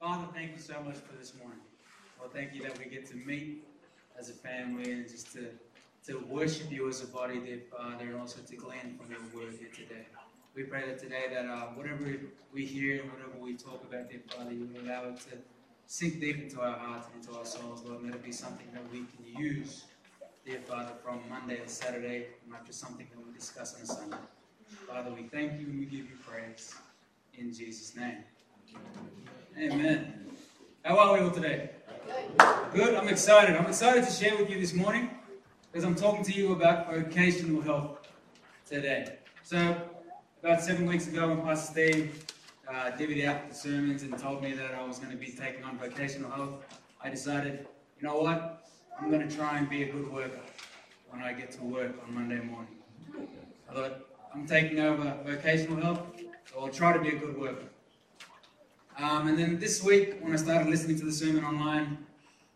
Father, 0.00 0.26
thank 0.34 0.52
you 0.52 0.58
so 0.58 0.74
much 0.84 0.96
for 0.96 1.16
this 1.18 1.32
morning. 1.38 1.58
Well, 2.20 2.28
thank 2.28 2.54
you 2.54 2.62
that 2.64 2.78
we 2.78 2.84
get 2.84 3.06
to 3.06 3.16
meet 3.16 3.64
as 4.18 4.28
a 4.28 4.34
family 4.34 4.92
and 4.92 5.08
just 5.08 5.32
to, 5.32 5.46
to 6.06 6.18
worship 6.28 6.70
you 6.70 6.86
as 6.86 7.02
a 7.02 7.06
body, 7.06 7.40
dear 7.40 7.60
Father, 7.70 8.04
and 8.04 8.20
also 8.20 8.40
to 8.42 8.56
glean 8.56 8.98
from 8.98 9.10
your 9.10 9.20
word 9.34 9.54
here 9.58 9.70
today. 9.74 10.04
We 10.54 10.64
pray 10.64 10.86
that 10.86 10.98
today 10.98 11.24
that 11.32 11.46
uh, 11.46 11.68
whatever 11.68 12.04
we 12.52 12.66
hear 12.66 13.00
and 13.00 13.10
whatever 13.10 13.38
we 13.40 13.54
talk 13.54 13.82
about, 13.88 14.10
dear 14.10 14.20
Father, 14.28 14.52
you 14.52 14.68
allow 14.84 15.04
it 15.08 15.16
to 15.30 15.38
sink 15.86 16.20
deep 16.20 16.42
into 16.42 16.60
our 16.60 16.76
hearts 16.76 17.06
and 17.14 17.24
into 17.24 17.38
our 17.38 17.46
souls, 17.46 17.82
Lord. 17.82 18.04
Let 18.04 18.14
it 18.14 18.22
be 18.24 18.32
something 18.32 18.66
that 18.74 18.82
we 18.92 18.98
can 18.98 19.40
use, 19.42 19.84
dear 20.44 20.60
Father, 20.66 20.92
from 21.02 21.20
Monday 21.30 21.56
to 21.56 21.68
Saturday, 21.68 22.26
not 22.50 22.66
just 22.66 22.80
something 22.80 23.06
that 23.14 23.26
we 23.26 23.32
discuss 23.32 23.74
on 23.80 23.86
Sunday. 23.86 24.18
Father, 24.86 25.10
we 25.10 25.22
thank 25.22 25.58
you 25.58 25.68
and 25.68 25.78
we 25.78 25.86
give 25.86 26.04
you 26.04 26.18
praise. 26.26 26.74
In 27.38 27.52
Jesus' 27.52 27.96
name. 27.96 28.24
Amen. 29.58 30.12
How 30.84 30.98
are 30.98 31.14
we 31.14 31.20
all 31.20 31.30
today? 31.30 31.70
Good. 32.74 32.94
I'm 32.94 33.08
excited. 33.08 33.56
I'm 33.56 33.64
excited 33.64 34.04
to 34.04 34.10
share 34.10 34.36
with 34.36 34.50
you 34.50 34.60
this 34.60 34.74
morning 34.74 35.08
because 35.72 35.82
I'm 35.82 35.94
talking 35.94 36.22
to 36.24 36.32
you 36.32 36.52
about 36.52 36.92
vocational 36.92 37.62
health 37.62 38.06
today. 38.68 39.16
So, 39.44 39.80
about 40.42 40.60
seven 40.60 40.84
weeks 40.84 41.06
ago, 41.06 41.28
when 41.28 41.40
Pastor 41.40 41.72
Steve 41.72 42.26
uh, 42.68 42.90
divvied 42.98 43.24
out 43.24 43.48
the 43.48 43.54
sermons 43.54 44.02
and 44.02 44.18
told 44.18 44.42
me 44.42 44.52
that 44.52 44.74
I 44.74 44.86
was 44.86 44.98
going 44.98 45.12
to 45.12 45.16
be 45.16 45.28
taking 45.28 45.64
on 45.64 45.78
vocational 45.78 46.30
health, 46.30 46.62
I 47.02 47.08
decided, 47.08 47.66
you 47.98 48.06
know 48.06 48.18
what? 48.18 48.68
I'm 49.00 49.10
going 49.10 49.26
to 49.26 49.34
try 49.34 49.56
and 49.56 49.70
be 49.70 49.84
a 49.84 49.90
good 49.90 50.12
worker 50.12 50.42
when 51.08 51.22
I 51.22 51.32
get 51.32 51.50
to 51.52 51.62
work 51.64 51.94
on 52.06 52.12
Monday 52.12 52.44
morning. 52.44 52.76
I 53.70 53.72
thought, 53.72 54.06
I'm 54.34 54.46
taking 54.46 54.80
over 54.80 55.16
vocational 55.24 55.80
health, 55.80 56.02
so 56.44 56.60
I'll 56.60 56.68
try 56.68 56.92
to 56.92 57.00
be 57.00 57.16
a 57.16 57.18
good 57.18 57.38
worker. 57.38 57.68
Um, 58.98 59.28
and 59.28 59.38
then 59.38 59.58
this 59.58 59.82
week, 59.82 60.16
when 60.22 60.32
I 60.32 60.36
started 60.36 60.70
listening 60.70 60.98
to 61.00 61.04
the 61.04 61.12
sermon 61.12 61.44
online, 61.44 61.98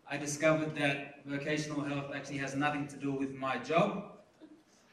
I 0.09 0.17
discovered 0.17 0.75
that 0.75 1.23
vocational 1.23 1.81
health 1.81 2.11
actually 2.15 2.39
has 2.39 2.55
nothing 2.55 2.87
to 2.87 2.97
do 2.97 3.11
with 3.11 3.35
my 3.35 3.57
job, 3.59 4.05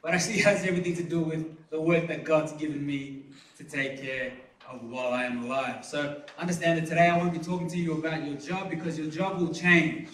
but 0.03 0.13
actually 0.13 0.39
has 0.51 0.67
everything 0.67 0.95
to 0.97 1.03
do 1.03 1.21
with 1.21 1.71
the 1.71 1.81
work 1.81 2.07
that 2.09 2.25
God's 2.25 2.53
given 2.53 2.85
me 2.85 3.23
to 3.57 3.65
take 3.65 4.03
care 4.03 4.33
of 4.71 4.85
while 4.85 5.15
I 5.15 5.25
am 5.25 5.45
alive. 5.45 5.87
So 5.87 6.21
understand 6.39 6.83
that 6.83 6.87
today 6.87 7.09
I 7.09 7.17
won't 7.17 7.33
be 7.33 7.39
talking 7.39 7.69
to 7.71 7.79
you 7.79 7.95
about 7.95 8.27
your 8.27 8.37
job 8.37 8.69
because 8.69 8.99
your 8.99 9.11
job 9.11 9.41
will 9.41 9.55
change 9.55 10.11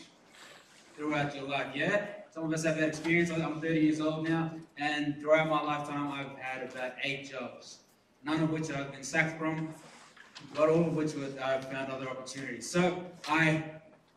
throughout 0.96 1.34
your 1.34 1.48
life. 1.48 1.66
Yeah? 1.74 2.06
Some 2.30 2.44
of 2.44 2.52
us 2.52 2.64
have 2.64 2.76
that 2.76 2.88
experience. 2.88 3.32
I'm 3.32 3.60
30 3.60 3.80
years 3.80 4.00
old 4.00 4.28
now, 4.28 4.52
and 4.78 5.20
throughout 5.20 5.48
my 5.48 5.60
lifetime, 5.62 6.12
I've 6.12 6.38
had 6.38 6.70
about 6.70 6.92
eight 7.02 7.28
jobs, 7.28 7.78
none 8.22 8.40
of 8.40 8.50
which 8.50 8.70
I've 8.70 8.92
been 8.92 9.02
sacked 9.02 9.36
from, 9.36 9.74
but 10.54 10.68
all 10.68 10.86
of 10.86 10.94
which 10.96 11.12
I've 11.42 11.70
found 11.70 11.90
other 11.90 12.08
opportunities. 12.08 12.70
So 12.70 13.04
I, 13.28 13.64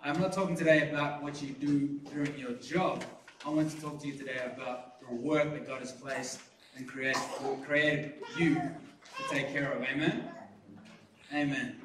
I'm 0.03 0.19
not 0.19 0.33
talking 0.33 0.55
today 0.55 0.89
about 0.89 1.23
what 1.23 1.41
you 1.41 1.49
do 1.49 1.99
during 2.11 2.37
your 2.37 2.53
job. 2.53 3.03
I 3.45 3.49
want 3.49 3.71
to 3.71 3.81
talk 3.81 3.99
to 4.01 4.07
you 4.07 4.13
today 4.13 4.39
about 4.45 4.99
the 4.99 5.13
work 5.13 5.53
that 5.53 5.67
God 5.67 5.79
has 5.79 5.91
placed 5.91 6.41
and 6.75 6.87
created, 6.87 7.21
created 7.65 8.13
you 8.37 8.55
to 8.55 9.29
take 9.29 9.51
care 9.51 9.71
of. 9.71 9.81
Amen? 9.83 10.29
Amen. 11.33 11.75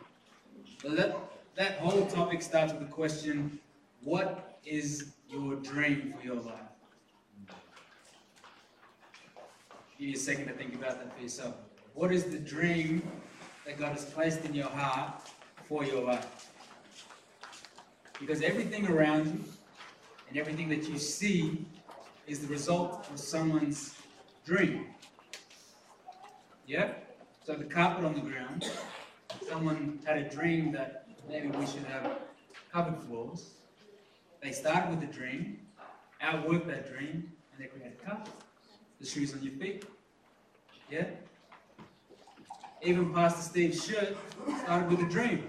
So 0.82 0.90
that, 0.90 1.16
that 1.54 1.78
whole 1.78 2.06
topic 2.06 2.42
starts 2.42 2.72
with 2.72 2.82
the 2.82 2.92
question, 2.92 3.58
what 4.02 4.58
is 4.64 5.12
your 5.28 5.56
dream 5.56 6.14
for 6.18 6.26
your 6.26 6.36
life? 6.36 6.54
Give 9.98 10.08
you 10.08 10.14
a 10.14 10.18
second 10.18 10.46
to 10.46 10.52
think 10.52 10.74
about 10.74 10.98
that 10.98 11.16
for 11.16 11.22
yourself. 11.22 11.54
What 11.94 12.12
is 12.12 12.24
the 12.24 12.38
dream 12.38 13.02
that 13.64 13.78
God 13.78 13.92
has 13.92 14.04
placed 14.04 14.44
in 14.44 14.54
your 14.54 14.68
heart 14.68 15.20
for 15.68 15.84
your 15.84 16.04
life? 16.04 16.48
Because 18.18 18.42
everything 18.42 18.86
around 18.88 19.26
you 19.26 19.44
and 20.28 20.38
everything 20.38 20.68
that 20.68 20.88
you 20.88 20.98
see 20.98 21.66
is 22.26 22.40
the 22.40 22.46
result 22.48 23.06
of 23.10 23.18
someone's 23.18 23.94
dream. 24.44 24.86
Yeah? 26.66 26.92
So 27.44 27.54
the 27.54 27.64
carpet 27.64 28.04
on 28.04 28.14
the 28.14 28.20
ground, 28.20 28.70
someone 29.48 29.98
had 30.04 30.18
a 30.18 30.28
dream 30.28 30.72
that 30.72 31.06
maybe 31.28 31.48
we 31.48 31.66
should 31.66 31.84
have 31.84 32.18
cupboard 32.72 33.02
floors. 33.02 33.50
They 34.42 34.52
started 34.52 34.90
with 34.90 35.08
a 35.08 35.12
dream, 35.12 35.58
outworked 36.22 36.66
that 36.68 36.92
dream, 36.92 37.32
and 37.52 37.60
they 37.60 37.66
created 37.66 38.02
carpet. 38.04 38.32
The 39.00 39.06
shoes 39.06 39.34
on 39.34 39.42
your 39.42 39.54
feet. 39.54 39.84
Yeah? 40.90 41.06
Even 42.84 43.12
Pastor 43.14 43.42
Steve's 43.42 43.84
shirt 43.84 44.16
started 44.64 44.90
with 44.90 45.00
a 45.06 45.08
dream. 45.08 45.48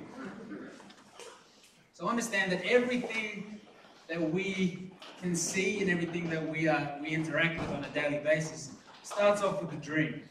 So 1.93 2.07
understand 2.07 2.51
that 2.51 2.63
everything 2.63 3.59
that 4.07 4.21
we 4.21 4.91
can 5.19 5.35
see 5.35 5.81
and 5.81 5.89
everything 5.89 6.29
that 6.29 6.47
we 6.47 6.67
are 6.67 6.95
we 7.01 7.09
interact 7.09 7.59
with 7.59 7.69
on 7.69 7.83
a 7.83 7.89
daily 7.89 8.19
basis 8.19 8.71
starts 9.01 9.41
off 9.41 9.61
with 9.61 9.73
a 9.73 9.77
dream. 9.77 10.21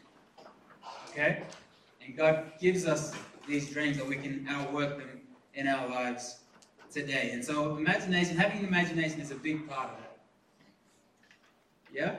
Okay? 1.09 1.43
And 2.05 2.15
God 2.15 2.53
gives 2.61 2.85
us 2.85 3.13
these 3.47 3.69
dreams 3.69 3.97
that 3.97 4.07
we 4.07 4.15
can 4.15 4.47
outwork 4.49 4.97
them 4.97 5.21
in 5.55 5.67
our 5.67 5.89
lives 5.89 6.39
today. 6.89 7.31
And 7.33 7.43
so 7.43 7.75
imagination, 7.75 8.37
having 8.37 8.59
an 8.59 8.65
imagination 8.65 9.19
is 9.19 9.31
a 9.31 9.35
big 9.35 9.67
part 9.67 9.89
of 9.91 9.97
that. 9.97 10.17
Yeah? 11.93 12.15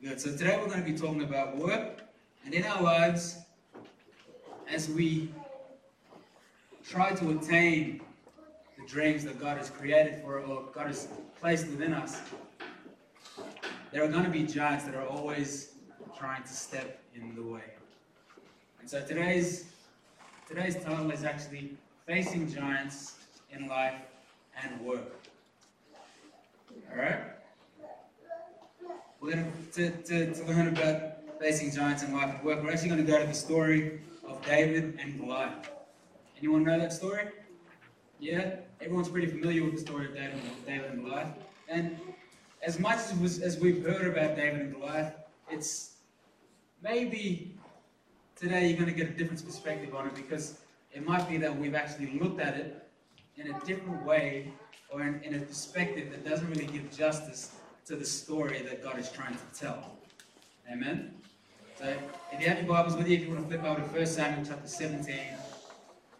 Good. 0.00 0.20
So 0.20 0.30
today 0.30 0.58
we're 0.60 0.68
going 0.68 0.84
to 0.84 0.90
be 0.90 0.96
talking 0.96 1.22
about 1.22 1.56
work 1.56 2.03
and 2.44 2.54
in 2.54 2.64
our 2.64 2.82
lives 2.82 3.38
as 4.68 4.88
we 4.88 5.30
try 6.86 7.14
to 7.14 7.30
attain 7.30 8.00
the 8.78 8.86
dreams 8.86 9.24
that 9.24 9.40
God 9.40 9.56
has 9.58 9.70
created 9.70 10.20
for 10.20 10.40
or 10.40 10.64
God 10.72 10.88
has 10.88 11.08
placed 11.40 11.66
within 11.68 11.94
us. 11.94 12.20
There 13.92 14.04
are 14.04 14.08
going 14.08 14.24
to 14.24 14.30
be 14.30 14.42
giants 14.42 14.84
that 14.84 14.94
are 14.94 15.06
always 15.06 15.72
trying 16.18 16.42
to 16.42 16.52
step 16.52 17.00
in 17.14 17.34
the 17.34 17.42
way. 17.42 17.62
And 18.80 18.90
so 18.90 19.00
today's 19.00 19.66
today's 20.48 20.76
title 20.76 21.10
is 21.10 21.24
actually 21.24 21.76
facing 22.06 22.52
giants 22.52 23.14
in 23.50 23.68
life 23.68 24.00
and 24.62 24.80
work. 24.80 25.14
All 26.92 26.98
right. 26.98 27.20
We're 29.20 29.32
going 29.32 29.52
to, 29.72 29.90
to, 29.90 30.34
to 30.34 30.44
learn 30.44 30.68
about 30.68 31.13
facing 31.40 31.70
giants 31.70 32.02
in 32.02 32.12
life 32.12 32.34
and 32.34 32.44
work. 32.44 32.62
We're 32.62 32.70
actually 32.70 32.90
going 32.90 33.04
to 33.04 33.10
go 33.10 33.18
to 33.20 33.26
the 33.26 33.34
story 33.34 34.00
of 34.26 34.44
David 34.44 34.98
and 35.00 35.18
Goliath. 35.18 35.70
Anyone 36.38 36.64
know 36.64 36.78
that 36.78 36.92
story? 36.92 37.28
Yeah, 38.18 38.56
everyone's 38.80 39.08
pretty 39.08 39.26
familiar 39.26 39.64
with 39.64 39.74
the 39.74 39.80
story 39.80 40.06
of 40.06 40.14
David, 40.14 40.40
David 40.66 40.90
and 40.92 41.04
Goliath. 41.04 41.34
And 41.68 41.98
as 42.62 42.78
much 42.78 42.98
as, 42.98 43.14
was, 43.18 43.40
as 43.40 43.58
we've 43.58 43.84
heard 43.84 44.06
about 44.06 44.36
David 44.36 44.60
and 44.62 44.74
Goliath, 44.74 45.14
it's 45.50 45.96
maybe 46.82 47.54
today 48.36 48.68
you're 48.68 48.78
going 48.78 48.92
to 48.92 48.96
get 48.96 49.08
a 49.08 49.14
different 49.14 49.44
perspective 49.44 49.94
on 49.94 50.06
it 50.06 50.14
because 50.14 50.58
it 50.92 51.06
might 51.06 51.28
be 51.28 51.36
that 51.38 51.56
we've 51.56 51.74
actually 51.74 52.18
looked 52.18 52.40
at 52.40 52.56
it 52.56 52.88
in 53.36 53.52
a 53.52 53.60
different 53.64 54.04
way 54.04 54.52
or 54.90 55.02
in, 55.02 55.20
in 55.22 55.34
a 55.34 55.38
perspective 55.40 56.10
that 56.10 56.24
doesn't 56.24 56.48
really 56.48 56.66
give 56.66 56.96
justice 56.96 57.52
to 57.86 57.96
the 57.96 58.04
story 58.04 58.62
that 58.62 58.82
God 58.82 58.98
is 58.98 59.10
trying 59.10 59.34
to 59.34 59.58
tell. 59.58 59.98
Amen? 60.72 61.14
So, 61.76 61.92
if 62.32 62.40
you 62.40 62.46
have 62.46 62.58
your 62.58 62.68
Bibles 62.68 62.94
with 62.94 63.08
you, 63.08 63.16
if 63.16 63.22
you 63.24 63.30
want 63.30 63.42
to 63.42 63.48
flip 63.48 63.64
over 63.64 63.80
to 63.80 63.86
1 63.88 64.06
Samuel 64.06 64.46
chapter 64.46 64.68
17, 64.68 65.16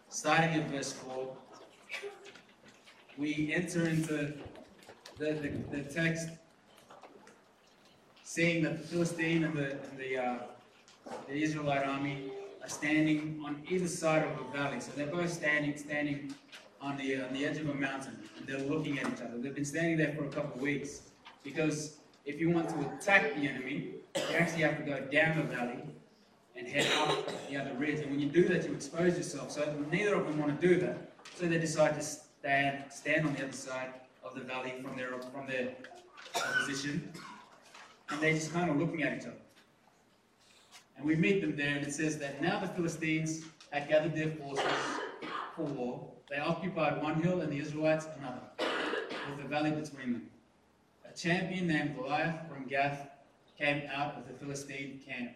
starting 0.08 0.50
at 0.50 0.68
verse 0.68 0.92
4, 0.92 1.36
we 3.16 3.52
enter 3.54 3.86
into 3.86 4.34
the, 5.16 5.32
the, 5.32 5.50
the 5.70 5.82
text 5.82 6.28
seeing 8.24 8.64
that 8.64 8.82
the 8.82 8.88
Philistine 8.88 9.44
and 9.44 9.56
the, 9.56 9.70
and 9.70 9.96
the, 9.96 10.18
uh, 10.18 10.38
the 11.28 11.40
Israelite 11.40 11.86
army 11.86 12.32
are 12.60 12.68
standing 12.68 13.40
on 13.46 13.62
either 13.70 13.86
side 13.86 14.26
of 14.26 14.32
a 14.40 14.56
valley. 14.56 14.80
So 14.80 14.90
they're 14.96 15.06
both 15.06 15.32
standing 15.32 15.76
standing 15.76 16.34
on 16.80 16.96
the, 16.96 17.22
on 17.22 17.32
the 17.32 17.46
edge 17.46 17.58
of 17.58 17.68
a 17.68 17.74
mountain, 17.74 18.18
and 18.36 18.44
they're 18.44 18.58
looking 18.58 18.98
at 18.98 19.06
each 19.06 19.20
other. 19.20 19.38
They've 19.38 19.54
been 19.54 19.64
standing 19.64 19.98
there 19.98 20.14
for 20.14 20.24
a 20.24 20.30
couple 20.30 20.56
of 20.56 20.62
weeks 20.62 21.02
because 21.44 21.98
if 22.24 22.40
you 22.40 22.50
want 22.50 22.70
to 22.70 22.80
attack 22.96 23.36
the 23.36 23.46
enemy, 23.46 23.94
you 24.16 24.36
actually 24.36 24.62
have 24.62 24.76
to 24.78 24.84
go 24.84 25.00
down 25.00 25.36
the 25.36 25.42
valley 25.44 25.82
and 26.56 26.68
head 26.68 26.86
up 26.98 27.28
the 27.48 27.56
other 27.56 27.74
ridge. 27.74 28.00
And 28.00 28.10
when 28.10 28.20
you 28.20 28.28
do 28.28 28.46
that, 28.48 28.64
you 28.64 28.74
expose 28.74 29.16
yourself. 29.16 29.50
So 29.50 29.74
neither 29.90 30.14
of 30.14 30.26
them 30.26 30.38
want 30.38 30.60
to 30.60 30.68
do 30.68 30.78
that. 30.80 31.12
So 31.34 31.46
they 31.46 31.58
decide 31.58 31.94
to 31.94 32.02
stand 32.02 32.84
stand 32.92 33.26
on 33.26 33.34
the 33.34 33.44
other 33.44 33.52
side 33.52 33.94
of 34.22 34.34
the 34.34 34.42
valley 34.42 34.74
from 34.82 34.96
their 34.96 35.12
from 35.32 35.46
their 35.46 35.72
position, 36.58 37.12
and 38.10 38.20
they're 38.20 38.34
just 38.34 38.52
kind 38.52 38.70
of 38.70 38.76
looking 38.76 39.02
at 39.02 39.18
each 39.18 39.24
other. 39.24 39.34
And 40.96 41.06
we 41.06 41.16
meet 41.16 41.40
them 41.40 41.56
there, 41.56 41.74
and 41.76 41.86
it 41.86 41.92
says 41.92 42.18
that 42.18 42.40
now 42.40 42.60
the 42.60 42.68
Philistines 42.68 43.44
had 43.70 43.88
gathered 43.88 44.14
their 44.14 44.30
forces 44.30 44.64
for 45.56 45.62
war. 45.62 46.08
They 46.30 46.38
occupied 46.38 47.02
one 47.02 47.20
hill, 47.20 47.40
and 47.40 47.52
the 47.52 47.58
Israelites 47.58 48.06
another, 48.18 48.40
with 49.30 49.44
a 49.44 49.48
valley 49.48 49.70
between 49.72 50.12
them. 50.12 50.30
A 51.10 51.16
champion 51.16 51.66
named 51.66 51.96
Goliath 51.96 52.48
from 52.48 52.66
Gath 52.66 53.08
came 53.58 53.82
out 53.94 54.16
of 54.16 54.26
the 54.26 54.34
Philistine 54.34 55.00
camp. 55.06 55.30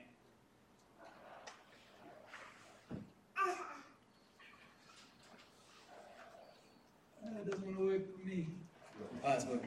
That 7.24 7.50
doesn't 7.50 7.64
want 7.64 7.78
to 7.78 7.84
work 7.84 8.18
for 8.18 8.26
me. 8.26 8.48
Oh. 9.24 9.60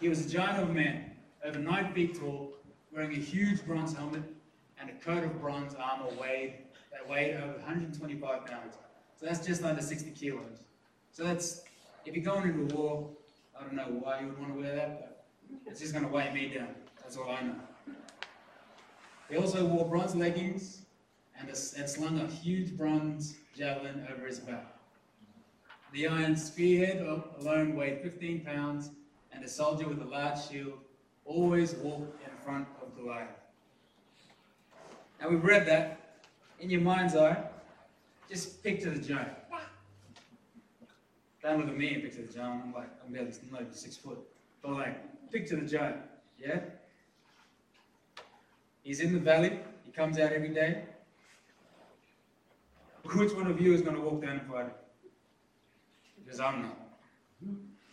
He 0.00 0.08
was 0.08 0.26
a 0.26 0.28
giant 0.28 0.62
of 0.62 0.70
a 0.70 0.72
man, 0.72 1.12
over 1.44 1.58
nine 1.58 1.92
feet 1.92 2.18
tall, 2.18 2.52
wearing 2.92 3.12
a 3.12 3.20
huge 3.20 3.64
bronze 3.64 3.94
helmet 3.94 4.22
and 4.80 4.90
a 4.90 4.92
coat 4.94 5.24
of 5.24 5.40
bronze 5.40 5.74
armor 5.74 6.10
weighed, 6.20 6.54
that 6.92 7.08
weighed 7.08 7.36
over 7.36 7.54
125 7.54 8.46
pounds. 8.46 8.76
So 9.18 9.26
that's 9.26 9.44
just 9.46 9.62
under 9.64 9.82
60 9.82 10.10
kilos. 10.10 10.62
So 11.12 11.24
that's, 11.24 11.62
if 12.04 12.14
you're 12.14 12.24
going 12.24 12.48
into 12.50 12.74
war, 12.74 13.10
I 13.58 13.64
don't 13.64 13.74
know 13.74 14.00
why 14.00 14.20
you 14.20 14.28
would 14.28 14.38
want 14.38 14.54
to 14.54 14.60
wear 14.60 14.76
that, 14.76 15.24
but 15.64 15.72
it's 15.72 15.80
just 15.80 15.92
going 15.92 16.04
to 16.04 16.10
weigh 16.10 16.32
me 16.32 16.48
down. 16.54 16.68
That's 17.00 17.16
all 17.16 17.30
I 17.30 17.42
know. 17.42 17.54
He 19.28 19.36
also 19.36 19.64
wore 19.64 19.84
bronze 19.84 20.14
leggings 20.14 20.82
and, 21.38 21.48
a, 21.48 21.52
and 21.52 21.88
slung 21.88 22.20
a 22.20 22.26
huge 22.26 22.76
bronze 22.76 23.36
javelin 23.56 24.06
over 24.12 24.26
his 24.26 24.38
back. 24.38 24.74
The 25.92 26.08
iron 26.08 26.36
spearhead 26.36 27.00
alone 27.40 27.76
weighed 27.76 28.00
15 28.02 28.40
pounds, 28.44 28.90
and 29.32 29.44
a 29.44 29.48
soldier 29.48 29.88
with 29.88 30.00
a 30.02 30.04
large 30.04 30.38
shield 30.48 30.72
always 31.24 31.74
walked 31.74 32.22
in 32.24 32.30
front 32.42 32.66
of 32.82 32.96
Goliath. 32.96 33.28
Now 35.20 35.28
we've 35.28 35.44
read 35.44 35.66
that. 35.66 36.20
In 36.60 36.70
your 36.70 36.80
mind's 36.80 37.14
eye, 37.14 37.42
just 38.28 38.62
picture 38.62 38.90
the 38.90 39.00
giant. 39.00 39.30
Don't 41.42 41.58
look 41.58 41.68
at 41.68 41.76
me 41.76 41.94
and 41.94 42.02
picture 42.02 42.22
the 42.22 42.32
giant. 42.32 42.64
I'm 42.64 42.72
like, 42.72 42.90
I'm 43.04 43.12
barely 43.12 43.32
six 43.72 43.96
foot. 43.96 44.18
But 44.60 44.72
like, 44.72 45.30
picture 45.30 45.56
the 45.56 45.66
giant. 45.66 45.96
Yeah? 46.38 46.60
He's 48.82 49.00
in 49.00 49.12
the 49.12 49.18
valley. 49.18 49.58
He 49.84 49.90
comes 49.92 50.18
out 50.18 50.32
every 50.32 50.48
day. 50.54 50.84
Which 53.14 53.32
one 53.32 53.46
of 53.46 53.60
you 53.60 53.72
is 53.72 53.80
going 53.80 53.96
to 53.96 54.02
walk 54.02 54.22
down 54.22 54.38
and 54.38 54.50
fight 54.50 54.66
him? 54.66 54.72
Because 56.22 56.40
I'm 56.40 56.62
not. 56.62 56.78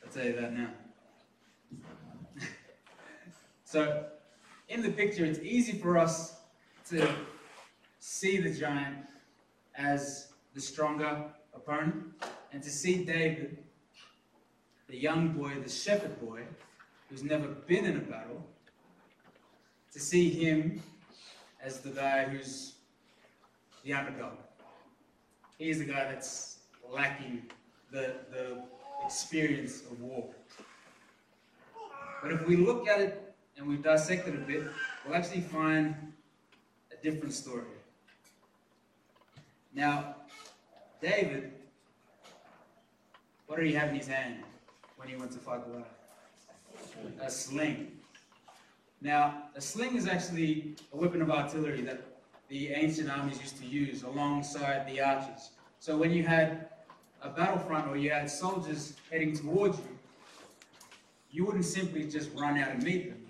I'll 0.04 0.12
tell 0.12 0.26
you 0.26 0.34
that 0.34 0.54
now. 0.54 0.70
so, 3.64 4.06
in 4.68 4.82
the 4.82 4.92
picture, 4.92 5.24
it's 5.24 5.40
easy 5.40 5.78
for 5.78 5.98
us 5.98 6.42
to 6.90 7.08
see 8.00 8.38
the 8.38 8.54
giant 8.54 8.98
as 9.78 10.34
the 10.54 10.62
stronger 10.62 11.26
opponent 11.54 12.04
and 12.52 12.62
to 12.62 12.70
see 12.70 13.04
David, 13.04 13.58
the 14.88 14.98
young 14.98 15.30
boy, 15.30 15.56
the 15.64 15.70
shepherd 15.70 16.20
boy, 16.22 16.44
who's 17.10 17.24
never 17.24 17.48
been 17.48 17.86
in 17.86 17.98
a 17.98 18.02
battle, 18.02 18.46
to 19.96 20.02
see 20.02 20.30
him 20.30 20.84
as 21.64 21.80
the 21.80 21.90
guy 21.90 22.26
who's 22.26 22.74
the 23.86 23.94
underdog. 23.94 24.34
He's 25.58 25.80
the 25.80 25.86
guy 25.86 26.04
that's 26.12 26.58
lacking 26.92 27.44
the, 27.92 28.16
the 28.30 28.62
experience 29.06 29.84
of 29.90 30.02
war. 30.02 30.26
But 32.22 32.34
if 32.34 32.46
we 32.46 32.58
look 32.58 32.90
at 32.90 33.00
it 33.00 33.36
and 33.56 33.66
we 33.66 33.78
dissect 33.78 34.28
it 34.28 34.36
a 34.36 34.40
bit, 34.40 34.66
we'll 35.06 35.16
actually 35.16 35.40
find 35.40 35.96
a 36.92 37.02
different 37.02 37.34
story. 37.34 37.64
Now, 39.74 40.18
David, 41.02 41.54
what 43.48 43.60
did 43.60 43.68
he 43.68 43.74
have 43.76 43.90
in 43.90 43.96
his 43.96 44.08
hand 44.08 44.44
when 44.98 45.08
he 45.08 45.16
went 45.16 45.32
to 45.32 45.40
fight 45.40 45.64
Goliath? 45.66 45.88
A 47.22 47.32
sling. 47.32 47.96
Now, 49.06 49.44
a 49.56 49.62
sling 49.62 49.96
is 49.96 50.08
actually 50.08 50.74
a 50.92 50.98
weapon 50.98 51.22
of 51.22 51.30
artillery 51.30 51.82
that 51.82 52.02
the 52.48 52.70
ancient 52.70 53.08
armies 53.08 53.40
used 53.40 53.56
to 53.60 53.66
use 53.68 54.02
alongside 54.02 54.88
the 54.88 55.00
archers. 55.00 55.52
So 55.80 55.96
when 55.96 56.10
you 56.10 56.24
had 56.24 56.70
a 57.22 57.30
battlefront 57.30 57.88
or 57.88 57.98
you 57.98 58.10
had 58.10 58.28
soldiers 58.32 58.96
heading 59.12 59.36
towards 59.36 59.78
you, 59.78 60.00
you 61.30 61.46
wouldn't 61.46 61.66
simply 61.66 62.10
just 62.10 62.32
run 62.34 62.58
out 62.58 62.70
and 62.70 62.82
meet 62.82 63.12
them. 63.12 63.24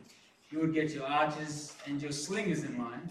You 0.49 0.59
would 0.59 0.73
get 0.73 0.91
your 0.91 1.07
archers 1.07 1.73
and 1.85 2.01
your 2.01 2.13
slingers 2.13 2.63
in 2.63 2.77
line, 2.77 3.09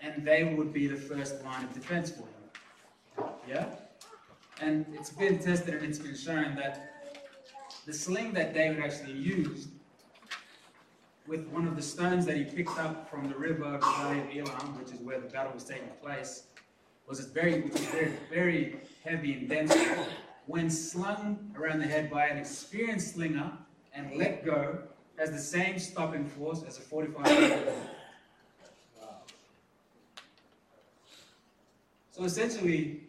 and 0.00 0.26
they 0.26 0.54
would 0.56 0.72
be 0.72 0.86
the 0.86 0.96
first 0.96 1.44
line 1.44 1.62
of 1.62 1.74
defense 1.74 2.10
for 2.10 2.24
you. 3.18 3.24
Yeah? 3.46 3.66
And 4.62 4.86
it's 4.94 5.10
been 5.10 5.38
tested 5.38 5.74
and 5.74 5.84
it's 5.84 5.98
been 5.98 6.16
shown 6.16 6.54
that 6.54 7.12
the 7.84 7.92
sling 7.92 8.32
that 8.32 8.54
David 8.54 8.82
actually 8.82 9.12
used 9.12 9.68
with 11.26 11.46
one 11.48 11.66
of 11.66 11.76
the 11.76 11.82
stones 11.82 12.26
that 12.26 12.36
he 12.36 12.44
picked 12.44 12.78
up 12.78 13.08
from 13.08 13.28
the 13.28 13.34
river 13.34 13.78
Valley 13.78 14.20
of 14.20 14.48
Elah, 14.48 14.66
which 14.78 14.92
is 14.92 15.00
where 15.00 15.20
the 15.20 15.28
battle 15.28 15.52
was 15.52 15.64
taking 15.64 15.88
place, 16.02 16.44
was 17.08 17.20
very, 17.26 17.60
which 17.60 17.72
was 17.72 17.84
very, 17.86 18.12
very 18.30 18.76
heavy 19.04 19.34
and 19.34 19.48
dense. 19.48 19.74
When 20.46 20.70
slung 20.70 21.54
around 21.56 21.78
the 21.78 21.86
head 21.86 22.10
by 22.10 22.26
an 22.26 22.38
experienced 22.38 23.14
slinger 23.14 23.52
and 23.94 24.16
let 24.16 24.44
go, 24.44 24.78
has 25.18 25.30
the 25.30 25.38
same 25.38 25.78
stopping 25.78 26.26
force 26.26 26.62
as 26.66 26.78
a 26.78 26.80
45 26.80 27.72
So 32.10 32.24
essentially, 32.24 33.00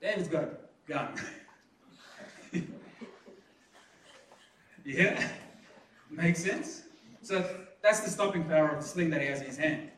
David's 0.00 0.28
got 0.28 0.44
a 0.44 0.56
gun. 0.86 1.14
yeah? 4.84 5.28
Makes 6.10 6.44
sense? 6.44 6.82
So 7.22 7.44
that's 7.82 8.00
the 8.00 8.10
stopping 8.10 8.44
power 8.44 8.70
of 8.70 8.82
the 8.82 8.88
sling 8.88 9.10
that 9.10 9.20
he 9.20 9.28
has 9.28 9.40
in 9.40 9.46
his 9.46 9.56
hand. 9.56 9.90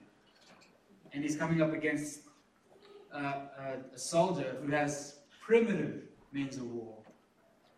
And 1.13 1.23
he's 1.23 1.37
coming 1.37 1.63
up 1.63 1.73
against 1.73 2.21
uh, 3.15 3.19
a, 3.19 3.95
a 3.95 3.99
soldier 3.99 4.57
who 4.63 4.71
has 4.73 5.21
primitive 5.41 6.03
means 6.33 6.57
of 6.57 6.71
war. 6.71 6.99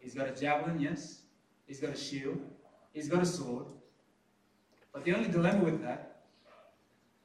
He's 0.00 0.14
got 0.14 0.28
a 0.28 0.32
javelin, 0.32 0.80
yes. 0.80 1.20
He's 1.66 1.80
got 1.80 1.90
a 1.90 1.96
shield. 1.96 2.40
He's 2.92 3.08
got 3.08 3.22
a 3.22 3.26
sword. 3.26 3.66
But 4.92 5.04
the 5.04 5.14
only 5.14 5.28
dilemma 5.28 5.62
with 5.64 5.82
that 5.82 6.22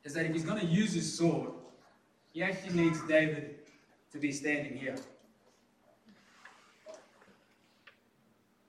is 0.04 0.14
that 0.14 0.26
if 0.26 0.34
he's 0.34 0.44
going 0.44 0.60
to 0.60 0.66
use 0.66 0.94
his 0.94 1.18
sword, 1.18 1.52
he 2.34 2.44
actually 2.44 2.74
needs 2.74 3.02
David 3.08 3.60
to 4.12 4.18
be 4.18 4.32
standing 4.32 4.78
here. 4.78 4.96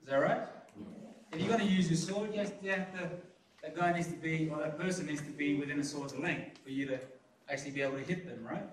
Is 0.03 0.09
that 0.09 0.17
right? 0.17 0.47
If 1.33 1.41
you're 1.41 1.49
going 1.49 1.67
to 1.67 1.73
use 1.73 1.89
your 1.89 1.97
sword, 1.97 2.35
you 2.35 2.41
have 2.41 2.61
to, 2.61 3.11
that 3.63 3.77
guy 3.77 3.93
needs 3.93 4.09
to 4.09 4.17
be, 4.17 4.51
or 4.51 4.59
that 4.59 4.79
person 4.79 5.07
needs 5.07 5.23
to 5.23 5.31
be 5.31 5.55
within 5.55 5.79
a 5.79 5.85
sword's 5.85 6.17
length 6.17 6.59
for 6.65 6.71
you 6.71 6.87
to 6.87 6.99
actually 7.49 7.71
be 7.71 7.83
able 7.83 7.97
to 7.97 8.05
hit 8.05 8.27
them, 8.27 8.45
right? 8.45 8.65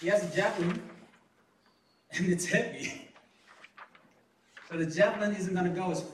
He 0.00 0.08
has 0.08 0.22
a 0.22 0.36
javelin, 0.36 0.82
and 2.12 2.26
it's 2.26 2.44
heavy. 2.44 3.08
So 4.70 4.76
the 4.76 4.86
javelin 4.86 5.34
isn't 5.34 5.54
going 5.54 5.66
to 5.66 5.72
go 5.72 5.90
as 5.90 6.04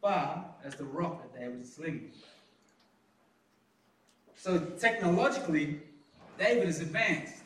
far 0.00 0.44
as 0.64 0.74
the 0.76 0.84
rock 0.84 1.22
that 1.22 1.38
they 1.38 1.48
were 1.48 1.64
slinging. 1.64 2.10
So 4.36 4.58
technologically, 4.78 5.80
David 6.38 6.68
is 6.68 6.80
advanced. 6.80 7.36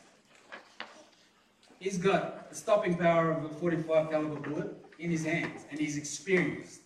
He's 1.79 1.97
got 1.97 2.49
the 2.49 2.55
stopping 2.55 2.97
power 2.97 3.31
of 3.31 3.45
a 3.45 3.49
45 3.49 4.09
caliber 4.09 4.35
bullet 4.35 4.75
in 4.99 5.09
his 5.09 5.23
hands, 5.23 5.61
and 5.71 5.79
he's 5.79 5.97
experienced. 5.97 6.81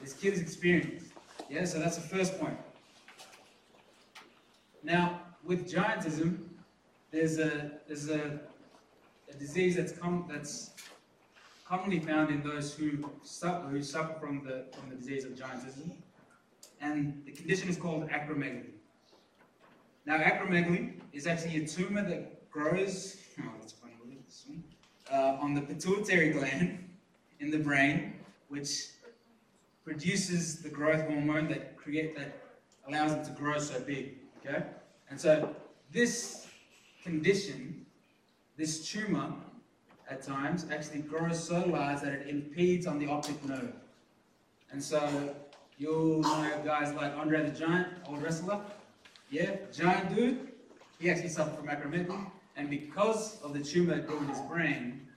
This 0.00 0.12
kid 0.12 0.34
is 0.34 0.40
experienced. 0.40 1.11
Yeah, 1.52 1.66
so 1.66 1.78
that's 1.78 1.96
the 1.96 2.08
first 2.16 2.40
point. 2.40 2.56
Now, 4.82 5.20
with 5.44 5.70
giantism, 5.70 6.38
there's 7.10 7.38
a 7.38 7.72
there's 7.86 8.08
a, 8.08 8.40
a 9.28 9.34
disease 9.38 9.76
that's 9.76 9.92
that's 10.30 10.70
commonly 11.66 12.00
found 12.00 12.30
in 12.30 12.42
those 12.42 12.72
who 12.74 13.04
suffer 13.22 13.66
who 13.66 13.82
suffer 13.82 14.18
from 14.18 14.42
the 14.46 14.64
from 14.74 14.88
the 14.88 14.96
disease 14.96 15.26
of 15.26 15.32
giantism, 15.32 15.92
and 16.80 17.22
the 17.26 17.32
condition 17.32 17.68
is 17.68 17.76
called 17.76 18.08
acromegaly. 18.08 18.70
Now, 20.06 20.16
acromegaly 20.16 21.02
is 21.12 21.26
actually 21.26 21.62
a 21.62 21.66
tumor 21.66 22.02
that 22.08 22.50
grows. 22.50 23.18
Oh, 23.38 23.52
that's 23.60 23.72
funny. 23.72 23.92
Uh, 25.12 25.36
on 25.42 25.52
the 25.52 25.60
pituitary 25.60 26.30
gland 26.30 26.88
in 27.40 27.50
the 27.50 27.58
brain, 27.58 28.14
which 28.48 28.86
produces 29.84 30.62
the 30.62 30.68
growth 30.68 31.06
hormone 31.08 31.48
that 31.48 31.76
create 31.76 32.16
that 32.16 32.38
allows 32.88 33.12
it 33.12 33.24
to 33.24 33.30
grow 33.32 33.58
so 33.58 33.80
big. 33.80 34.18
Okay, 34.44 34.62
and 35.10 35.20
so 35.20 35.54
this 35.90 36.46
condition, 37.02 37.84
this 38.56 38.88
tumor, 38.90 39.32
at 40.08 40.22
times 40.22 40.66
actually 40.70 41.00
grows 41.00 41.42
so 41.42 41.64
large 41.66 42.00
that 42.02 42.12
it 42.12 42.28
impedes 42.28 42.86
on 42.86 42.98
the 42.98 43.08
optic 43.08 43.42
nerve. 43.44 43.72
And 44.70 44.82
so 44.82 45.34
you'll 45.78 46.20
know 46.20 46.60
guys 46.64 46.94
like 46.94 47.16
Andre 47.16 47.48
the 47.48 47.58
Giant, 47.58 47.88
old 48.06 48.22
wrestler. 48.22 48.60
Yeah, 49.30 49.56
giant 49.72 50.14
dude. 50.14 50.48
He 50.98 51.10
actually 51.10 51.30
suffered 51.30 51.56
from 51.56 51.66
acromegaly, 51.68 52.30
and 52.56 52.70
because 52.70 53.40
of 53.42 53.54
the 53.54 53.60
tumor 53.60 53.96
that 53.96 54.06
grew 54.06 54.18
in 54.18 54.28
his 54.28 54.40
brain, 54.42 55.08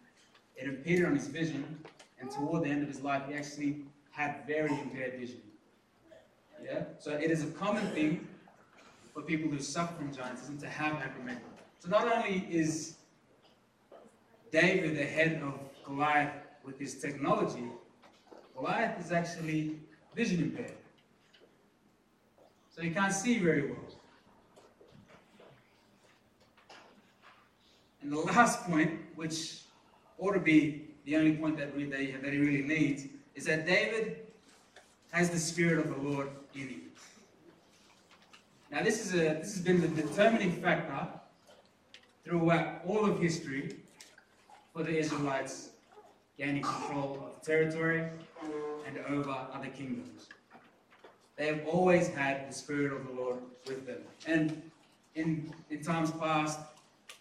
it 0.55 0.67
impeded 0.67 1.05
on 1.05 1.13
his 1.13 1.27
vision. 1.27 1.79
And 2.19 2.31
toward 2.31 2.63
the 2.63 2.69
end 2.69 2.81
of 2.81 2.87
his 2.87 3.01
life, 3.01 3.23
he 3.27 3.35
actually 3.35 3.83
had 4.15 4.47
very 4.47 4.71
impaired 4.71 5.19
vision. 5.19 5.41
Yeah, 6.63 6.83
so 6.99 7.11
it 7.11 7.29
is 7.29 7.43
a 7.43 7.47
common 7.47 7.85
thing 7.87 8.27
for 9.13 9.21
people 9.21 9.51
who 9.51 9.59
suffer 9.59 9.93
from 9.95 10.13
giantism 10.13 10.59
to 10.61 10.67
have 10.67 10.93
acromegaly. 10.93 11.41
So 11.79 11.89
not 11.89 12.09
only 12.11 12.47
is 12.49 12.95
David 14.51 14.97
ahead 14.97 15.41
of 15.43 15.59
Goliath 15.83 16.33
with 16.63 16.79
his 16.79 16.95
technology, 16.95 17.67
Goliath 18.55 19.05
is 19.05 19.11
actually 19.11 19.79
vision 20.15 20.43
impaired. 20.43 20.77
So 22.73 22.81
he 22.81 22.89
can't 22.89 23.13
see 23.13 23.37
very 23.39 23.69
well. 23.69 23.79
And 28.01 28.13
the 28.13 28.19
last 28.19 28.63
point, 28.63 29.01
which 29.15 29.61
ought 30.17 30.33
to 30.33 30.39
be 30.39 30.87
the 31.05 31.17
only 31.17 31.35
point 31.35 31.57
that, 31.57 31.75
we, 31.75 31.83
that, 31.85 32.23
that 32.23 32.33
he 32.33 32.39
really 32.39 32.61
needs, 32.61 33.07
is 33.35 33.45
that 33.45 33.65
David 33.65 34.17
has 35.11 35.29
the 35.29 35.39
Spirit 35.39 35.79
of 35.79 35.89
the 35.89 36.09
Lord 36.09 36.29
in 36.53 36.61
him. 36.61 36.81
Now, 38.71 38.83
this, 38.83 39.05
is 39.05 39.13
a, 39.13 39.35
this 39.35 39.53
has 39.53 39.61
been 39.61 39.81
the 39.81 39.87
determining 39.87 40.51
factor 40.51 41.07
throughout 42.23 42.81
all 42.85 43.05
of 43.05 43.19
history 43.19 43.75
for 44.73 44.83
the 44.83 44.97
Israelites 44.97 45.69
gaining 46.37 46.63
control 46.63 47.31
of 47.33 47.41
territory 47.41 48.09
and 48.85 48.97
over 49.07 49.29
other 49.53 49.67
kingdoms. 49.67 50.27
They 51.37 51.47
have 51.47 51.65
always 51.67 52.07
had 52.09 52.49
the 52.49 52.53
Spirit 52.53 52.93
of 52.93 53.07
the 53.07 53.13
Lord 53.13 53.39
with 53.67 53.85
them. 53.85 53.99
And 54.27 54.61
in, 55.15 55.53
in 55.69 55.81
times 55.81 56.11
past, 56.11 56.59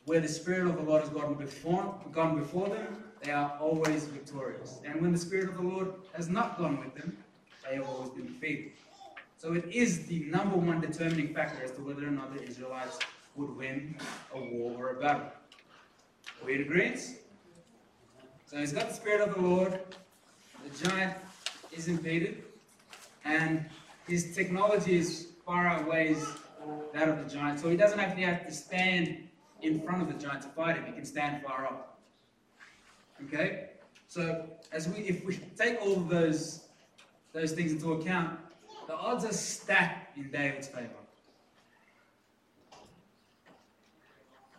where 0.07 0.21
the 0.21 0.29
Spirit 0.29 0.67
of 0.69 0.77
the 0.77 0.83
Lord 0.83 1.03
has 1.03 1.11
gone 1.11 1.35
before, 1.35 1.99
gone 2.13 2.39
before 2.39 2.69
them, 2.69 3.05
they 3.23 3.31
are 3.31 3.57
always 3.61 4.05
victorious. 4.05 4.81
And 4.85 5.01
when 5.01 5.13
the 5.13 5.19
Spirit 5.19 5.49
of 5.49 5.57
the 5.57 5.63
Lord 5.63 5.95
has 6.13 6.29
not 6.29 6.59
gone 6.59 6.79
with 6.79 6.95
them, 6.95 7.17
they 7.69 7.77
have 7.77 7.89
always 7.89 8.11
been 8.11 8.27
defeated. 8.27 8.73
So 9.39 9.55
it 9.55 9.65
is 9.71 10.07
the 10.07 10.21
number 10.21 10.57
one 10.57 10.81
determining 10.81 11.35
factor 11.35 11.65
as 11.65 11.73
to 11.73 11.81
whether 11.81 12.07
or 12.07 12.11
not 12.11 12.35
the 12.35 12.43
Israelites 12.43 12.99
would 13.37 13.57
win 13.57 13.97
a 14.35 14.41
war 14.41 14.75
or 14.79 14.91
a 14.91 15.01
battle. 15.01 15.23
Are 15.23 16.47
we 16.47 16.55
in 16.55 16.61
agreement? 16.63 17.01
So 18.47 18.59
he's 18.59 18.73
got 18.73 18.89
the 18.89 18.95
Spirit 18.95 19.27
of 19.27 19.35
the 19.35 19.41
Lord, 19.41 19.81
the 20.63 20.89
giant 20.89 21.15
is 21.73 21.89
impeded, 21.89 22.45
and 23.25 23.65
his 24.07 24.35
technology 24.35 24.99
is 24.99 25.29
far 25.47 25.67
outweighs 25.67 26.25
that 26.93 27.09
of 27.09 27.23
the 27.23 27.35
giant. 27.35 27.61
So 27.61 27.69
he 27.69 27.77
doesn't 27.77 27.99
actually 27.99 28.23
have 28.23 28.47
to 28.47 28.53
stand 28.53 29.29
in 29.65 29.81
front 29.81 30.03
of 30.03 30.09
the 30.09 30.15
giant 30.15 30.43
to 30.43 30.49
fight 30.49 30.77
him, 30.77 30.85
he 30.87 30.93
can 30.93 31.05
stand 31.05 31.43
far 31.43 31.67
off. 31.67 31.87
Okay? 33.25 33.71
So 34.07 34.47
as 34.73 34.89
we 34.89 35.01
if 35.01 35.25
we 35.25 35.37
take 35.57 35.81
all 35.81 35.97
of 35.97 36.09
those 36.09 36.67
those 37.33 37.53
things 37.53 37.73
into 37.73 37.95
account, 37.95 38.39
the 38.87 38.95
odds 38.95 39.25
are 39.25 39.33
stacked 39.33 40.17
in 40.17 40.31
David's 40.31 40.69
favor. 40.69 40.91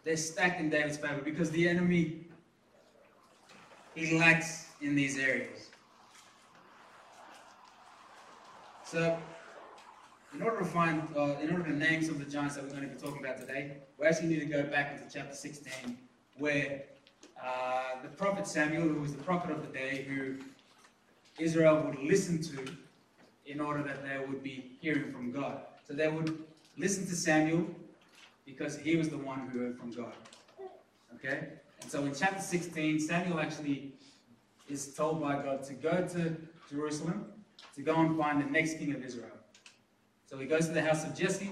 They're 0.03 0.17
stacked 0.17 0.59
in 0.59 0.69
David's 0.69 0.97
favor 0.97 1.21
because 1.23 1.49
the 1.51 1.67
enemy 1.67 2.25
he 3.95 4.17
lacks 4.19 4.67
in 4.81 4.93
these 4.93 5.17
areas. 5.17 5.69
So, 8.83 9.17
in 10.33 10.41
order 10.41 10.59
to 10.59 10.65
find, 10.65 11.07
uh, 11.15 11.37
in 11.41 11.49
order 11.49 11.63
to 11.63 11.73
name 11.73 12.03
some 12.03 12.15
of 12.15 12.25
the 12.25 12.29
giants 12.29 12.55
that 12.55 12.63
we're 12.63 12.71
going 12.71 12.83
to 12.83 12.89
be 12.89 13.01
talking 13.01 13.23
about 13.23 13.37
today, 13.37 13.77
we 13.97 14.05
actually 14.05 14.27
need 14.27 14.39
to 14.39 14.45
go 14.45 14.63
back 14.63 14.93
into 14.93 15.13
chapter 15.13 15.35
16, 15.35 15.97
where 16.37 16.83
uh, 17.43 18.01
the 18.03 18.09
prophet 18.09 18.47
Samuel, 18.47 18.83
who 18.83 19.01
was 19.01 19.15
the 19.15 19.23
prophet 19.23 19.51
of 19.51 19.61
the 19.61 19.71
day, 19.77 20.05
who 20.07 20.35
Israel 21.37 21.81
would 21.85 21.99
listen 21.99 22.41
to 22.41 22.65
in 23.45 23.59
order 23.59 23.83
that 23.83 24.03
they 24.03 24.25
would 24.25 24.43
be 24.43 24.71
hearing 24.81 25.11
from 25.11 25.31
God. 25.31 25.61
So 25.87 25.93
they 25.93 26.07
would 26.07 26.37
listen 26.77 27.05
to 27.05 27.15
Samuel 27.15 27.67
because 28.45 28.77
he 28.77 28.95
was 28.95 29.09
the 29.09 29.17
one 29.17 29.47
who 29.49 29.59
heard 29.59 29.77
from 29.77 29.91
God. 29.91 30.13
Okay? 31.15 31.49
And 31.81 31.91
so 31.91 32.03
in 32.03 32.13
chapter 32.13 32.41
16, 32.41 32.99
Samuel 32.99 33.39
actually 33.39 33.93
is 34.67 34.93
told 34.93 35.21
by 35.21 35.41
God 35.41 35.63
to 35.63 35.73
go 35.73 36.07
to 36.07 36.35
Jerusalem 36.69 37.25
to 37.75 37.81
go 37.81 37.95
and 37.95 38.17
find 38.17 38.41
the 38.41 38.49
next 38.49 38.77
king 38.77 38.93
of 38.93 39.03
Israel. 39.03 39.29
So 40.27 40.37
he 40.37 40.45
goes 40.45 40.67
to 40.67 40.73
the 40.73 40.81
house 40.81 41.03
of 41.03 41.15
Jesse, 41.15 41.51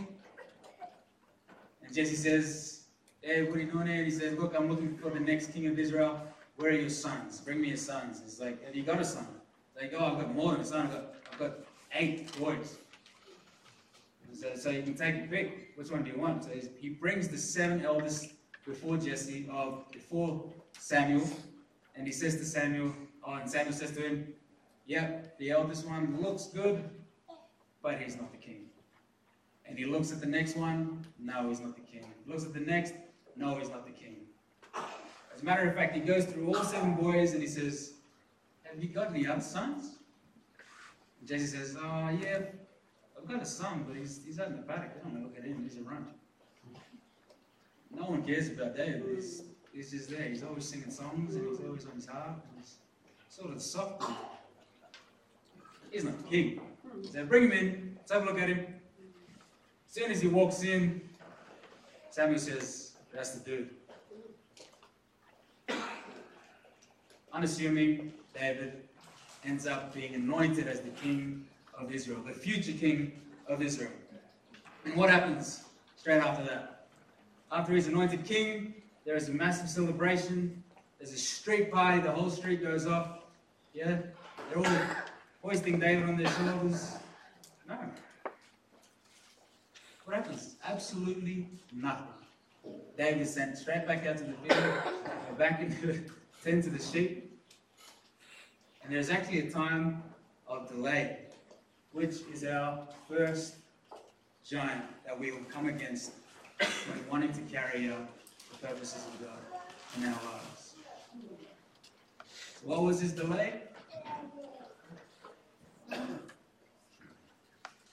Jesse 1.93 2.15
says, 2.15 2.85
Hey, 3.21 3.43
what 3.43 3.57
are 3.57 3.61
you 3.61 3.71
doing 3.71 3.87
here? 3.87 4.03
He 4.03 4.11
says, 4.11 4.37
Look, 4.37 4.55
I'm 4.57 4.67
looking 4.67 4.97
for 4.97 5.11
the 5.11 5.19
next 5.19 5.53
king 5.53 5.67
of 5.67 5.77
Israel. 5.77 6.19
Where 6.55 6.71
are 6.71 6.75
your 6.75 6.89
sons? 6.89 7.39
Bring 7.39 7.61
me 7.61 7.67
your 7.67 7.77
sons. 7.77 8.21
He's 8.23 8.39
like, 8.39 8.65
Have 8.65 8.75
you 8.75 8.83
got 8.83 8.99
a 8.99 9.05
son? 9.05 9.27
He's 9.73 9.83
like, 9.83 10.01
Oh, 10.01 10.05
I've 10.05 10.17
got 10.17 10.35
more 10.35 10.53
than 10.53 10.61
a 10.61 10.65
son. 10.65 10.87
I've 10.87 10.91
got, 10.91 11.15
I've 11.31 11.39
got 11.39 11.51
eight 11.93 12.39
boys. 12.39 12.77
So, 14.33 14.55
so 14.55 14.71
you 14.71 14.81
can 14.81 14.95
take 14.95 15.15
a 15.15 15.27
pick. 15.27 15.73
Which 15.75 15.91
one 15.91 16.03
do 16.03 16.09
you 16.09 16.17
want? 16.17 16.43
So 16.45 16.49
he 16.79 16.89
brings 16.89 17.27
the 17.27 17.37
seven 17.37 17.85
eldest 17.85 18.33
before 18.65 18.97
Jesse, 18.97 19.47
of 19.51 19.91
before 19.91 20.43
Samuel, 20.79 21.29
and 21.95 22.07
he 22.07 22.13
says 22.13 22.37
to 22.37 22.45
Samuel, 22.45 22.93
oh, 23.23 23.33
and 23.35 23.49
Samuel 23.49 23.73
says 23.73 23.91
to 23.91 24.01
him, 24.01 24.33
Yep, 24.87 25.37
the 25.37 25.51
eldest 25.51 25.87
one 25.87 26.19
looks 26.19 26.47
good, 26.47 26.83
but 27.81 27.99
he's 27.99 28.15
not 28.15 28.31
the 28.31 28.37
king. 28.37 28.62
And 29.73 29.79
he 29.79 29.85
looks 29.85 30.11
at 30.11 30.21
the 30.21 30.27
next 30.27 30.55
one, 30.55 31.03
no, 31.17 31.49
he's 31.49 31.59
not 31.59 31.73
the 31.75 31.81
king. 31.81 32.05
Looks 32.27 32.45
at 32.45 32.53
the 32.53 32.59
next, 32.59 32.93
no, 33.35 33.55
he's 33.55 33.71
not 33.71 33.87
the 33.87 33.91
king. 33.91 34.17
As 35.33 35.41
a 35.41 35.43
matter 35.43 35.67
of 35.67 35.73
fact, 35.73 35.95
he 35.95 36.01
goes 36.01 36.25
through 36.25 36.47
all 36.53 36.63
seven 36.63 36.93
boys 36.93 37.33
and 37.33 37.41
he 37.41 37.47
says, 37.47 37.93
Have 38.61 38.83
you 38.83 38.89
got 38.89 39.09
any 39.09 39.25
other 39.25 39.41
sons? 39.41 39.97
And 41.19 41.27
Jesse 41.27 41.47
says, 41.47 41.75
Oh, 41.75 42.09
yeah, 42.21 42.41
I've 43.17 43.27
got 43.27 43.41
a 43.41 43.45
son, 43.47 43.83
but 43.87 43.97
he's, 43.97 44.21
he's 44.23 44.39
out 44.39 44.49
in 44.49 44.57
the 44.57 44.61
paddock. 44.61 44.91
I 44.91 45.03
don't 45.03 45.11
want 45.11 45.23
to 45.23 45.23
look 45.23 45.37
at 45.39 45.43
him, 45.43 45.63
he's 45.63 45.79
a 45.79 45.81
runt. 45.81 46.09
No 47.89 48.03
one 48.03 48.21
cares 48.21 48.49
about 48.49 48.77
David. 48.77 49.05
He's, 49.15 49.41
he's 49.73 49.89
just 49.89 50.11
there. 50.11 50.29
He's 50.29 50.43
always 50.43 50.65
singing 50.65 50.91
songs 50.91 51.33
and 51.33 51.49
he's 51.49 51.65
always 51.65 51.87
on 51.87 51.95
his 51.95 52.05
harp. 52.05 52.45
He's 52.57 52.75
sort 53.27 53.49
of 53.49 53.59
soft. 53.59 54.03
He's 55.89 56.03
not 56.03 56.23
the 56.23 56.29
king. 56.29 56.61
So 57.11 57.25
bring 57.25 57.45
him 57.45 57.51
in. 57.53 57.93
Let's 57.97 58.11
have 58.11 58.21
a 58.21 58.25
look 58.27 58.39
at 58.39 58.49
him. 58.49 58.67
As 59.95 60.01
soon 60.01 60.11
as 60.11 60.21
he 60.23 60.27
walks 60.27 60.63
in, 60.63 61.01
Samuel 62.09 62.39
says, 62.39 62.93
That's 63.13 63.35
the 63.35 63.47
dude. 63.47 63.69
Unassuming, 67.31 68.11
David 68.33 68.73
ends 69.45 69.67
up 69.67 69.93
being 69.93 70.15
anointed 70.15 70.67
as 70.67 70.81
the 70.81 70.89
king 70.89 71.45
of 71.77 71.91
Israel, 71.91 72.23
the 72.25 72.33
future 72.33 72.71
king 72.71 73.11
of 73.47 73.61
Israel. 73.61 73.91
And 74.83 74.95
what 74.95 75.11
happens 75.11 75.61
straight 75.95 76.23
after 76.23 76.43
that? 76.45 76.87
After 77.51 77.73
he's 77.73 77.85
anointed 77.85 78.25
king, 78.25 78.73
there 79.05 79.15
is 79.15 79.29
a 79.29 79.31
massive 79.31 79.69
celebration. 79.69 80.63
There's 80.97 81.13
a 81.13 81.19
street 81.19 81.71
party, 81.71 82.01
the 82.01 82.09
whole 82.09 82.31
street 82.31 82.63
goes 82.63 82.87
off. 82.87 83.19
Yeah? 83.75 83.99
They're 84.49 84.57
all 84.57 84.87
hoisting 85.43 85.79
David 85.79 86.09
on 86.09 86.17
their 86.17 86.31
shoulders. 86.31 86.95
No. 87.69 87.77
Happens? 90.11 90.55
Absolutely 90.63 91.47
nothing. 91.73 92.07
David 92.97 93.27
sent 93.27 93.57
straight 93.57 93.87
back 93.87 94.05
out 94.05 94.17
to 94.17 94.23
the 94.23 94.33
field, 94.33 94.73
back 95.37 95.59
into 95.59 96.03
tend 96.43 96.63
to 96.63 96.69
the 96.69 96.81
sheep. 96.81 97.39
And 98.83 98.93
there's 98.93 99.09
actually 99.09 99.47
a 99.47 99.49
time 99.49 100.03
of 100.47 100.69
delay, 100.69 101.19
which 101.93 102.17
is 102.31 102.43
our 102.43 102.87
first 103.09 103.55
giant 104.45 104.83
that 105.05 105.19
we 105.19 105.31
will 105.31 105.43
come 105.49 105.67
against 105.67 106.11
when 106.59 107.09
wanting 107.09 107.33
to 107.33 107.41
carry 107.41 107.89
out 107.89 108.07
the 108.51 108.67
purposes 108.67 109.05
of 109.07 109.25
God 109.25 109.39
in 109.97 110.03
our 110.03 110.19
lives. 110.31 110.75
What 112.63 112.83
was 112.83 113.01
his 113.01 113.13
delay? 113.13 113.61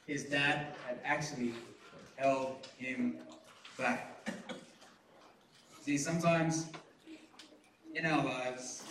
His 0.06 0.24
dad 0.24 0.74
had 0.86 0.98
actually 1.04 1.54
held 2.20 2.68
him 2.76 3.16
back. 3.78 4.28
See, 5.82 5.96
sometimes 5.96 6.66
in 7.94 8.04
our 8.04 8.22
lives, 8.22 8.84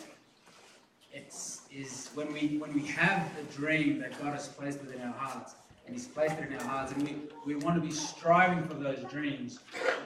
it's 1.14 1.62
is 1.72 2.10
when 2.16 2.34
we 2.34 2.58
when 2.58 2.74
we 2.74 2.86
have 2.88 3.30
a 3.40 3.44
dream 3.54 4.00
that 4.00 4.20
God 4.20 4.34
has 4.34 4.48
placed 4.48 4.82
within 4.82 5.02
our 5.02 5.14
hearts, 5.14 5.54
and 5.86 5.96
He's 5.96 6.08
placed 6.08 6.40
it 6.40 6.50
in 6.50 6.58
our 6.58 6.64
hearts, 6.64 6.92
and 6.92 7.04
we, 7.04 7.16
we 7.46 7.56
want 7.56 7.76
to 7.76 7.88
be 7.88 7.94
striving 7.94 8.68
for 8.68 8.74
those 8.74 9.04
dreams. 9.12 9.60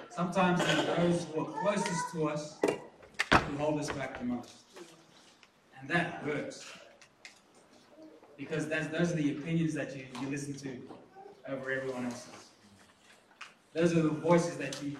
Sometimes 0.09 0.59
it's 0.61 0.83
those 0.97 1.25
who 1.25 1.41
are 1.41 1.61
closest 1.61 2.11
to 2.13 2.27
us 2.27 2.57
who 2.63 3.57
hold 3.57 3.79
us 3.79 3.89
back 3.91 4.19
the 4.19 4.25
most. 4.25 4.51
And 5.79 5.89
that 5.89 6.21
hurts. 6.25 6.65
Because 8.37 8.67
that's, 8.67 8.87
those 8.87 9.11
are 9.11 9.15
the 9.15 9.31
opinions 9.31 9.73
that 9.73 9.95
you, 9.95 10.05
you 10.21 10.29
listen 10.29 10.53
to 10.55 10.77
over 11.49 11.71
everyone 11.71 12.05
else's. 12.05 12.42
Those 13.73 13.97
are 13.97 14.03
the 14.03 14.09
voices 14.09 14.57
that 14.57 14.81
you 14.83 14.95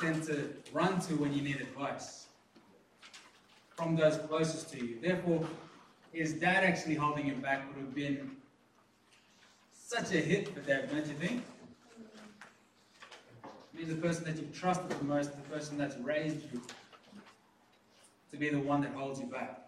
tend 0.00 0.22
to 0.24 0.50
run 0.72 1.00
to 1.00 1.14
when 1.16 1.32
you 1.32 1.40
need 1.40 1.60
advice 1.60 2.26
from 3.76 3.96
those 3.96 4.18
closest 4.28 4.70
to 4.72 4.78
you. 4.78 4.98
Therefore, 5.00 5.46
is 6.12 6.34
dad 6.34 6.64
actually 6.64 6.94
holding 6.94 7.24
him 7.24 7.40
back 7.40 7.66
would 7.68 7.82
have 7.82 7.94
been 7.94 8.36
such 9.72 10.12
a 10.12 10.18
hit 10.18 10.54
for 10.54 10.60
dad, 10.60 10.90
don't 10.90 11.06
you 11.06 11.14
think? 11.14 11.42
I 13.44 13.76
mean, 13.76 13.88
the 13.88 13.94
person 13.96 14.24
that 14.24 14.36
you've 14.36 14.52
trusted 14.52 14.90
the 14.90 15.04
most, 15.04 15.32
the 15.32 15.48
person 15.48 15.78
that's 15.78 15.96
raised 15.96 16.42
you, 16.52 16.60
to 18.30 18.36
be 18.36 18.50
the 18.50 18.60
one 18.60 18.82
that 18.82 18.92
holds 18.92 19.18
you 19.18 19.26
back. 19.26 19.60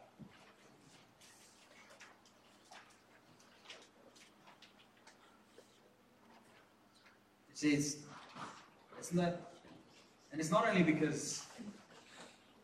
See, 7.54 7.70
it's 7.70 7.96
it's 9.06 9.14
not, 9.14 9.36
and 10.32 10.40
it's 10.40 10.50
not 10.50 10.66
only 10.66 10.82
because 10.82 11.46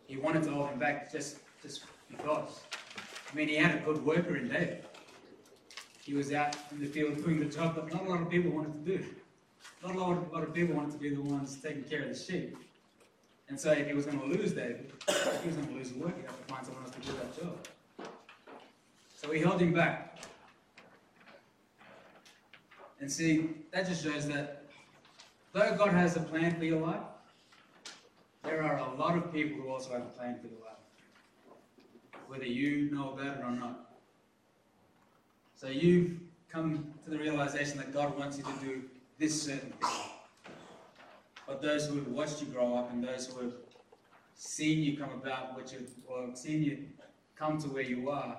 he 0.09 0.17
wanted 0.17 0.43
to 0.43 0.51
hold 0.51 0.71
him 0.71 0.79
back 0.81 1.13
just, 1.13 1.37
just 1.63 1.85
because. 2.11 2.63
I 3.33 3.37
mean, 3.37 3.47
he 3.47 3.55
had 3.55 3.77
a 3.77 3.79
good 3.79 4.05
worker 4.05 4.37
in 4.37 4.49
David. 4.49 4.85
He 6.03 6.15
was 6.15 6.33
out 6.33 6.57
in 6.73 6.81
the 6.81 6.87
field 6.87 7.15
doing 7.25 7.39
the 7.39 7.45
job 7.45 7.77
that 7.77 7.93
not 7.93 8.05
a 8.05 8.11
lot 8.11 8.21
of 8.21 8.29
people 8.29 8.51
wanted 8.51 8.73
to 8.73 8.99
do. 8.99 9.07
Not 9.85 9.95
a 9.95 9.99
lot, 10.01 10.19
a 10.33 10.35
lot 10.35 10.43
of 10.43 10.53
people 10.53 10.75
wanted 10.75 10.91
to 10.93 10.99
be 10.99 11.15
the 11.15 11.21
ones 11.21 11.57
taking 11.63 11.85
care 11.85 12.03
of 12.03 12.09
the 12.09 12.17
sheep. 12.17 12.57
And 13.49 13.59
so 13.59 13.71
if 13.71 13.87
he 13.87 13.93
was 13.93 14.07
going 14.07 14.19
to 14.19 14.27
lose 14.27 14.53
David, 14.53 14.91
he 15.07 15.47
was 15.47 15.57
going 15.57 15.69
to 15.69 15.75
lose 15.75 15.93
the 15.93 16.01
work, 16.01 16.17
he'd 16.17 16.27
have 16.27 16.45
to 16.45 16.53
find 16.53 16.67
someone 16.67 16.83
else 16.83 16.93
to 16.93 17.01
do 17.03 17.13
that 17.13 17.41
job. 17.41 18.09
So 19.15 19.31
he 19.31 19.41
held 19.41 19.61
him 19.61 19.73
back. 19.73 20.25
And 22.99 23.11
see, 23.11 23.51
that 23.71 23.87
just 23.87 24.03
shows 24.03 24.27
that 24.27 24.62
though 25.52 25.76
God 25.76 25.92
has 25.92 26.16
a 26.16 26.21
plan 26.21 26.56
for 26.56 26.64
your 26.64 26.80
life, 26.80 27.02
there 28.42 28.62
are 28.62 28.78
a 28.78 28.94
lot 28.94 29.16
of 29.16 29.32
people 29.32 29.61
who 29.61 29.68
also 29.68 29.92
have 29.92 30.02
a 30.02 30.06
plan 30.06 30.38
for 30.40 30.49
your 30.49 30.61
life. 30.61 30.73
Whether 32.26 32.47
you 32.47 32.90
know 32.90 33.12
about 33.12 33.38
it 33.38 33.44
or 33.44 33.50
not. 33.50 33.92
So 35.54 35.68
you've 35.68 36.18
come 36.50 36.92
to 37.04 37.11
the 37.11 37.18
realization 37.18 37.78
that 37.78 37.92
God 37.92 38.18
wants 38.18 38.38
you 38.38 38.44
to 38.44 38.52
do 38.64 38.82
this 39.18 39.42
certain 39.42 39.71
thing. 39.71 39.90
But 41.47 41.62
those 41.62 41.87
who 41.87 41.97
have 41.97 42.09
watched 42.09 42.40
you 42.40 42.47
grow 42.47 42.75
up 42.76 42.90
and 42.92 43.04
those 43.04 43.26
who 43.26 43.42
have 43.42 43.52
seen 44.35 44.82
you 44.82 44.97
come 44.97 45.11
about, 45.11 45.56
which 45.56 45.73
have, 45.73 45.88
or 46.06 46.35
seen 46.35 46.62
you 46.62 46.78
come 47.37 47.59
to 47.59 47.68
where 47.68 47.82
you 47.82 48.11
are, 48.11 48.37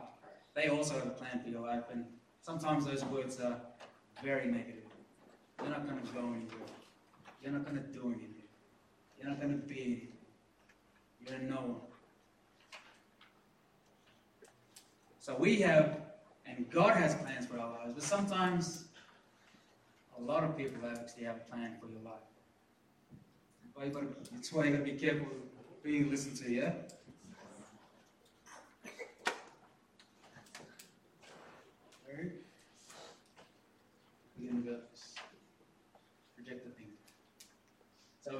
they 0.53 0.67
also 0.67 0.95
have 0.95 1.07
a 1.07 1.11
plan 1.11 1.41
for 1.43 1.49
your 1.49 1.61
life. 1.61 1.83
And 1.91 2.05
sometimes 2.41 2.85
those 2.85 3.03
words 3.05 3.39
are 3.39 3.59
very 4.23 4.47
negative. 4.47 4.83
You're 5.61 5.69
not 5.69 5.87
going 5.87 6.01
to 6.01 6.13
go 6.13 6.19
anywhere. 6.19 6.82
You're 7.43 7.51
not 7.51 7.65
to 7.65 7.81
do 7.81 8.05
anything. 8.07 8.29
You're 9.19 9.29
not 9.29 9.41
to 9.41 9.47
be 9.47 9.81
anything. 9.81 10.07
You're 11.27 11.49
no 11.49 11.61
one. 11.61 11.75
So 15.19 15.35
we 15.37 15.57
have, 15.61 16.01
and 16.45 16.69
God 16.69 16.95
has 16.95 17.15
plans 17.15 17.45
for 17.45 17.59
our 17.59 17.71
lives, 17.71 17.93
but 17.95 18.03
sometimes 18.03 18.85
a 20.17 20.21
lot 20.21 20.43
of 20.43 20.57
people 20.57 20.87
actually 20.89 21.25
have 21.25 21.37
a 21.37 21.51
plan 21.51 21.75
for 21.81 21.87
your 21.87 22.01
life. 22.01 22.13
Gotta, 23.91 24.07
that's 24.31 24.53
why 24.53 24.65
you 24.65 24.71
got 24.71 24.85
to 24.85 24.91
be 24.91 24.97
careful 24.97 25.27
who 25.83 25.89
you 25.89 26.09
listen 26.09 26.35
to, 26.35 26.51
yeah? 26.51 26.73
Alright? 32.07 32.31
We're 34.39 34.51
going 34.51 34.63
to 34.63 34.69
go 34.69 34.77
project 36.35 36.65
the 36.65 36.71
thing. 36.71 36.87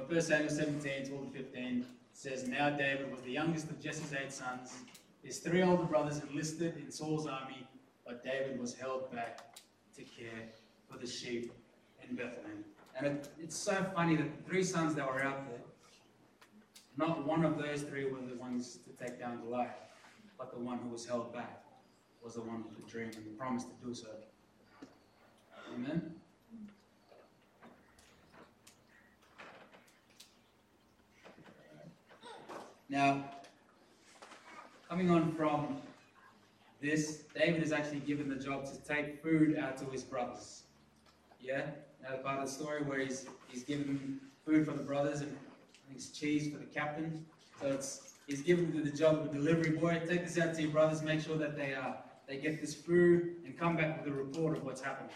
So 0.04 0.12
1 0.12 0.20
Samuel 0.20 0.50
17, 0.50 1.06
12 1.08 1.32
to 1.32 1.38
15 1.38 1.86
says, 2.12 2.46
Now 2.46 2.68
David 2.68 3.10
was 3.10 3.22
the 3.22 3.30
youngest 3.30 3.70
of 3.70 3.80
Jesse's 3.80 4.12
eight 4.12 4.30
sons. 4.32 4.74
His 5.22 5.38
three 5.38 5.62
older 5.62 5.84
brothers 5.84 6.20
enlisted 6.20 6.76
in 6.76 6.90
Saul's 6.90 7.26
army, 7.26 7.66
but 8.06 8.22
David 8.22 8.60
was 8.60 8.74
held 8.74 9.10
back 9.10 9.56
to 9.96 10.02
care 10.02 10.50
for 10.90 10.98
the 10.98 11.06
sheep 11.06 11.52
in 12.06 12.16
Bethlehem. 12.16 12.64
And 12.94 13.06
it, 13.06 13.28
it's 13.40 13.56
so 13.56 13.82
funny 13.94 14.16
that 14.16 14.36
the 14.36 14.50
three 14.50 14.62
sons 14.62 14.94
that 14.94 15.06
were 15.06 15.22
out 15.22 15.48
there, 15.48 15.60
not 16.98 17.26
one 17.26 17.42
of 17.42 17.56
those 17.56 17.82
three 17.82 18.04
were 18.04 18.20
the 18.20 18.36
ones 18.36 18.80
to 18.84 18.90
take 19.02 19.18
down 19.18 19.40
Goliath, 19.40 19.72
but 20.36 20.52
the 20.52 20.60
one 20.60 20.80
who 20.80 20.90
was 20.90 21.06
held 21.06 21.32
back 21.32 21.64
was 22.22 22.34
the 22.34 22.42
one 22.42 22.62
with 22.62 22.76
the 22.76 22.90
dream 22.90 23.10
and 23.16 23.24
the 23.24 23.38
promise 23.38 23.64
to 23.64 23.86
do 23.86 23.94
so. 23.94 24.08
Amen? 25.74 26.13
Now, 32.88 33.24
coming 34.88 35.10
on 35.10 35.32
from 35.32 35.78
this, 36.80 37.24
David 37.34 37.62
is 37.62 37.72
actually 37.72 38.00
given 38.00 38.28
the 38.28 38.36
job 38.36 38.66
to 38.66 38.76
take 38.86 39.22
food 39.22 39.58
out 39.58 39.76
to 39.78 39.84
his 39.86 40.02
brothers. 40.02 40.64
Yeah? 41.40 41.66
Now, 42.02 42.16
part 42.16 42.40
of 42.40 42.46
the 42.46 42.50
story 42.50 42.82
where 42.82 42.98
he's, 42.98 43.26
he's 43.48 43.62
given 43.62 44.20
food 44.44 44.66
for 44.66 44.72
the 44.72 44.82
brothers 44.82 45.20
and 45.20 45.30
I 45.30 45.86
think 45.86 45.96
it's 45.96 46.10
cheese 46.10 46.52
for 46.52 46.58
the 46.58 46.66
captain. 46.66 47.24
So 47.60 47.68
it's 47.68 48.14
he's 48.26 48.42
given 48.42 48.82
the 48.84 48.90
job 48.90 49.18
of 49.18 49.26
a 49.26 49.28
delivery 49.32 49.70
boy. 49.70 50.00
Take 50.06 50.24
this 50.24 50.38
out 50.38 50.54
to 50.54 50.62
your 50.62 50.70
brothers, 50.70 51.02
make 51.02 51.20
sure 51.20 51.36
that 51.36 51.56
they 51.56 51.74
uh, 51.74 51.92
they 52.26 52.36
get 52.36 52.60
this 52.60 52.74
food 52.74 53.36
and 53.44 53.58
come 53.58 53.76
back 53.76 54.02
with 54.02 54.12
a 54.12 54.16
report 54.16 54.56
of 54.56 54.64
what's 54.64 54.80
happening. 54.80 55.10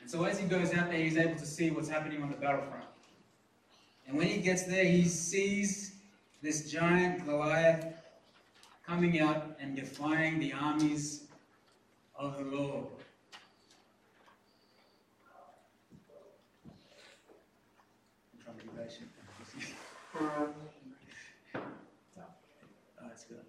And 0.00 0.10
so 0.10 0.24
as 0.24 0.38
he 0.38 0.46
goes 0.46 0.72
out 0.72 0.90
there, 0.90 0.98
he's 0.98 1.16
able 1.16 1.36
to 1.36 1.46
see 1.46 1.70
what's 1.70 1.88
happening 1.88 2.22
on 2.22 2.30
the 2.30 2.36
battlefront. 2.36 2.84
And 4.06 4.16
when 4.16 4.26
he 4.26 4.40
gets 4.40 4.64
there, 4.64 4.84
he 4.84 5.04
sees 5.04 5.89
this 6.42 6.70
giant 6.70 7.26
Goliath 7.26 7.84
coming 8.86 9.20
out 9.20 9.56
and 9.60 9.76
defying 9.76 10.38
the 10.38 10.52
armies 10.52 11.24
of 12.16 12.38
the 12.38 12.44
Lord. 12.44 12.86
I'm 18.34 18.40
trying 18.42 18.56
to 18.56 18.64
be 18.64 18.70
patient. 18.82 19.08
oh, 20.20 20.48
that's 23.02 23.24
good. 23.24 23.44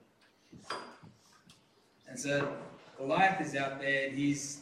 And 2.08 2.20
so 2.20 2.54
Goliath 2.98 3.40
is 3.42 3.56
out 3.56 3.80
there 3.80 4.10
and 4.10 4.18
he's 4.18 4.62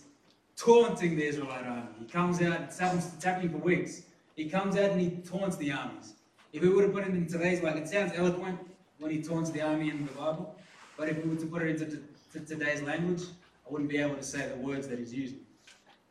taunting 0.56 1.16
the 1.16 1.26
Israelite 1.26 1.66
army. 1.66 1.88
He 2.00 2.06
comes 2.06 2.42
out, 2.42 2.62
it's 2.62 2.80
happening 2.80 3.50
for 3.50 3.58
weeks. 3.58 4.04
He 4.36 4.50
comes 4.50 4.78
out 4.78 4.92
and 4.92 5.02
he 5.02 5.10
taunts 5.28 5.58
the 5.58 5.72
armies. 5.72 6.14
If 6.52 6.64
we 6.64 6.70
were 6.70 6.84
to 6.84 6.90
put 6.90 7.04
it 7.04 7.10
in 7.10 7.28
today's 7.28 7.62
like, 7.62 7.76
it 7.76 7.88
sounds 7.88 8.12
eloquent 8.16 8.60
when 8.98 9.12
he 9.12 9.22
taunts 9.22 9.52
the 9.52 9.62
army 9.62 9.90
in 9.90 10.06
the 10.06 10.12
Bible, 10.14 10.56
but 10.98 11.08
if 11.10 11.24
we 11.24 11.30
were 11.30 11.40
to 11.40 11.46
put 11.46 11.62
it 11.62 11.82
into 11.82 12.46
today's 12.46 12.82
language, 12.82 13.24
I 13.68 13.72
wouldn't 13.72 13.90
be 13.90 13.98
able 13.98 14.16
to 14.16 14.24
say 14.24 14.50
the 14.50 14.56
words 14.56 14.88
that 14.88 15.00
he's 15.00 15.14
using. 15.14 15.42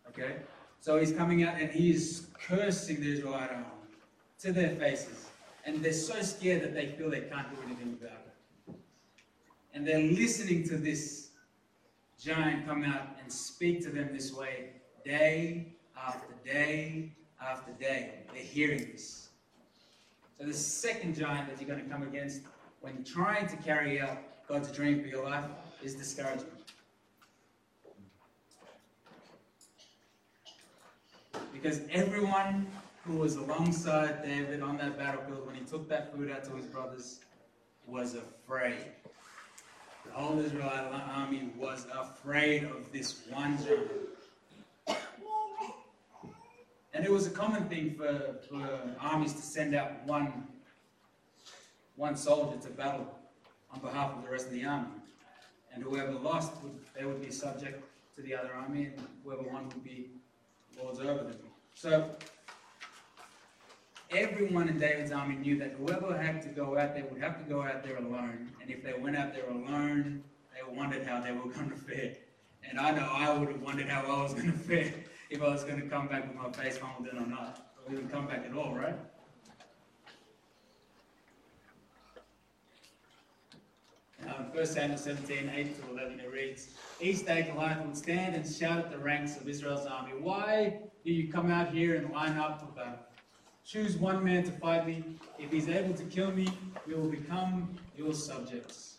Okay? 0.09 0.37
So 0.81 0.99
he's 0.99 1.13
coming 1.13 1.43
out 1.43 1.61
and 1.61 1.71
he 1.71 1.91
is 1.91 2.29
cursing 2.47 3.01
the 3.01 3.13
Israelite 3.13 3.51
army 3.51 3.65
to 4.41 4.53
their 4.53 4.71
faces. 4.71 5.29
And 5.65 5.83
they're 5.83 5.93
so 5.93 6.23
scared 6.23 6.63
that 6.63 6.73
they 6.73 6.87
feel 6.87 7.11
they 7.11 7.23
can't 7.23 7.51
do 7.51 7.61
anything 7.67 7.99
about 8.01 8.19
it. 8.69 8.75
And 9.75 9.87
they're 9.87 9.99
listening 9.99 10.67
to 10.69 10.77
this 10.77 11.31
giant 12.19 12.67
come 12.67 12.85
out 12.85 13.17
and 13.23 13.33
speak 13.33 13.83
to 13.85 13.91
them 13.91 14.11
this 14.13 14.33
way 14.33 14.71
day 15.05 15.75
after 15.97 16.35
day 16.45 17.13
after 17.41 17.73
day. 17.73 18.21
They're 18.33 18.43
hearing 18.43 18.89
this. 18.93 19.28
So 20.39 20.47
the 20.47 20.55
second 20.55 21.17
giant 21.17 21.49
that 21.49 21.61
you're 21.61 21.69
going 21.69 21.85
to 21.85 21.91
come 21.91 22.05
against 22.05 22.43
when 22.81 22.95
you're 22.95 23.05
trying 23.05 23.49
to 23.49 23.57
carry 23.57 24.01
out 24.01 24.19
God's 24.47 24.71
dream 24.71 25.01
for 25.01 25.09
your 25.09 25.25
life 25.25 25.45
is 25.83 25.95
discouragement. 25.95 26.53
Because 31.53 31.81
everyone 31.91 32.69
who 33.05 33.17
was 33.17 33.35
alongside 33.35 34.23
David 34.23 34.63
on 34.63 34.79
that 34.79 34.97
battlefield 34.97 35.45
when 35.45 35.57
he 35.57 35.63
took 35.63 35.89
that 35.89 36.15
food 36.15 36.31
out 36.31 36.45
to 36.45 36.53
his 36.53 36.67
brothers 36.67 37.21
was 37.87 38.15
afraid. 38.15 38.85
The 40.07 40.13
whole 40.13 40.39
Israelite 40.39 40.93
army 41.17 41.51
was 41.57 41.87
afraid 41.93 42.65
of 42.65 42.93
this 42.93 43.23
one 43.29 43.59
giant. 43.65 44.18
And 46.95 47.05
it 47.05 47.11
was 47.11 47.27
a 47.27 47.31
common 47.31 47.69
thing 47.69 47.95
for, 47.95 48.37
for 48.49 48.81
armies 49.01 49.35
to 49.35 49.43
send 49.43 49.75
out 49.75 50.05
one, 50.07 50.47
one 51.97 52.17
soldier 52.17 52.59
to 52.61 52.71
battle 52.71 53.07
on 53.73 53.81
behalf 53.81 54.17
of 54.17 54.23
the 54.23 54.31
rest 54.31 54.47
of 54.47 54.53
the 54.53 54.65
army. 54.65 54.89
And 55.75 55.83
whoever 55.83 56.13
lost, 56.13 56.53
would, 56.63 56.73
they 56.99 57.05
would 57.05 57.21
be 57.21 57.31
subject 57.31 57.85
to 58.17 58.23
the 58.23 58.35
other 58.35 58.53
army, 58.55 58.87
and 58.87 59.07
whoever 59.23 59.43
won 59.43 59.69
would 59.69 59.85
be 59.85 60.07
lords 60.83 60.99
over 60.99 61.25
them. 61.25 61.37
So 61.75 62.11
everyone 64.11 64.69
in 64.69 64.79
David's 64.79 65.13
army 65.13 65.37
knew 65.37 65.59
that 65.59 65.77
whoever 65.79 66.17
had 66.17 66.41
to 66.43 66.49
go 66.49 66.79
out 66.79 66.95
there 66.95 67.05
would 67.05 67.21
have 67.21 67.39
to 67.45 67.49
go 67.49 67.63
out 67.63 67.85
there 67.85 67.99
alone. 67.99 68.51
And 68.61 68.71
if 68.71 68.83
they 68.83 68.95
went 68.95 69.17
out 69.17 69.35
there 69.35 69.49
alone, 69.51 70.25
they 70.55 70.75
wondered 70.75 71.07
how 71.07 71.21
they 71.21 71.33
were 71.33 71.51
going 71.51 71.71
to 71.71 71.77
fare. 71.77 72.15
And 72.69 72.81
I 72.81 72.91
know 72.91 73.09
I 73.13 73.37
would 73.37 73.49
have 73.49 73.63
wondered 73.63 73.89
how 73.89 74.03
I 74.03 74.23
was 74.23 74.35
going 74.35 74.51
to 74.51 74.59
fare 74.59 74.93
if 75.31 75.43
I 75.43 75.49
was 75.49 75.65
going 75.65 75.81
to 75.81 75.87
come 75.87 76.09
back 76.09 76.27
with 76.27 76.37
my 76.37 76.51
face 76.51 76.79
pummeled 76.79 77.09
in 77.13 77.19
or 77.19 77.27
not. 77.27 77.73
Or 77.87 77.93
even 77.93 78.09
come 78.09 78.27
back 78.27 78.45
at 78.47 78.57
all, 78.57 78.75
right? 78.75 78.97
Now, 84.25 84.37
in 84.39 84.45
1 84.57 84.67
Samuel 84.67 84.99
17, 84.99 85.51
8 85.55 85.83
to 85.83 85.91
11, 85.91 86.21
it 86.21 86.33
reads, 86.33 86.71
Each 87.01 87.25
day 87.25 87.49
Goliath 87.51 87.85
would 87.87 87.97
stand 87.97 88.35
and 88.35 88.47
shout 88.47 88.79
at 88.79 88.91
the 88.91 88.99
ranks 88.99 89.37
of 89.37 89.49
Israel's 89.49 89.87
army, 89.87 90.13
Why 90.19 90.81
do 91.05 91.13
you 91.13 91.31
come 91.31 91.51
out 91.51 91.73
here 91.73 91.97
and 91.97 92.11
line 92.11 92.37
up 92.37 92.61
for 92.61 92.67
battle? 92.67 92.99
Choose 93.65 93.97
one 93.97 94.25
man 94.25 94.45
to 94.45 94.51
fight 94.53 94.87
me. 94.87 95.05
If 95.39 95.53
he's 95.53 95.69
able 95.69 95.95
to 95.95 96.05
kill 96.05 96.31
me, 96.33 96.49
we 96.87 96.95
will 96.95 97.09
become 97.09 97.77
your 97.97 98.15
subjects. 98.15 98.97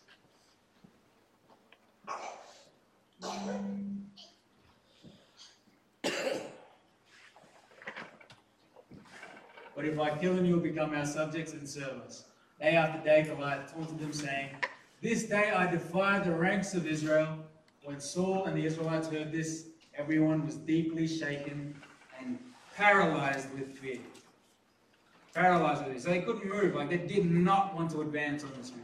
But 9.80 9.88
if 9.88 9.98
I 9.98 10.10
kill 10.18 10.34
him, 10.34 10.46
you 10.46 10.56
will 10.56 10.62
become 10.62 10.94
our 10.94 11.06
subjects 11.06 11.54
and 11.54 11.66
serve 11.66 12.02
us. 12.06 12.26
Day 12.60 12.76
after 12.76 13.02
day, 13.02 13.24
Goliath 13.24 13.74
taunted 13.74 13.98
them, 13.98 14.12
saying, 14.12 14.50
This 15.02 15.24
day 15.24 15.52
I 15.52 15.72
defy 15.72 16.20
the 16.20 16.34
ranks 16.34 16.74
of 16.74 16.86
Israel. 16.86 17.38
When 17.86 18.02
Saul 18.02 18.44
and 18.44 18.58
the 18.58 18.66
Israelites 18.66 19.08
heard 19.08 19.32
this, 19.32 19.68
everyone 19.98 20.46
was 20.46 20.58
deeply 20.58 21.08
shaken 21.08 21.82
and 22.20 22.38
paralyzed 22.76 23.54
with 23.54 23.78
fear. 23.78 24.00
Paralyzed 25.34 25.86
with 25.86 25.94
fear. 25.94 26.00
So 26.02 26.10
they 26.10 26.24
couldn't 26.24 26.50
move. 26.50 26.76
Like 26.76 26.90
they 26.90 26.98
did 26.98 27.32
not 27.32 27.74
want 27.74 27.90
to 27.92 28.02
advance 28.02 28.44
on 28.44 28.52
this 28.58 28.72
man. 28.72 28.82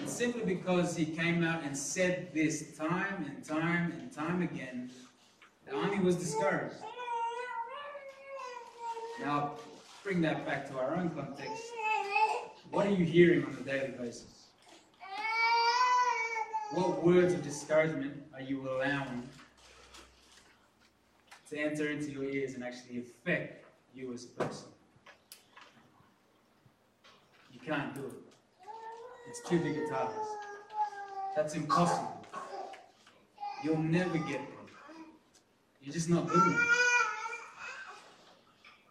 And 0.00 0.06
simply 0.06 0.44
because 0.54 0.94
he 0.94 1.06
came 1.06 1.42
out 1.42 1.62
and 1.64 1.74
said 1.74 2.28
this 2.34 2.76
time 2.76 3.24
and 3.24 3.42
time 3.42 3.92
and 3.92 4.12
time 4.12 4.42
again, 4.42 4.90
the 5.64 5.74
army 5.74 6.00
was 6.00 6.16
discouraged. 6.16 6.76
Now, 9.20 9.52
bring 10.02 10.20
that 10.22 10.44
back 10.44 10.68
to 10.70 10.78
our 10.78 10.96
own 10.96 11.10
context. 11.10 11.62
What 12.70 12.86
are 12.86 12.90
you 12.90 13.04
hearing 13.04 13.44
on 13.44 13.54
a 13.54 13.64
daily 13.64 13.92
basis? 13.98 14.46
What 16.72 17.04
words 17.04 17.32
of 17.34 17.42
discouragement 17.42 18.14
are 18.34 18.40
you 18.40 18.68
allowing 18.68 19.22
to 21.50 21.58
enter 21.58 21.90
into 21.90 22.10
your 22.10 22.24
ears 22.24 22.54
and 22.54 22.64
actually 22.64 22.98
affect 22.98 23.66
you 23.94 24.12
as 24.12 24.24
a 24.24 24.28
person? 24.28 24.68
You 27.52 27.60
can't 27.60 27.94
do 27.94 28.06
it. 28.06 28.12
It's 29.28 29.48
too 29.48 29.60
big 29.60 29.76
a 29.76 29.88
task. 29.88 30.16
That's 31.36 31.54
impossible. 31.54 32.26
You'll 33.62 33.78
never 33.78 34.18
get 34.18 34.26
there. 34.26 34.98
You're 35.80 35.94
just 35.94 36.10
not 36.10 36.28
good 36.28 36.42
enough. 36.42 36.83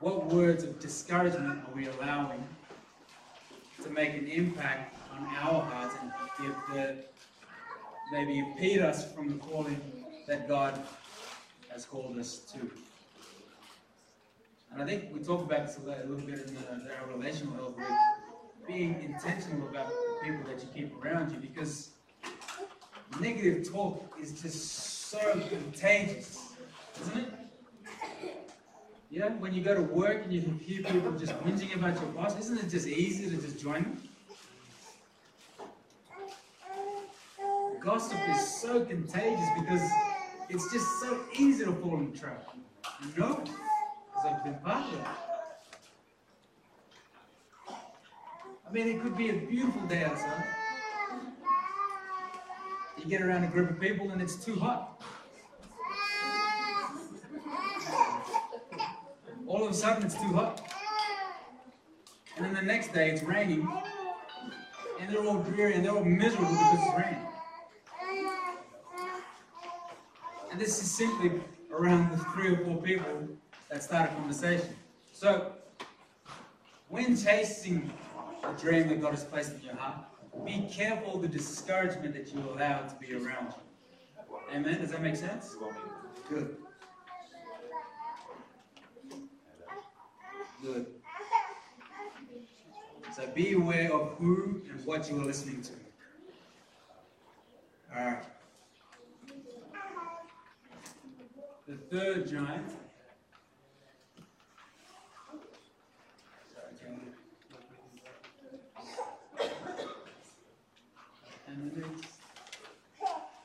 What 0.04 0.26
words 0.26 0.66
of 0.66 0.82
discouragement 0.82 1.63
are 1.66 1.74
we 1.74 1.88
allowing 1.88 2.44
to 3.82 3.89
make 3.89 4.10
an 4.16 4.28
impact 4.28 4.98
on 5.13 5.24
our 5.28 5.62
hearts 5.62 5.96
and 6.02 6.12
the, 6.74 7.06
maybe 8.12 8.39
impede 8.39 8.82
us 8.82 9.13
from 9.13 9.30
the 9.30 9.36
calling 9.36 9.80
that 10.28 10.46
God 10.50 10.78
has 11.70 11.86
called 11.86 12.18
us 12.18 12.39
to? 12.52 12.70
And 14.74 14.84
I 14.84 14.86
think 14.86 15.06
we 15.13 15.22
talked 15.22 15.50
about 15.50 15.68
this 15.68 15.78
a 15.78 16.06
little 16.06 16.18
bit 16.18 16.50
in 16.50 16.54
the, 16.54 16.96
our 17.00 17.08
relational 17.16 17.54
health 17.54 17.78
week, 17.78 17.88
being 18.68 19.02
intentional 19.04 19.70
about 19.70 19.88
the 19.88 20.18
people 20.22 20.44
that 20.52 20.62
you 20.62 20.68
keep 20.76 21.02
around 21.02 21.32
you 21.32 21.38
because 21.38 21.92
negative 23.22 23.72
talk 23.72 24.18
is 24.22 24.42
just 24.42 25.10
so 25.10 25.39
contagious, 25.50 26.56
isn't 27.04 27.20
it? 27.20 27.42
Yeah, 29.13 29.30
when 29.34 29.54
you 29.54 29.62
go 29.62 29.76
to 29.76 29.84
work 29.84 30.23
and 30.23 30.34
you 30.34 30.41
hear 30.65 30.82
people 30.82 31.12
just 31.12 31.34
whinging 31.43 31.76
about 31.76 32.02
your 32.02 32.10
boss, 32.13 32.36
isn't 32.39 32.58
it 32.58 32.67
just 32.67 32.88
easy 32.88 33.30
to 33.30 33.39
just 33.39 33.60
join 33.62 33.84
them? 33.84 34.10
Gossip 37.80 38.17
is 38.30 38.60
so 38.60 38.84
contagious 38.84 39.47
because 39.56 39.88
it's 40.49 40.73
just 40.73 40.88
so 40.99 41.19
easy 41.38 41.63
to 41.63 41.73
fall 41.73 41.99
in 41.99 42.12
trap. 42.12 42.56
You 43.04 43.21
know, 43.21 43.36
because 43.36 44.26
I've 44.26 44.43
been 44.43 44.56
part 44.56 44.91
of 44.91 44.99
it. 44.99 45.08
I 48.67 48.71
mean, 48.71 48.88
it 48.88 48.99
could 49.04 49.15
be 49.15 49.30
a 49.30 49.34
beautiful 49.34 49.84
day 49.84 50.06
outside. 50.06 50.43
You 52.97 53.06
get 53.06 53.21
around 53.21 53.43
a 53.43 53.47
group 53.47 53.69
of 53.69 53.80
people 53.80 54.10
and 54.10 54.23
it's 54.23 54.43
too 54.43 54.56
hot. 54.56 55.04
All 59.54 59.66
of 59.66 59.70
a 59.70 59.74
sudden 59.76 60.04
it's 60.04 60.16
too 60.16 60.34
hot. 60.34 60.68
And 62.36 62.44
then 62.44 62.56
the 62.56 62.62
next 62.63 62.92
day 62.92 63.12
it's 63.12 63.22
raining. 63.22 63.72
And 65.00 65.13
they're 65.13 65.24
all 65.24 65.44
dreary 65.44 65.76
and 65.76 65.86
they're 65.86 65.96
all 65.96 66.04
miserable 66.04 66.50
because 66.50 66.80
it's 66.80 66.98
raining. 66.98 67.28
And 70.52 70.60
this 70.60 70.82
is 70.82 70.89
simply 70.89 71.39
around 71.72 72.18
the 72.18 72.18
three 72.34 72.56
or 72.56 72.66
four 72.66 72.82
people 72.82 73.30
that 73.70 73.84
start 73.84 74.10
a 74.10 74.13
conversation. 74.16 74.76
So, 75.12 75.52
when 76.89 77.16
chasing 77.16 77.94
the 78.42 78.54
dream 78.54 78.88
that 78.88 79.02
God 79.02 79.12
has 79.12 79.24
placed 79.24 79.54
in 79.54 79.62
your 79.62 79.76
heart, 79.76 80.00
be 80.48 80.68
careful 80.72 81.20
the 81.20 81.28
discouragement 81.28 82.16
that 82.16 82.34
you 82.34 82.39
allow 82.39 82.88
to 82.88 82.96
be 82.96 83.13
around 83.13 83.54
you. 83.54 84.36
Amen? 84.52 84.82
Does 84.82 84.89
that 84.89 85.02
make 85.04 85.16
sense? 85.16 85.56
Good. 86.28 86.58
Good. 90.63 90.86
So 93.13 93.28
be 93.36 93.52
aware 93.52 93.91
of 93.93 94.13
who 94.17 94.62
and 94.69 94.86
what 94.86 95.10
you 95.10 95.19
are 95.19 95.26
listening 95.26 95.62
to. 95.62 95.73
Alright. 97.93 98.23
The 101.67 101.76
third 101.91 102.30
giant. 102.30 102.69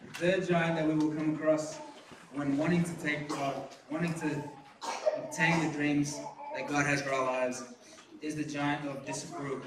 The 0.00 0.14
third 0.14 0.46
giant 0.46 0.76
that 0.76 0.86
we 0.86 0.94
will 0.94 1.12
come 1.12 1.34
across 1.34 1.78
when 2.32 2.56
wanting 2.56 2.84
to 2.84 2.94
take, 3.02 3.28
uh, 3.32 3.54
wanting 3.90 4.14
to 4.20 4.40
obtain 5.16 5.66
the 5.66 5.72
dreams 5.76 6.20
God 6.68 6.84
has 6.84 7.00
for 7.00 7.14
our 7.14 7.24
lives 7.24 7.64
is 8.20 8.36
the 8.36 8.44
giant 8.44 8.86
of 8.86 9.06
disapproval. 9.06 9.62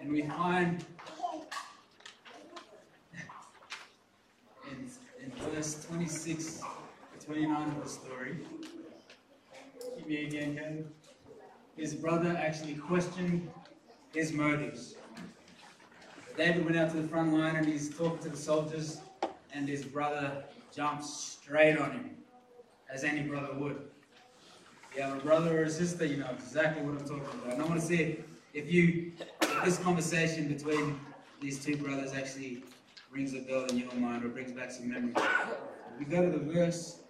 And 0.00 0.12
we 0.12 0.22
find 0.22 0.84
in, 4.70 4.90
in 5.20 5.32
verse 5.32 5.84
26 5.84 6.62
to 7.18 7.26
29 7.26 7.68
of 7.70 7.82
the 7.82 7.88
story, 7.88 8.36
keep 9.96 10.06
me 10.06 10.26
again, 10.26 10.56
Caleb. 10.56 10.86
His 11.76 11.94
brother 11.94 12.36
actually 12.40 12.74
questioned 12.74 13.50
his 14.14 14.32
motives. 14.32 14.94
David 16.36 16.64
went 16.64 16.76
out 16.76 16.92
to 16.92 16.98
the 16.98 17.08
front 17.08 17.34
line 17.34 17.56
and 17.56 17.66
he's 17.66 17.90
talking 17.96 18.18
to 18.18 18.28
the 18.28 18.36
soldiers, 18.36 19.00
and 19.52 19.68
his 19.68 19.84
brother 19.84 20.44
jumps 20.72 21.38
straight 21.42 21.78
on 21.78 21.90
him, 21.90 22.10
as 22.92 23.02
any 23.02 23.22
brother 23.22 23.52
would. 23.54 23.89
You 24.94 25.02
have 25.02 25.16
a 25.16 25.20
brother 25.20 25.60
or 25.60 25.62
a 25.64 25.70
sister, 25.70 26.04
you 26.04 26.16
know 26.16 26.30
exactly 26.36 26.82
what 26.82 27.00
I'm 27.00 27.06
talking 27.06 27.40
about. 27.40 27.52
And 27.52 27.62
I 27.62 27.64
want 27.64 27.80
to 27.80 27.86
see 27.86 28.18
if 28.52 28.72
you, 28.72 29.12
if 29.40 29.64
this 29.64 29.78
conversation 29.78 30.48
between 30.48 30.98
these 31.40 31.64
two 31.64 31.76
brothers 31.76 32.12
actually 32.12 32.64
rings 33.10 33.34
a 33.34 33.40
bell 33.40 33.64
in 33.66 33.78
your 33.78 33.92
mind 33.94 34.24
or 34.24 34.28
brings 34.28 34.52
back 34.52 34.72
some 34.72 34.88
memories. 34.88 35.14
We 35.98 36.04
go 36.06 36.28
to 36.28 36.38
the 36.38 36.52
verse, 36.52 37.00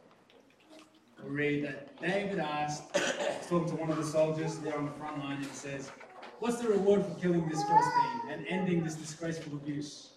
we 1.24 1.30
read 1.30 1.64
that 1.64 2.00
David 2.00 2.38
asked, 2.38 2.82
he's 2.94 3.48
talking 3.48 3.68
to 3.68 3.76
one 3.76 3.90
of 3.90 3.96
the 3.96 4.04
soldiers 4.04 4.58
there 4.58 4.76
on 4.76 4.84
the 4.86 4.92
front 4.92 5.18
line, 5.18 5.38
and 5.38 5.46
says, 5.52 5.90
What's 6.38 6.58
the 6.58 6.68
reward 6.68 7.04
for 7.04 7.14
killing 7.20 7.48
this 7.48 7.62
Philistine 7.64 8.30
and 8.30 8.46
ending 8.48 8.82
this 8.82 8.94
disgraceful 8.94 9.54
abuse? 9.54 10.12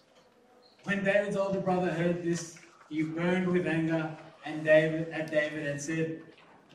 When 0.84 1.04
David's 1.04 1.36
older 1.36 1.60
brother 1.60 1.90
heard 1.90 2.22
this, 2.22 2.58
he 2.88 3.02
burned 3.02 3.46
with 3.48 3.66
anger 3.66 4.16
and 4.44 4.64
David 4.64 5.08
at 5.10 5.30
David 5.30 5.66
and 5.66 5.80
said, 5.80 6.22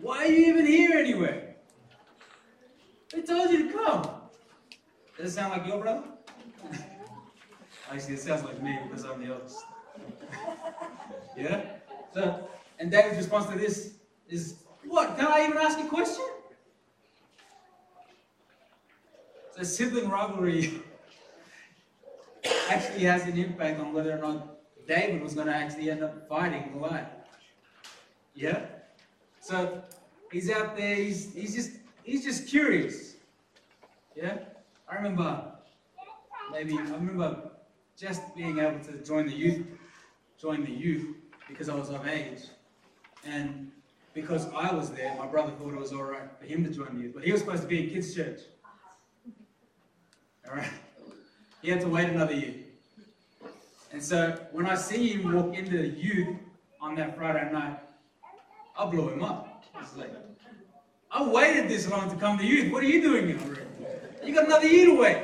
why 0.01 0.25
are 0.25 0.27
you 0.27 0.47
even 0.47 0.65
here 0.65 0.97
anyway? 0.97 1.55
They 3.13 3.21
told 3.21 3.51
you 3.51 3.67
to 3.67 3.77
come. 3.77 4.09
Does 5.17 5.31
it 5.31 5.35
sound 5.35 5.51
like 5.51 5.67
your 5.67 5.81
brother? 5.81 6.03
Actually, 7.91 8.13
it 8.13 8.19
sounds 8.19 8.43
like 8.43 8.61
me 8.61 8.77
because 8.87 9.03
I'm 9.03 9.21
the 9.25 9.33
oldest. 9.33 9.57
yeah? 11.37 11.61
So, 12.13 12.47
and 12.79 12.89
David's 12.89 13.17
response 13.17 13.47
to 13.47 13.57
this 13.57 13.95
is, 14.29 14.63
what? 14.85 15.17
Can 15.17 15.27
I 15.27 15.45
even 15.45 15.57
ask 15.57 15.79
a 15.79 15.87
question? 15.87 16.25
So 19.57 19.63
sibling 19.63 20.09
rivalry 20.09 20.81
actually 22.69 23.03
has 23.03 23.23
an 23.23 23.37
impact 23.37 23.79
on 23.79 23.91
whether 23.91 24.15
or 24.15 24.19
not 24.19 24.59
David 24.87 25.21
was 25.21 25.33
going 25.33 25.47
to 25.47 25.53
actually 25.53 25.89
end 25.91 26.03
up 26.03 26.29
fighting 26.29 26.71
Goliath. 26.71 27.09
Yeah? 28.33 28.65
So 29.49 29.81
he's 30.31 30.51
out 30.51 30.77
there, 30.77 30.93
he's, 30.93 31.33
he's 31.33 31.55
just 31.55 31.71
he's 32.03 32.23
just 32.23 32.47
curious. 32.47 33.15
Yeah? 34.15 34.37
I 34.87 34.95
remember 34.97 35.43
maybe 36.51 36.77
I 36.77 36.81
remember 36.81 37.49
just 37.97 38.21
being 38.35 38.59
able 38.59 38.79
to 38.81 39.03
join 39.03 39.25
the 39.25 39.33
youth 39.33 39.65
join 40.39 40.63
the 40.63 40.71
youth 40.71 41.15
because 41.47 41.67
I 41.67 41.73
was 41.73 41.89
of 41.89 42.07
age. 42.07 42.43
And 43.25 43.71
because 44.13 44.45
I 44.53 44.71
was 44.71 44.91
there, 44.91 45.15
my 45.17 45.25
brother 45.25 45.51
thought 45.53 45.73
it 45.73 45.79
was 45.79 45.93
alright 45.93 46.29
for 46.39 46.45
him 46.45 46.63
to 46.63 46.69
join 46.69 46.95
the 46.95 47.01
youth. 47.05 47.15
But 47.15 47.23
he 47.23 47.31
was 47.31 47.41
supposed 47.41 47.63
to 47.63 47.67
be 47.67 47.85
in 47.85 47.89
kids' 47.89 48.13
church. 48.13 48.41
Alright? 50.47 50.69
He 51.63 51.71
had 51.71 51.81
to 51.81 51.87
wait 51.87 52.07
another 52.07 52.35
year. 52.35 52.53
And 53.91 54.03
so 54.03 54.39
when 54.51 54.67
I 54.67 54.75
see 54.75 55.13
him 55.13 55.33
walk 55.33 55.57
into 55.57 55.79
the 55.79 55.87
youth 55.87 56.37
on 56.79 56.93
that 56.97 57.17
Friday 57.17 57.51
night, 57.51 57.79
I'll 58.79 58.89
blow 58.89 59.09
him 59.09 59.21
up. 59.21 59.65
It's 59.81 59.97
like, 59.97 60.13
I 61.11 61.21
waited 61.21 61.67
this 61.67 61.89
long 61.89 62.09
to 62.09 62.15
come 62.15 62.37
to 62.37 62.45
youth. 62.45 62.71
What 62.71 62.81
are 62.81 62.87
you 62.87 63.01
doing 63.01 63.27
here? 63.27 63.67
You 64.23 64.33
got 64.33 64.45
another 64.45 64.67
year 64.67 64.85
to 64.85 64.97
wait. 64.97 65.17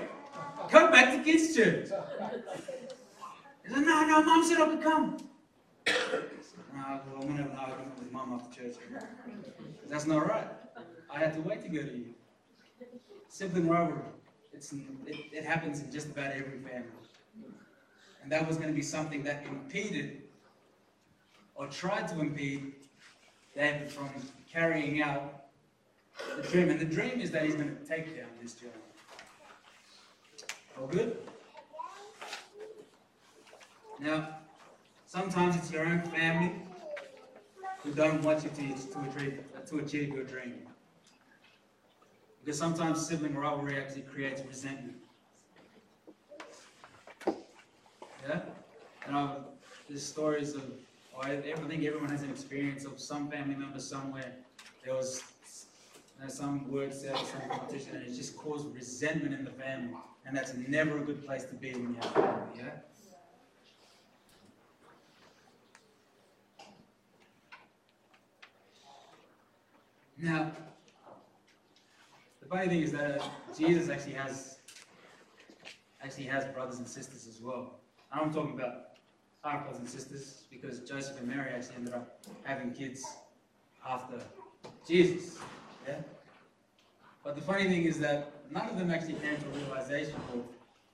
Come 0.69 0.91
back 0.91 1.15
to 1.15 1.23
kids' 1.23 1.55
church. 1.55 1.85
He 1.85 3.73
said, 3.73 3.81
no, 3.81 4.05
no, 4.05 4.23
mom 4.23 4.43
said 4.43 4.59
I 4.59 4.67
could 4.67 4.83
come. 4.83 5.17
No, 5.87 5.93
well, 6.73 7.21
I'm 7.21 7.21
going 7.21 7.37
to 7.37 7.43
have 7.43 7.51
an 7.51 7.57
argument 7.57 7.97
with 7.97 8.11
mom 8.11 8.33
after 8.33 8.63
church. 8.63 8.75
That's 9.87 10.05
not 10.05 10.27
right. 10.27 10.47
I 11.09 11.17
had 11.17 11.33
to 11.35 11.41
wait 11.41 11.61
to 11.61 11.69
go 11.69 11.81
to 11.81 11.97
you. 11.97 12.13
Sibling 13.29 13.69
rivalry. 13.69 14.01
It's, 14.51 14.73
it, 14.73 15.15
it 15.31 15.45
happens 15.45 15.79
in 15.79 15.93
just 15.93 16.07
about 16.07 16.31
every 16.31 16.59
family. 16.59 16.89
And 18.21 18.29
that 18.33 18.45
was 18.45 18.57
going 18.57 18.69
to 18.69 18.75
be 18.75 18.81
something 18.81 19.23
that 19.23 19.45
impeded 19.45 20.23
or 21.55 21.67
tried 21.67 22.09
to 22.09 22.19
impede 22.19 22.74
David 23.55 23.91
from 23.91 24.09
carrying 24.51 25.01
out 25.01 25.45
the 26.35 26.43
dream. 26.43 26.69
And 26.69 26.79
the 26.79 26.85
dream 26.85 27.21
is 27.21 27.31
that 27.31 27.43
he's 27.43 27.55
going 27.55 27.75
to 27.75 27.85
take 27.85 28.15
down 28.15 28.27
this 28.41 28.53
giant. 28.53 28.75
All 30.79 30.87
good? 30.87 31.17
Now, 33.99 34.27
sometimes 35.07 35.55
it's 35.55 35.71
your 35.71 35.85
own 35.85 36.01
family 36.01 36.51
who 37.81 37.93
don't 37.93 38.21
want 38.23 38.43
you 38.43 38.49
to, 38.49 38.91
to, 38.91 38.99
achieve, 39.09 39.39
to 39.69 39.79
achieve 39.79 40.09
your 40.09 40.25
dream. 40.25 40.67
Because 42.43 42.59
sometimes 42.59 43.07
sibling 43.07 43.35
rivalry 43.35 43.77
actually 43.77 44.01
creates 44.01 44.41
resentment. 44.45 44.97
Yeah? 48.27 48.41
And 49.07 49.15
I've, 49.15 49.37
there's 49.87 50.03
stories 50.03 50.55
of, 50.55 50.63
I 51.21 51.37
think 51.37 51.83
everyone 51.83 52.09
has 52.09 52.23
an 52.23 52.29
experience 52.29 52.85
of 52.85 52.99
some 52.99 53.29
family 53.29 53.55
member 53.55 53.79
somewhere. 53.79 54.33
There 54.83 54.93
was 54.93 55.23
you 56.17 56.23
know, 56.23 56.29
some 56.29 56.71
word 56.71 56.93
said, 56.93 57.15
some 57.17 57.49
competition, 57.49 57.95
and 57.95 58.05
it 58.05 58.13
just 58.13 58.35
caused 58.37 58.73
resentment 58.75 59.33
in 59.33 59.45
the 59.45 59.51
family. 59.51 59.95
And 60.25 60.35
that's 60.35 60.53
never 60.67 60.97
a 60.97 61.01
good 61.01 61.25
place 61.25 61.45
to 61.45 61.55
be 61.55 61.71
when 61.71 61.93
you 61.93 61.95
have 61.95 62.11
family, 62.13 62.47
yeah? 62.57 62.71
Now, 70.17 70.51
the 72.41 72.47
funny 72.47 72.67
thing 72.67 72.81
is 72.81 72.91
that 72.93 73.21
Jesus 73.57 73.89
actually 73.89 74.13
has 74.13 74.59
actually 76.01 76.25
has 76.25 76.45
brothers 76.53 76.77
and 76.77 76.87
sisters 76.87 77.27
as 77.27 77.41
well. 77.41 77.79
I'm 78.11 78.33
talking 78.33 78.53
about 78.53 78.94
brothers 79.53 79.77
and 79.79 79.89
sisters 79.89 80.43
because 80.49 80.79
Joseph 80.79 81.19
and 81.19 81.27
Mary 81.27 81.51
actually 81.51 81.75
ended 81.75 81.93
up 81.93 82.19
having 82.43 82.71
kids 82.71 83.05
after 83.87 84.19
Jesus. 84.87 85.37
Yeah? 85.87 85.95
But 87.23 87.35
the 87.35 87.41
funny 87.41 87.65
thing 87.65 87.83
is 87.83 87.99
that 87.99 88.31
none 88.51 88.69
of 88.69 88.77
them 88.77 88.91
actually 88.91 89.13
came 89.15 89.37
to 89.37 89.47
a 89.47 89.65
realization 89.65 90.15
or 90.33 90.41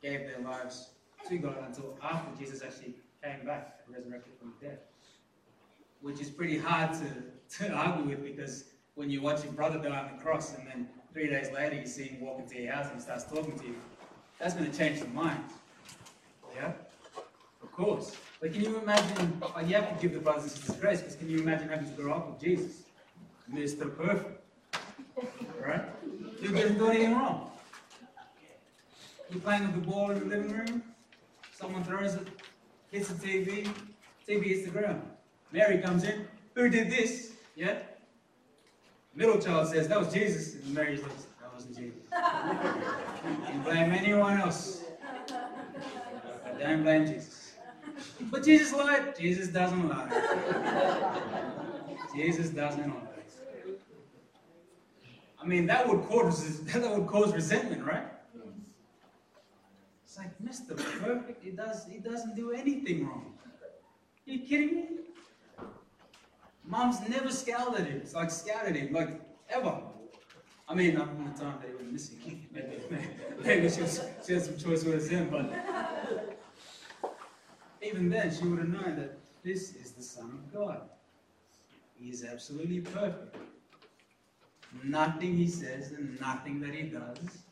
gave 0.01 0.21
their 0.21 0.39
lives 0.43 0.89
to 1.29 1.37
God 1.37 1.57
until 1.67 1.97
after 2.03 2.43
Jesus 2.43 2.61
actually 2.61 2.95
came 3.23 3.45
back 3.45 3.79
and 3.85 3.95
resurrected 3.95 4.33
from 4.39 4.53
the 4.59 4.67
dead. 4.67 4.79
Which 6.01 6.19
is 6.19 6.29
pretty 6.29 6.57
hard 6.57 6.93
to, 6.93 7.57
to 7.57 7.73
argue 7.73 8.05
with 8.05 8.23
because 8.23 8.65
when 8.95 9.09
you 9.09 9.21
watch 9.21 9.43
your 9.43 9.53
brother 9.53 9.77
die 9.77 9.97
on 9.97 10.17
the 10.17 10.21
cross 10.21 10.55
and 10.55 10.67
then 10.67 10.87
three 11.13 11.27
days 11.27 11.51
later 11.53 11.75
you 11.75 11.85
see 11.85 12.05
him 12.05 12.21
walk 12.21 12.39
into 12.39 12.61
your 12.61 12.73
house 12.73 12.87
and 12.87 12.95
he 12.95 13.01
starts 13.01 13.23
talking 13.23 13.57
to 13.59 13.65
you, 13.65 13.75
that's 14.39 14.55
going 14.55 14.69
to 14.69 14.77
change 14.77 14.97
your 14.99 15.07
mind. 15.09 15.43
Yeah? 16.55 16.73
Of 17.61 17.71
course. 17.71 18.17
But 18.41 18.53
can 18.53 18.63
you 18.63 18.79
imagine, 18.79 19.39
like 19.55 19.67
you 19.67 19.75
have 19.75 19.95
to 19.95 20.01
give 20.01 20.13
the 20.13 20.19
brothers 20.19 20.51
sisters 20.51 20.75
grace, 20.77 20.99
because 20.99 21.15
can 21.15 21.29
you 21.29 21.41
imagine 21.41 21.69
having 21.69 21.87
to 21.87 22.01
grow 22.01 22.13
up 22.13 22.31
with 22.31 22.41
Jesus? 22.41 22.81
Mr. 23.53 23.95
Perfect. 23.95 24.41
Right? 25.63 25.83
You 26.41 26.47
didn't 26.49 26.79
do 26.79 26.87
anything 26.87 27.13
wrong. 27.13 27.51
You're 29.29 29.41
playing 29.41 29.67
with 29.67 29.75
the 29.75 29.91
ball 29.91 30.09
in 30.09 30.19
the 30.19 30.25
living 30.25 30.51
room, 30.51 30.83
someone 31.53 31.83
throws 31.83 32.15
it, 32.15 32.27
hits 32.89 33.09
the 33.09 33.13
TV, 33.13 33.69
TV 34.27 34.43
hits 34.43 34.65
the 34.65 34.71
ground. 34.71 35.03
Mary 35.51 35.77
comes 35.77 36.03
in, 36.03 36.27
who 36.55 36.67
did 36.67 36.89
this? 36.89 37.33
Yeah? 37.55 37.77
Middle 39.13 39.39
child 39.39 39.67
says, 39.67 39.87
that 39.87 39.99
was 39.99 40.11
Jesus. 40.11 40.55
And 40.55 40.73
Mary 40.73 40.97
looks, 40.97 41.27
that 41.39 41.53
wasn't 41.53 41.77
Jesus. 41.77 42.01
you 43.53 43.59
blame 43.59 43.91
anyone 43.91 44.41
else. 44.41 44.83
Don't 46.59 46.81
blame 46.81 47.05
Jesus. 47.05 47.30
But 48.29 48.43
Jesus 48.43 48.73
lied. 48.73 49.17
Jesus 49.17 49.47
doesn't 49.47 49.87
lie. 49.87 51.11
Jesus 52.15 52.49
doesn't 52.49 52.87
lie. 52.87 53.11
I 55.41 55.47
mean, 55.47 55.65
that 55.65 55.87
would 55.87 56.03
cause 56.03 56.61
that 56.65 56.97
would 56.97 57.07
cause 57.07 57.33
resentment, 57.33 57.83
right? 57.83 58.03
It's 60.03 60.17
like 60.17 60.37
Mr. 60.43 60.77
Perfect. 61.01 61.43
He 61.43 61.51
does 61.51 61.85
he 61.89 61.97
doesn't 61.97 62.35
do 62.35 62.51
anything 62.51 63.07
wrong. 63.07 63.33
Are 64.27 64.31
you 64.31 64.39
kidding 64.39 64.75
me? 64.75 64.85
Mom's 66.63 66.99
never 67.09 67.31
scowled 67.31 67.75
at 67.75 67.87
him. 67.87 67.97
It's 67.97 68.13
like 68.13 68.29
scowled 68.29 68.67
at 68.67 68.75
him, 68.75 68.93
like 68.93 69.19
ever. 69.49 69.81
I 70.67 70.75
mean, 70.75 70.95
not 70.95 71.07
from 71.07 71.25
the 71.25 71.39
time 71.39 71.55
they 71.61 71.73
were 71.73 71.91
missing. 71.91 72.47
maybe, 72.53 72.77
maybe 73.43 73.69
she, 73.69 73.81
was, 73.81 74.05
she 74.25 74.33
had 74.33 74.43
some 74.43 74.57
choice 74.57 74.85
words 74.85 75.09
then, 75.09 75.29
but 75.29 75.51
even 78.01 78.11
then, 78.11 78.33
she 78.35 78.45
would 78.45 78.57
have 78.57 78.69
known 78.69 78.95
that 78.95 79.19
this 79.43 79.75
is 79.75 79.91
the 79.91 80.01
Son 80.01 80.25
of 80.25 80.53
God. 80.53 80.81
He 81.99 82.09
is 82.09 82.25
absolutely 82.25 82.79
perfect. 82.79 83.35
Nothing 84.83 85.37
he 85.37 85.47
says 85.47 85.91
and 85.91 86.19
nothing 86.19 86.59
that 86.61 86.73
he 86.73 86.83
does. 86.83 87.43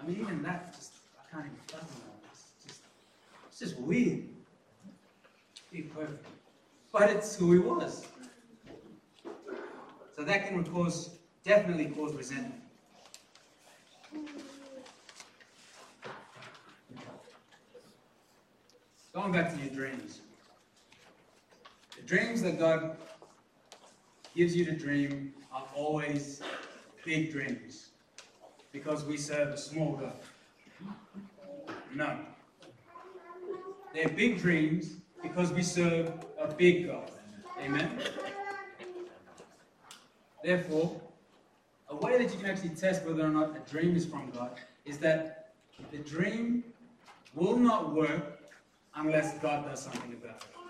I 0.00 0.06
mean, 0.06 0.18
even 0.20 0.42
that, 0.42 0.74
just 0.74 0.94
I 1.20 1.32
can't 1.32 1.46
even 1.46 1.58
fathom 1.68 1.86
that. 2.04 2.30
It's 2.32 2.66
just, 2.66 2.80
it's 3.46 3.58
just 3.60 3.78
weird. 3.78 4.24
Be 5.70 5.82
perfect, 5.82 6.26
but 6.92 7.08
it's 7.08 7.36
who 7.36 7.52
he 7.52 7.58
was. 7.60 8.06
So 10.16 10.24
that 10.24 10.48
can 10.48 10.64
cause, 10.64 11.16
definitely 11.44 11.86
cause 11.86 12.12
resentment. 12.12 12.60
Going 19.14 19.30
back 19.30 19.52
to 19.52 19.60
your 19.60 19.74
dreams. 19.74 20.20
The 21.96 22.02
dreams 22.02 22.40
that 22.40 22.58
God 22.58 22.96
gives 24.34 24.56
you 24.56 24.64
to 24.64 24.72
dream 24.72 25.34
are 25.52 25.66
always 25.76 26.40
big 27.04 27.30
dreams 27.30 27.90
because 28.72 29.04
we 29.04 29.18
serve 29.18 29.48
a 29.48 29.58
small 29.58 29.96
God. 29.96 30.14
No. 31.94 32.20
They're 33.92 34.08
big 34.08 34.40
dreams 34.40 34.96
because 35.22 35.52
we 35.52 35.62
serve 35.62 36.10
a 36.40 36.48
big 36.54 36.86
God. 36.86 37.10
Amen? 37.60 37.98
Therefore, 40.42 40.98
a 41.90 41.96
way 41.96 42.16
that 42.16 42.32
you 42.32 42.38
can 42.38 42.46
actually 42.46 42.70
test 42.70 43.04
whether 43.04 43.26
or 43.26 43.28
not 43.28 43.54
a 43.54 43.70
dream 43.70 43.94
is 43.94 44.06
from 44.06 44.30
God 44.30 44.58
is 44.86 44.96
that 44.98 45.52
the 45.90 45.98
dream 45.98 46.64
will 47.34 47.58
not 47.58 47.94
work 47.94 48.41
unless 48.94 49.38
God 49.38 49.64
does 49.64 49.82
something 49.82 50.12
about 50.12 50.42
it. 50.42 50.62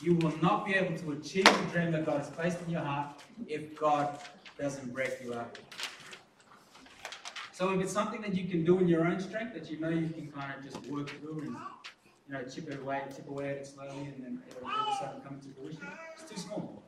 You 0.00 0.16
will 0.16 0.36
not 0.42 0.66
be 0.66 0.74
able 0.74 0.96
to 0.98 1.12
achieve 1.12 1.44
the 1.44 1.72
dream 1.72 1.92
that 1.92 2.04
God 2.04 2.18
has 2.18 2.30
placed 2.30 2.60
in 2.62 2.70
your 2.70 2.82
heart 2.82 3.22
if 3.46 3.78
God 3.78 4.18
doesn't 4.58 4.92
break 4.92 5.12
you 5.24 5.34
out. 5.34 5.58
So 7.52 7.72
if 7.72 7.80
it's 7.80 7.92
something 7.92 8.20
that 8.22 8.34
you 8.34 8.48
can 8.48 8.64
do 8.64 8.78
in 8.78 8.88
your 8.88 9.06
own 9.06 9.20
strength, 9.20 9.54
that 9.54 9.70
you 9.70 9.78
know 9.78 9.88
you 9.88 10.08
can 10.08 10.30
kind 10.32 10.52
of 10.58 10.64
just 10.64 10.84
work 10.90 11.08
through 11.20 11.42
and 11.42 11.56
you 12.26 12.34
know 12.34 12.42
chip 12.42 12.68
it 12.68 12.80
away, 12.80 13.02
chip 13.14 13.28
away 13.28 13.50
at 13.50 13.56
it 13.58 13.66
slowly, 13.66 14.12
and 14.14 14.24
then 14.24 14.42
it'll 14.48 14.68
all 14.68 14.88
of 14.88 14.88
a 14.88 14.98
sudden 14.98 15.20
come 15.20 15.40
to 15.40 15.48
fruition, 15.60 15.86
it's 16.12 16.28
too 16.28 16.36
small. 16.36 16.82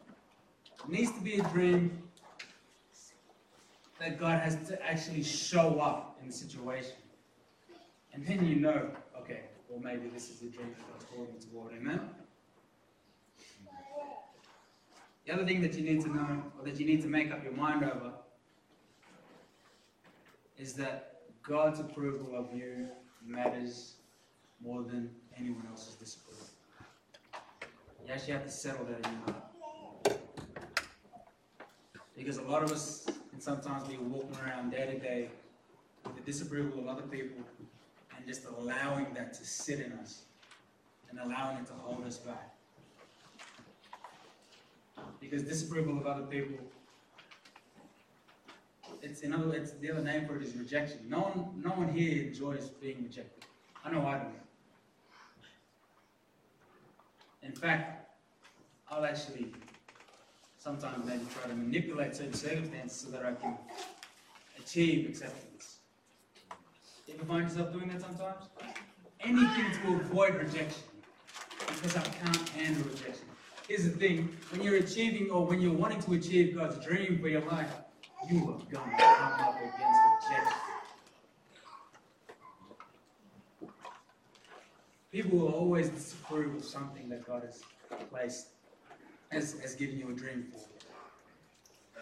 It 0.85 0.91
needs 0.91 1.13
to 1.13 1.21
be 1.21 1.39
a 1.39 1.43
dream 1.51 2.03
that 4.01 4.19
God 4.19 4.41
has 4.41 4.57
to 4.69 4.83
actually 4.85 5.23
show 5.23 5.79
up 5.79 6.19
in 6.21 6.27
the 6.27 6.33
situation. 6.33 6.97
And 8.13 8.27
then 8.27 8.47
you 8.47 8.57
know, 8.57 8.91
okay, 9.21 9.43
well 9.69 9.81
maybe 9.83 10.09
this 10.09 10.31
is 10.31 10.41
the 10.41 10.47
dream 10.47 10.75
that 10.77 10.93
God's 10.93 11.05
calling 11.05 11.33
me 11.33 11.39
toward. 11.51 11.73
Amen? 11.75 12.01
The 15.27 15.33
other 15.33 15.45
thing 15.45 15.61
that 15.63 15.75
you 15.75 15.83
need 15.83 16.03
to 16.03 16.09
know, 16.09 16.43
or 16.57 16.65
that 16.65 16.79
you 16.79 16.87
need 16.87 17.03
to 17.03 17.09
make 17.09 17.33
up 17.33 17.43
your 17.43 17.53
mind 17.53 17.83
over, 17.83 18.13
is 20.57 20.75
that 20.75 21.23
God's 21.43 21.81
approval 21.81 22.37
of 22.37 22.57
you 22.57 22.89
matters 23.25 23.97
more 24.65 24.83
than 24.83 25.11
anyone 25.37 25.67
else's 25.69 25.95
disapproval. 25.95 26.47
You 28.07 28.13
actually 28.13 28.35
have 28.35 28.45
to 28.45 28.51
settle 28.51 28.85
that 28.85 29.05
in 29.05 29.13
your 29.13 29.35
heart. 29.35 30.21
Because 32.17 32.39
a 32.39 32.43
lot 32.43 32.63
of 32.63 32.71
us 32.71 33.07
can 33.31 33.41
sometimes 33.41 33.87
be 33.89 33.97
walking 33.97 34.37
around 34.45 34.71
day 34.71 34.87
to 34.87 34.99
day 34.99 35.29
with 36.05 36.15
the 36.15 36.23
disapproval 36.23 36.79
of 36.81 36.87
other 36.87 37.03
people 37.03 37.45
just 38.27 38.45
allowing 38.59 39.13
that 39.15 39.33
to 39.35 39.45
sit 39.45 39.81
in 39.81 39.93
us 39.93 40.23
and 41.11 41.19
allowing 41.21 41.59
it 41.59 41.67
to 41.67 41.73
hold 41.75 42.05
us 42.05 42.19
back 42.19 42.53
because 45.21 45.43
disapproval 45.43 45.99
of 45.99 46.07
other 46.07 46.27
people 46.27 46.59
it's 49.07 49.21
in 49.21 49.33
other 49.33 49.47
words, 49.47 49.73
the 49.81 49.91
other 49.91 50.03
name 50.03 50.27
for 50.27 50.37
it 50.37 50.43
is 50.43 50.57
rejection. 50.57 50.99
No 51.09 51.19
one, 51.21 51.63
no 51.63 51.71
one 51.71 51.89
here 51.89 52.25
enjoys 52.25 52.69
being 52.69 53.03
rejected. 53.03 53.45
I 53.85 53.91
know 53.91 54.05
I 54.07 54.19
don't. 54.19 54.35
In 57.43 57.53
fact, 57.53 58.11
I'll 58.91 59.05
actually 59.05 59.53
sometimes 60.59 61.07
maybe 61.07 61.25
try 61.33 61.49
to 61.49 61.57
manipulate 61.57 62.17
certain 62.17 62.35
circumstances 62.35 63.01
so 63.01 63.11
that 63.11 63.25
I 63.25 63.35
can 63.35 63.57
achieve 64.59 65.09
acceptance. 65.09 65.76
You 67.07 67.15
ever 67.15 67.25
find 67.25 67.49
yourself 67.49 67.73
doing 67.73 67.89
that 67.89 68.01
sometimes? 68.01 68.45
Anything 69.21 69.67
to 69.83 69.95
avoid 70.01 70.35
rejection 70.35 70.83
because 71.69 71.97
I 71.97 72.03
can't 72.03 72.49
handle 72.51 72.83
rejection. 72.83 73.27
Here's 73.69 73.85
the 73.85 73.91
thing 73.91 74.37
when 74.51 74.63
you're 74.63 74.77
achieving 74.77 75.31
or 75.31 75.47
when 75.47 75.61
you're 75.61 75.73
wanting 75.73 76.01
to 76.03 76.15
achieve 76.15 76.57
God's 76.57 76.85
dream 76.85 77.21
for 77.21 77.29
your 77.29 77.43
life, 77.43 77.71
you 78.29 78.39
are 78.39 78.59
going 78.59 78.67
to 78.67 78.71
come 78.71 79.41
up 79.41 79.57
against 79.57 80.01
rejection. 80.31 80.59
People 85.13 85.39
will 85.39 85.53
always 85.53 85.89
disapprove 85.89 86.57
of 86.57 86.65
something 86.65 87.09
that 87.09 87.25
God 87.25 87.43
has 87.45 87.63
placed, 88.11 88.49
has, 89.31 89.59
has 89.61 89.75
given 89.77 89.99
you 89.99 90.11
a 90.11 90.13
dream 90.13 90.47
for. 90.53 90.61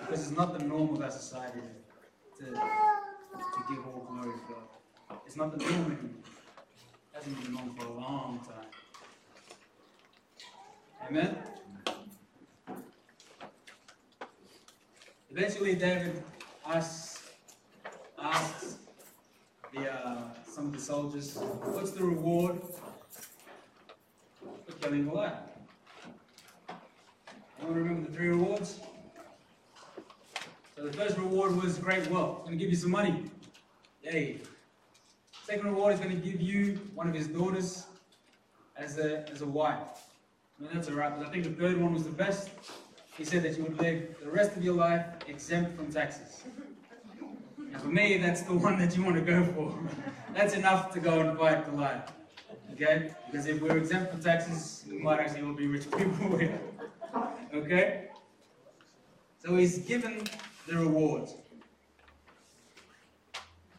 Because 0.01 0.27
it's 0.29 0.37
not 0.37 0.59
the 0.59 0.65
norm 0.65 0.95
of 0.95 1.03
our 1.03 1.11
society 1.11 1.61
to, 2.39 2.45
to 2.47 3.65
give 3.69 3.87
all 3.87 4.07
glory 4.09 4.33
to 4.33 4.53
God. 4.53 4.65
It's 5.27 5.37
not 5.37 5.51
the 5.51 5.65
norm 5.65 5.75
anymore. 5.75 5.99
It 5.99 7.17
hasn't 7.17 7.43
been 7.43 7.53
norm 7.55 7.75
for 7.75 7.87
a 7.87 7.93
long 7.93 8.41
time. 8.47 8.67
Amen? 11.09 11.39
Eventually, 15.31 15.75
David 15.75 16.23
asks, 16.67 17.29
asks 18.19 18.77
the, 19.73 19.93
uh, 19.93 20.23
some 20.47 20.67
of 20.67 20.73
the 20.73 20.81
soldiers, 20.81 21.37
What's 21.37 21.91
the 21.91 22.05
reward 22.05 22.61
for 24.67 24.73
killing 24.81 25.09
Goliath? 25.09 25.35
Anyone 27.59 27.79
remember 27.79 28.09
the 28.09 28.17
three 28.17 28.29
rewards? 28.29 28.81
So 30.77 30.85
the 30.85 30.93
first 30.93 31.17
reward 31.19 31.61
was 31.61 31.79
great 31.79 32.09
wealth. 32.11 32.39
It's 32.41 32.49
going 32.49 32.59
to 32.59 32.65
give 32.65 32.71
you 32.71 32.77
some 32.77 32.91
money. 32.91 33.25
Yay. 34.03 34.41
Second 35.45 35.67
reward 35.67 35.93
is 35.93 36.01
going 36.01 36.19
to 36.19 36.27
give 36.27 36.41
you 36.41 36.81
one 36.95 37.07
of 37.07 37.13
his 37.13 37.29
daughters 37.29 37.85
as 38.79 38.99
a, 38.99 39.29
as 39.31 39.43
a 39.43 39.47
wife. 39.47 40.07
Mean, 40.59 40.71
that's 40.73 40.89
alright, 40.89 41.19
but 41.19 41.27
I 41.27 41.31
think 41.31 41.45
the 41.45 41.51
third 41.51 41.79
one 41.79 41.93
was 41.93 42.05
the 42.05 42.11
best. 42.11 42.49
He 43.19 43.27
said 43.27 43.43
that 43.43 43.59
you 43.59 43.65
would 43.65 43.79
live 43.79 44.17
the 44.23 44.31
rest 44.31 44.57
of 44.57 44.65
your 44.65 44.73
life 44.73 45.05
exempt 45.29 45.77
from 45.77 45.93
taxes. 45.93 46.45
And 47.59 47.79
for 47.79 47.89
me, 47.89 48.17
that's 48.17 48.41
the 48.41 48.55
one 48.55 48.79
that 48.79 48.97
you 48.97 49.05
want 49.05 49.17
to 49.17 49.21
go 49.21 49.45
for. 49.53 49.79
that's 50.35 50.55
enough 50.55 50.95
to 50.95 51.01
go 51.01 51.21
and 51.21 51.39
fight 51.39 51.71
Goliath. 51.71 52.11
Okay? 52.73 53.11
Because 53.31 53.45
if 53.47 53.61
we're 53.61 53.77
exempt 53.77 54.13
from 54.13 54.23
taxes, 54.23 54.87
we 54.91 54.97
might 54.97 55.21
actually 55.21 55.43
all 55.43 55.53
be 55.53 55.67
rich 55.67 55.91
people 55.91 56.39
here. 56.39 56.59
Okay? 57.53 58.09
So 59.45 59.57
he's 59.57 59.77
given 59.81 60.27
the 60.67 60.79
rewards. 60.79 61.35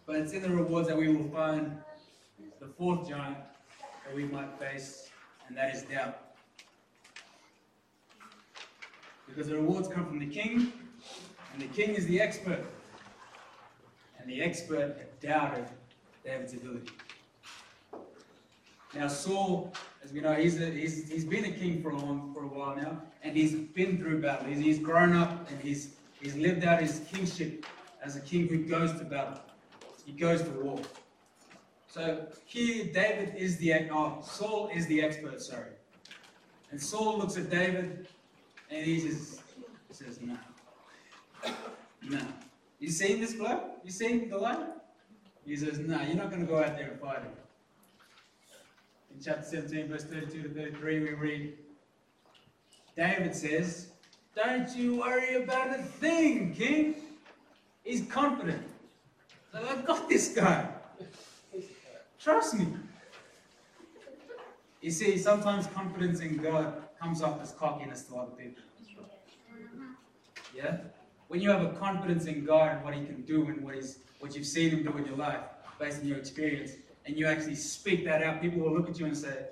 But 0.05 0.17
it's 0.17 0.33
in 0.33 0.43
the 0.43 0.49
rewards 0.49 0.87
that 0.87 0.97
we 0.97 1.07
will 1.07 1.27
find 1.29 1.77
the 2.59 2.67
fourth 2.67 3.09
giant 3.09 3.37
that 4.05 4.15
we 4.15 4.25
might 4.25 4.59
face, 4.59 5.09
and 5.47 5.57
that 5.57 5.73
is 5.73 5.81
doubt. 5.83 6.19
Because 9.27 9.47
the 9.47 9.55
rewards 9.55 9.87
come 9.87 10.05
from 10.05 10.19
the 10.19 10.27
king, 10.27 10.71
and 11.53 11.61
the 11.61 11.67
king 11.67 11.95
is 11.95 12.05
the 12.05 12.21
expert. 12.21 12.63
And 14.19 14.29
the 14.29 14.43
expert 14.43 14.95
had 14.97 15.19
doubted 15.19 15.65
David's 16.23 16.53
ability. 16.53 16.91
Now 18.93 19.07
Saul, 19.07 19.73
as 20.03 20.13
we 20.13 20.21
know, 20.21 20.33
he's, 20.33 20.61
a, 20.61 20.69
he's, 20.69 21.09
he's 21.09 21.25
been 21.25 21.45
a 21.45 21.51
king 21.51 21.81
for 21.81 21.89
a, 21.89 21.97
long, 21.97 22.31
for 22.33 22.43
a 22.43 22.47
while 22.47 22.75
now, 22.75 23.01
and 23.23 23.35
he's 23.35 23.55
been 23.55 23.97
through 23.97 24.21
battle. 24.21 24.47
He's, 24.47 24.59
he's 24.59 24.79
grown 24.79 25.15
up, 25.15 25.49
and 25.49 25.59
he's, 25.59 25.95
he's 26.21 26.35
lived 26.35 26.63
out 26.63 26.79
his 26.79 27.01
kingship 27.11 27.65
as 28.03 28.15
a 28.15 28.21
king 28.21 28.47
who 28.47 28.59
goes 28.65 28.93
to 28.99 29.03
battle. 29.03 29.39
He 30.05 30.11
goes 30.11 30.41
to 30.43 30.49
war. 30.51 30.79
So 31.87 32.27
here, 32.45 32.85
David 32.93 33.35
is 33.35 33.57
the, 33.57 33.73
oh, 33.91 34.19
Saul 34.21 34.69
is 34.73 34.85
the 34.87 35.01
expert, 35.01 35.41
sorry. 35.41 35.71
And 36.71 36.81
Saul 36.81 37.17
looks 37.17 37.37
at 37.37 37.49
David 37.49 38.07
and 38.69 38.85
he 38.85 39.01
just 39.01 39.41
says, 39.91 40.19
no. 40.21 40.37
No. 42.03 42.19
You 42.79 42.89
seen 42.89 43.21
this 43.21 43.33
bloke? 43.33 43.63
You 43.83 43.91
seen 43.91 44.29
Goliath? 44.29 44.67
He 45.45 45.55
says, 45.55 45.79
no, 45.79 46.01
you're 46.01 46.15
not 46.15 46.29
going 46.29 46.41
to 46.41 46.47
go 46.47 46.57
out 46.57 46.75
there 46.75 46.91
and 46.91 46.99
fight 46.99 47.19
him. 47.19 47.31
In 49.15 49.23
chapter 49.23 49.43
17, 49.43 49.87
verse 49.87 50.03
32 50.03 50.43
to 50.43 50.49
33, 50.49 50.99
we 50.99 51.09
read, 51.11 51.53
David 52.97 53.35
says, 53.35 53.91
Don't 54.35 54.75
you 54.75 54.97
worry 54.97 55.43
about 55.43 55.79
a 55.79 55.83
thing, 55.83 56.53
king. 56.53 56.95
He's 57.83 58.05
confident. 58.09 58.63
So 59.55 59.61
I 59.65 59.81
got 59.83 60.09
this 60.09 60.27
guy. 60.35 60.67
Trust 62.19 62.55
me. 62.55 62.67
You 64.81 64.91
see, 64.91 65.17
sometimes 65.17 65.67
confidence 65.67 66.19
in 66.19 66.37
God 66.37 66.83
comes 67.01 67.21
off 67.21 67.41
as 67.41 67.53
cockiness 67.53 68.03
to 68.03 68.17
other 68.17 68.31
people. 68.31 68.61
Yeah? 70.53 70.77
When 71.29 71.39
you 71.39 71.49
have 71.51 71.61
a 71.61 71.69
confidence 71.69 72.25
in 72.25 72.43
God 72.43 72.75
and 72.75 72.83
what 72.83 72.95
He 72.95 73.05
can 73.05 73.21
do 73.21 73.45
and 73.45 73.63
what, 73.63 73.75
he's, 73.75 73.99
what 74.19 74.35
you've 74.35 74.45
seen 74.45 74.71
Him 74.71 74.83
do 74.83 74.97
in 74.97 75.05
your 75.05 75.15
life, 75.15 75.39
based 75.79 76.01
on 76.01 76.07
your 76.07 76.17
experience, 76.17 76.73
and 77.05 77.17
you 77.17 77.25
actually 77.25 77.55
speak 77.55 78.03
that 78.05 78.23
out, 78.23 78.41
people 78.41 78.59
will 78.59 78.73
look 78.73 78.89
at 78.89 78.99
you 78.99 79.05
and 79.05 79.15
say, 79.15 79.45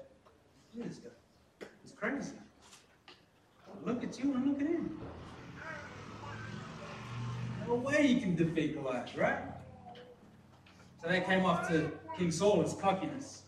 Look 0.76 0.86
at 0.86 0.90
this 0.90 1.00
guy. 1.00 1.68
He's 1.82 1.94
crazy. 1.94 2.34
Look 3.86 4.04
at 4.04 4.20
you 4.20 4.34
and 4.34 4.48
look 4.48 4.62
at 4.62 4.68
him. 4.68 5.00
No 7.66 7.76
way 7.76 8.08
you 8.08 8.20
can 8.20 8.36
defeat 8.36 8.76
Goliath, 8.76 9.16
right? 9.16 9.53
So 11.04 11.10
that 11.10 11.26
came 11.26 11.46
off 11.46 11.68
to 11.68 11.92
King 12.18 12.32
Saul 12.32 12.64
as 12.64 12.74
cockiness. 12.76 13.42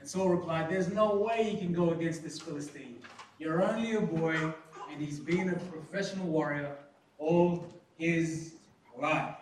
And 0.00 0.08
Saul 0.08 0.28
replied, 0.28 0.68
There's 0.68 0.88
no 0.88 1.14
way 1.14 1.52
you 1.52 1.58
can 1.58 1.72
go 1.72 1.90
against 1.90 2.24
this 2.24 2.40
Philistine. 2.40 2.96
You're 3.38 3.62
only 3.62 3.94
a 3.94 4.00
boy, 4.00 4.34
and 4.34 5.00
he's 5.00 5.20
been 5.20 5.50
a 5.50 5.54
professional 5.54 6.26
warrior 6.26 6.74
all 7.18 7.72
his 7.96 8.54
life. 8.98 9.36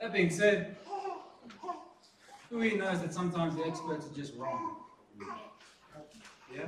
That 0.00 0.12
being 0.12 0.30
said, 0.30 0.76
who 2.48 2.60
here 2.60 2.78
knows 2.78 3.00
that 3.00 3.12
sometimes 3.12 3.56
the 3.56 3.64
experts 3.64 4.06
are 4.06 4.14
just 4.14 4.36
wrong? 4.36 4.76
Yeah? 6.54 6.66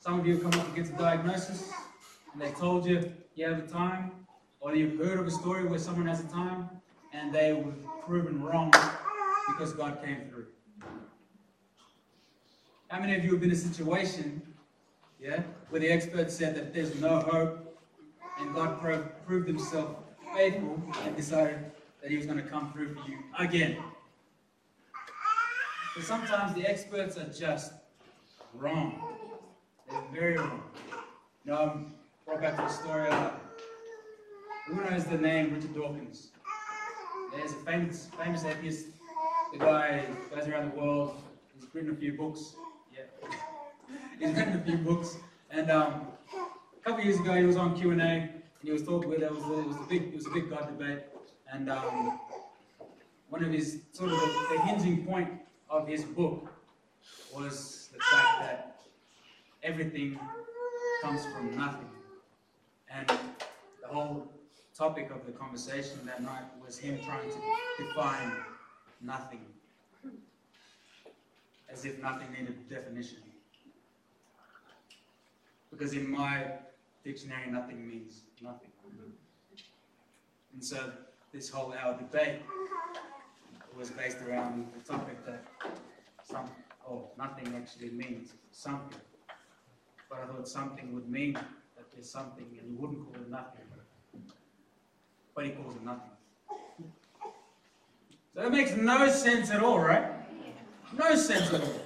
Some 0.00 0.18
of 0.18 0.26
you 0.26 0.38
come 0.38 0.52
up 0.58 0.72
against 0.72 0.94
a 0.94 0.96
diagnosis, 0.96 1.70
and 2.32 2.42
they 2.42 2.50
told 2.52 2.86
you 2.86 3.12
you 3.36 3.46
have 3.46 3.58
a 3.58 3.66
time, 3.66 4.10
or 4.62 4.76
you've 4.76 4.96
heard 4.96 5.18
of 5.18 5.26
a 5.26 5.30
story 5.30 5.64
where 5.64 5.78
someone 5.78 6.06
has 6.06 6.20
a 6.20 6.28
time, 6.28 6.70
and 7.12 7.34
they 7.34 7.52
were 7.52 7.72
proven 8.06 8.40
wrong 8.40 8.72
because 9.48 9.72
God 9.72 9.98
came 10.02 10.28
through. 10.30 10.46
How 12.88 13.00
many 13.00 13.16
of 13.16 13.24
you 13.24 13.32
have 13.32 13.40
been 13.40 13.50
in 13.50 13.56
a 13.56 13.58
situation, 13.58 14.40
yeah, 15.20 15.42
where 15.70 15.80
the 15.80 15.88
experts 15.88 16.36
said 16.36 16.54
that 16.54 16.72
there's 16.72 16.98
no 17.00 17.18
hope, 17.20 17.76
and 18.38 18.54
God 18.54 18.80
pro- 18.80 19.02
proved 19.26 19.48
Himself 19.48 19.96
faithful 20.32 20.80
and 21.04 21.16
decided 21.16 21.72
that 22.00 22.10
He 22.10 22.16
was 22.16 22.26
going 22.26 22.38
to 22.38 22.48
come 22.48 22.72
through 22.72 22.94
for 22.94 23.10
you 23.10 23.18
again? 23.38 23.78
But 25.96 26.04
sometimes 26.04 26.54
the 26.54 26.64
experts 26.66 27.18
are 27.18 27.28
just 27.28 27.72
wrong. 28.54 29.02
They're 29.90 30.00
very 30.12 30.36
wrong. 30.38 30.62
You 31.44 31.52
know, 31.52 31.58
I'm 31.58 31.94
brought 32.24 32.40
back 32.40 32.56
to 32.56 32.64
a 32.64 32.70
story 32.70 33.08
of 33.08 33.32
knows 34.70 35.04
the 35.04 35.18
name 35.18 35.54
Richard 35.54 35.74
Dawkins? 35.74 36.28
There's 37.34 37.52
a 37.52 37.56
famous, 37.56 38.08
famous 38.18 38.44
atheist. 38.44 38.86
The 39.52 39.58
guy 39.58 40.04
goes 40.34 40.46
around 40.46 40.72
the 40.72 40.80
world. 40.80 41.22
He's 41.54 41.68
written 41.74 41.90
a 41.90 41.96
few 41.96 42.12
books. 42.12 42.54
Yeah, 42.94 43.28
he's 44.18 44.36
written 44.36 44.54
a 44.54 44.62
few 44.62 44.78
books. 44.78 45.16
And 45.50 45.70
um, 45.70 46.06
a 46.32 46.84
couple 46.84 47.00
of 47.00 47.04
years 47.04 47.18
ago, 47.20 47.34
he 47.34 47.44
was 47.44 47.56
on 47.56 47.78
Q 47.78 47.90
and 47.90 48.00
A, 48.00 48.04
and 48.04 48.42
he 48.62 48.70
was 48.70 48.82
talking 48.82 49.10
with. 49.10 49.22
It 49.22 49.30
was, 49.30 49.42
it 49.42 49.66
was 49.66 49.76
a 49.76 49.86
big, 49.88 50.02
it 50.04 50.14
was 50.14 50.26
a 50.26 50.30
big 50.30 50.48
God 50.48 50.78
debate, 50.78 51.00
and 51.52 51.70
um, 51.70 52.20
one 53.28 53.44
of 53.44 53.52
his 53.52 53.80
sort 53.92 54.10
of 54.10 54.18
the, 54.18 54.56
the 54.56 54.62
hinging 54.62 55.04
point 55.04 55.30
of 55.68 55.88
his 55.88 56.04
book 56.04 56.52
was 57.34 57.88
the 57.92 57.98
fact 57.98 58.40
that 58.40 58.80
everything 59.62 60.18
comes 61.02 61.24
from 61.26 61.56
nothing, 61.56 61.90
and 62.90 63.08
the 63.08 63.88
whole 63.88 64.30
topic 64.76 65.10
of 65.10 65.26
the 65.26 65.32
conversation 65.32 65.98
that 66.06 66.22
night 66.22 66.44
was 66.64 66.78
him 66.78 66.98
trying 67.04 67.28
to 67.30 67.36
define 67.84 68.32
nothing. 69.00 69.44
As 71.70 71.84
if 71.84 72.00
nothing 72.02 72.28
needed 72.32 72.68
definition. 72.68 73.18
Because 75.70 75.94
in 75.94 76.10
my 76.10 76.44
dictionary, 77.04 77.50
nothing 77.50 77.86
means 77.88 78.22
nothing. 78.42 78.68
And 80.52 80.62
so 80.62 80.92
this 81.32 81.48
whole 81.48 81.72
hour 81.72 81.96
debate 81.96 82.42
was 83.76 83.90
based 83.90 84.18
around 84.20 84.70
the 84.74 84.92
topic 84.92 85.24
that 85.24 85.44
some, 86.22 86.48
oh, 86.88 87.08
nothing 87.16 87.54
actually 87.56 87.90
means 87.90 88.34
something. 88.50 89.00
But 90.10 90.20
I 90.20 90.26
thought 90.26 90.46
something 90.46 90.94
would 90.94 91.08
mean 91.08 91.32
that 91.32 91.90
there's 91.90 92.10
something, 92.10 92.46
and 92.60 92.70
you 92.70 92.76
wouldn't 92.78 93.06
call 93.06 93.22
it 93.22 93.30
nothing. 93.30 93.71
But 95.34 95.46
he 95.46 95.50
calls 95.52 95.76
it 95.76 95.84
nothing. 95.84 96.10
So 98.34 98.40
that 98.42 98.52
makes 98.52 98.74
no 98.76 99.08
sense 99.08 99.50
at 99.50 99.62
all, 99.62 99.78
right? 99.78 100.04
No 100.96 101.14
sense 101.16 101.52
at 101.52 101.60
all. 101.60 101.80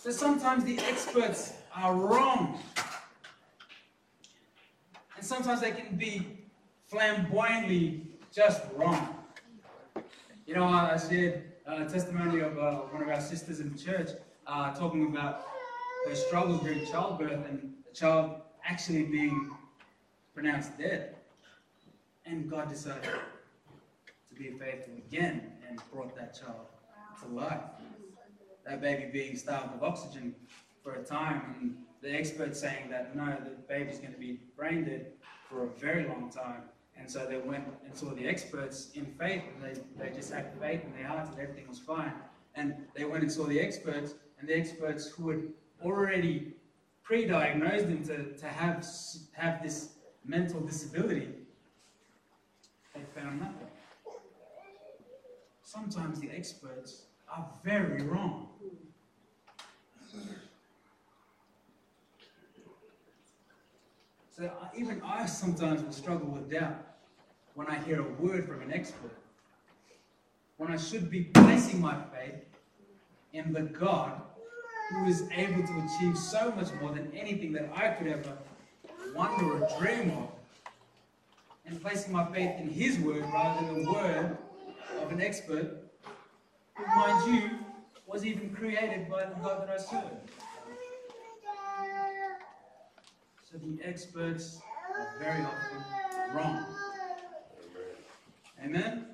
So 0.00 0.10
sometimes 0.10 0.64
the 0.64 0.78
experts 0.78 1.54
are 1.74 1.94
wrong. 1.94 2.60
And 5.16 5.24
sometimes 5.24 5.60
they 5.60 5.72
can 5.72 5.96
be 5.96 6.26
flamboyantly 6.86 8.02
just 8.32 8.62
wrong. 8.74 9.16
You 10.46 10.54
know, 10.54 10.64
I 10.64 10.96
shared 10.96 11.44
a 11.66 11.84
testimony 11.84 12.40
of 12.40 12.56
uh, 12.58 12.72
one 12.92 13.02
of 13.02 13.08
our 13.08 13.20
sisters 13.20 13.58
in 13.58 13.72
the 13.72 13.78
church 13.78 14.10
uh, 14.46 14.72
talking 14.74 15.06
about 15.08 15.44
her 16.06 16.14
struggle 16.14 16.58
during 16.58 16.86
childbirth 16.86 17.44
and 17.48 17.74
the 17.84 17.92
child 17.92 18.42
actually 18.64 19.04
being 19.04 19.50
pronounced 20.34 20.78
dead. 20.78 21.15
And 22.28 22.50
God 22.50 22.68
decided 22.68 23.04
to 23.04 24.34
be 24.34 24.50
faithful 24.58 24.94
again 24.96 25.52
and 25.68 25.80
brought 25.92 26.16
that 26.16 26.38
child 26.38 26.66
to 27.22 27.28
life. 27.28 27.60
That 28.66 28.80
baby 28.80 29.08
being 29.12 29.36
starved 29.36 29.74
of 29.74 29.84
oxygen 29.84 30.34
for 30.82 30.94
a 30.94 31.04
time, 31.04 31.54
and 31.60 31.76
the 32.02 32.12
experts 32.12 32.60
saying 32.60 32.90
that 32.90 33.14
no, 33.14 33.36
the 33.44 33.50
baby's 33.68 33.98
going 33.98 34.12
to 34.12 34.18
be 34.18 34.40
brain 34.56 34.84
dead 34.84 35.12
for 35.48 35.64
a 35.64 35.68
very 35.78 36.08
long 36.08 36.28
time. 36.30 36.62
And 36.98 37.08
so 37.08 37.26
they 37.26 37.36
went 37.36 37.64
and 37.84 37.96
saw 37.96 38.12
the 38.12 38.26
experts 38.26 38.90
in 38.94 39.06
faith, 39.06 39.42
and 39.54 39.62
they, 39.62 39.80
they 39.96 40.12
just 40.12 40.32
had 40.32 40.52
faith 40.60 40.82
in 40.84 40.92
their 40.92 41.06
hearts 41.06 41.30
that 41.30 41.40
everything 41.40 41.68
was 41.68 41.78
fine. 41.78 42.12
And 42.56 42.74
they 42.96 43.04
went 43.04 43.22
and 43.22 43.30
saw 43.30 43.44
the 43.44 43.60
experts, 43.60 44.14
and 44.40 44.48
the 44.48 44.54
experts 44.56 45.06
who 45.06 45.30
had 45.30 45.42
already 45.84 46.54
pre-diagnosed 47.04 47.86
him 47.86 48.02
to, 48.04 48.36
to 48.36 48.46
have, 48.46 48.84
have 49.34 49.62
this 49.62 49.90
mental 50.24 50.60
disability, 50.60 51.28
Sometimes 55.62 56.20
the 56.20 56.30
experts 56.30 57.06
are 57.28 57.48
very 57.64 58.02
wrong. 58.02 58.48
So 64.36 64.50
even 64.76 65.00
I 65.02 65.26
sometimes 65.26 65.82
will 65.82 65.92
struggle 65.92 66.28
with 66.28 66.50
doubt 66.50 66.76
when 67.54 67.66
I 67.68 67.78
hear 67.78 68.00
a 68.00 68.22
word 68.22 68.46
from 68.46 68.60
an 68.60 68.72
expert. 68.72 69.16
When 70.58 70.70
I 70.70 70.76
should 70.76 71.10
be 71.10 71.24
placing 71.24 71.80
my 71.80 71.96
faith 72.12 72.44
in 73.32 73.52
the 73.52 73.62
God 73.62 74.20
who 74.90 75.06
is 75.06 75.24
able 75.34 75.66
to 75.66 75.84
achieve 75.84 76.16
so 76.16 76.52
much 76.52 76.68
more 76.80 76.92
than 76.92 77.10
anything 77.14 77.52
that 77.54 77.70
I 77.74 77.88
could 77.88 78.06
ever 78.06 78.36
wonder 79.14 79.64
or 79.64 79.68
dream 79.78 80.10
of. 80.10 80.35
And 81.66 81.82
placing 81.82 82.12
my 82.12 82.24
faith 82.32 82.60
in 82.60 82.68
His 82.68 82.98
word 82.98 83.24
rather 83.32 83.66
than 83.66 83.84
the 83.84 83.90
word 83.90 84.38
of 85.02 85.12
an 85.12 85.20
expert 85.20 85.82
who, 86.74 86.86
mind 86.86 87.34
you, 87.34 87.50
was 88.06 88.24
even 88.24 88.50
created 88.54 89.10
by 89.10 89.24
the 89.24 89.34
God 89.34 89.62
that 89.62 89.70
I 89.70 89.76
serve. 89.78 90.04
So 93.50 93.58
the 93.58 93.78
experts 93.84 94.60
are 94.96 95.18
very 95.18 95.42
often 95.42 96.36
wrong. 96.36 96.64
Amen? 98.64 99.06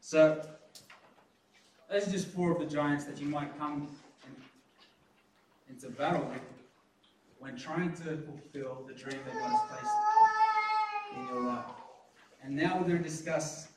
So, 0.00 0.46
those 1.90 2.06
are 2.06 2.10
just 2.10 2.28
four 2.28 2.52
of 2.52 2.58
the 2.58 2.66
giants 2.66 3.04
that 3.06 3.18
you 3.18 3.26
might 3.26 3.58
come 3.58 3.88
into 5.68 5.88
battle 5.90 6.30
when 7.38 7.56
trying 7.56 7.92
to 7.92 8.16
fulfill 8.16 8.84
the 8.86 8.94
dream 8.94 9.18
that 9.26 9.34
God 9.34 9.50
has 9.50 9.60
placed 9.68 11.16
in 11.16 11.26
your 11.28 11.42
life. 11.44 11.64
And 12.42 12.54
now 12.54 12.78
we're 12.78 12.88
going 12.88 12.98
to 12.98 13.04
discuss 13.04 13.68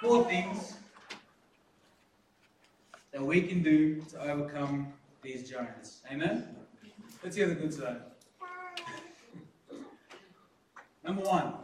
four 0.00 0.24
things 0.24 0.74
that 3.12 3.22
we 3.22 3.42
can 3.42 3.62
do 3.62 4.00
to 4.10 4.20
overcome 4.22 4.92
these 5.22 5.48
giants. 5.48 6.00
Amen? 6.10 6.56
Let's 7.22 7.36
hear 7.36 7.46
the 7.46 7.54
good 7.54 7.72
side. 7.72 8.00
Number 11.04 11.22
one, 11.22 11.54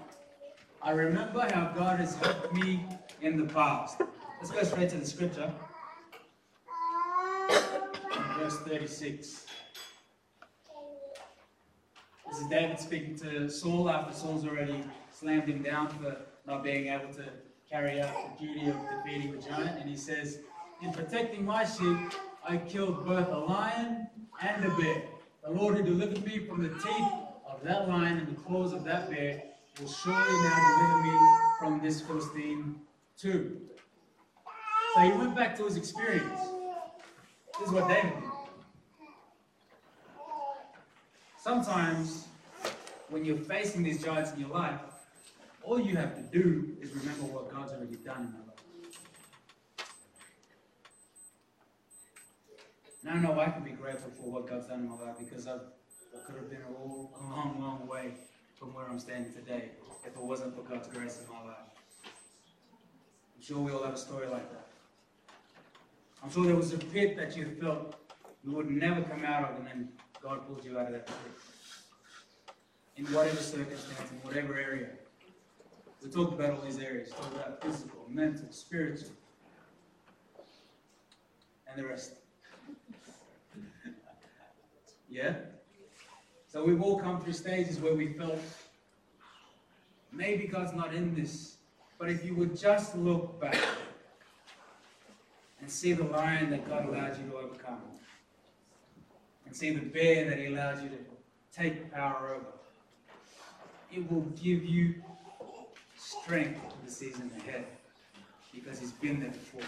I 0.83 0.93
remember 0.93 1.41
how 1.53 1.73
God 1.77 1.99
has 1.99 2.15
helped 2.17 2.53
me 2.53 2.87
in 3.21 3.37
the 3.37 3.53
past. 3.53 4.01
Let's 4.41 4.53
go 4.53 4.63
straight 4.63 4.91
to 4.91 4.99
the 4.99 5.07
scripture. 5.07 5.53
Verse 8.39 8.59
36. 8.61 9.48
This 12.29 12.41
is 12.41 12.47
David 12.49 12.79
speaking 12.79 13.17
to 13.17 13.49
Saul 13.49 13.89
after 13.89 14.13
Saul's 14.13 14.47
already 14.47 14.85
slammed 15.11 15.49
him 15.49 15.63
down 15.63 15.89
for 15.89 16.17
not 16.47 16.63
being 16.63 16.89
able 16.89 17.13
to 17.15 17.25
carry 17.69 18.03
out 18.03 18.39
the 18.39 18.47
duty 18.47 18.69
of 18.69 18.77
defeating 18.91 19.33
the 19.33 19.39
giant. 19.39 19.81
And 19.81 19.89
he 19.89 19.97
says, 19.97 20.41
In 20.83 20.93
protecting 20.93 21.45
my 21.45 21.65
sheep, 21.65 21.97
I 22.47 22.59
killed 22.59 23.07
both 23.07 23.29
a 23.29 23.39
lion 23.39 24.09
and 24.43 24.65
a 24.65 24.71
bear. 24.77 25.03
The 25.43 25.51
Lord 25.51 25.79
who 25.79 25.83
delivered 25.83 26.25
me 26.27 26.41
from 26.41 26.63
the 26.63 26.69
teeth 26.69 27.13
of 27.49 27.63
that 27.65 27.89
lion 27.89 28.19
and 28.19 28.29
the 28.29 28.41
claws 28.43 28.75
of 28.75 28.85
that 28.85 29.11
bear 29.11 29.43
will 29.81 29.89
surely 29.89 30.19
now 30.19 30.77
deliver 30.79 31.03
me 31.03 31.19
from 31.59 31.81
this 31.83 32.03
Philistine 32.03 32.77
too. 33.17 33.59
So 34.95 35.01
he 35.01 35.13
went 35.13 35.35
back 35.35 35.57
to 35.57 35.65
his 35.65 35.77
experience. 35.77 36.41
This 37.59 37.69
is 37.69 37.75
what 37.75 37.89
David 37.89 38.13
did. 38.21 38.28
Sometimes, 41.49 42.27
when 43.09 43.25
you're 43.25 43.39
facing 43.39 43.83
these 43.83 44.05
giants 44.05 44.35
in 44.35 44.41
your 44.41 44.51
life, 44.51 44.81
all 45.63 45.81
you 45.81 45.97
have 45.97 46.15
to 46.15 46.21
do 46.21 46.77
is 46.79 46.91
remember 46.91 47.23
what 47.23 47.51
God's 47.51 47.73
already 47.73 47.97
done 47.97 48.21
in 48.27 48.33
your 48.37 48.45
life. 48.49 49.81
Now 53.03 53.13
I 53.13 53.19
know 53.21 53.41
I 53.41 53.49
can 53.49 53.65
be 53.65 53.71
grateful 53.71 54.11
for 54.21 54.31
what 54.31 54.47
God's 54.47 54.67
done 54.67 54.81
in 54.81 54.91
my 54.91 54.97
life 54.97 55.15
because 55.19 55.47
I've, 55.47 55.63
I 56.15 56.19
could 56.27 56.37
have 56.37 56.51
been 56.51 56.61
a, 56.69 56.85
long, 56.85 57.09
a 57.19 57.35
long, 57.35 57.57
long 57.63 57.89
way 57.89 58.13
from 58.59 58.75
where 58.75 58.87
I'm 58.87 58.99
standing 58.99 59.33
today 59.33 59.71
if 60.05 60.15
it 60.15 60.23
wasn't 60.23 60.55
for 60.55 60.71
God's 60.71 60.89
grace 60.89 61.19
in 61.19 61.35
my 61.35 61.43
life. 61.47 61.65
I'm 62.05 63.43
sure 63.43 63.59
we 63.59 63.73
all 63.73 63.85
have 63.85 63.95
a 63.95 63.97
story 63.97 64.27
like 64.27 64.53
that. 64.53 64.67
I'm 66.23 66.31
sure 66.31 66.45
there 66.45 66.57
was 66.57 66.75
a 66.75 66.79
pit 66.79 67.17
that 67.17 67.39
you 67.39 67.57
felt 67.59 67.95
you 68.45 68.53
would 68.53 68.71
never 68.71 69.01
come 69.01 69.25
out 69.25 69.51
of, 69.51 69.57
and 69.57 69.67
then 69.67 69.89
God 70.23 70.47
pulled 70.47 70.65
you 70.65 70.79
out 70.79 70.87
of 70.87 70.93
that 70.93 71.07
pit. 71.07 71.17
In 72.97 73.07
whatever 73.07 73.37
circumstance, 73.37 74.11
in 74.11 74.19
whatever 74.29 74.59
area. 74.59 74.89
We 76.03 76.11
talked 76.11 76.35
about 76.35 76.51
all 76.51 76.65
these 76.65 76.79
areas. 76.79 77.11
Talked 77.11 77.35
about 77.35 77.63
physical, 77.63 78.05
mental, 78.09 78.51
spiritual, 78.51 79.11
and 81.69 81.83
the 81.83 81.89
rest. 81.89 82.15
yeah? 85.11 85.35
So 86.49 86.65
we've 86.65 86.83
all 86.83 86.99
come 86.99 87.21
through 87.21 87.35
stages 87.35 87.79
where 87.79 87.95
we 87.95 88.13
felt 88.15 88.41
maybe 90.13 90.47
God's 90.47 90.75
not 90.75 90.95
in 90.95 91.15
this. 91.15 91.57
But 91.99 92.11
if 92.11 92.25
you 92.25 92.35
would 92.35 92.57
just 92.59 92.97
look 92.97 93.41
back 93.41 93.59
and 95.61 95.71
see 95.71 95.93
the 95.93 96.05
lion 96.05 96.51
that 96.51 96.69
God 96.69 96.89
allowed 96.89 97.19
you 97.19 97.31
to 97.31 97.37
overcome, 97.37 97.83
and 99.49 99.57
see 99.57 99.71
the 99.71 99.81
bear 99.81 100.29
that 100.29 100.39
He 100.39 100.47
allows 100.47 100.83
you 100.83 100.91
to 100.91 100.99
take 101.57 101.91
power 101.91 102.35
over, 102.35 102.45
it 103.91 104.13
will 104.13 104.27
give 104.43 104.63
you 104.63 104.97
strength 105.97 106.61
for 106.61 106.85
the 106.85 106.93
season 106.93 107.31
ahead 107.39 107.65
because 108.55 108.79
He's 108.79 108.93
been 108.93 109.21
there 109.21 109.31
before. 109.31 109.63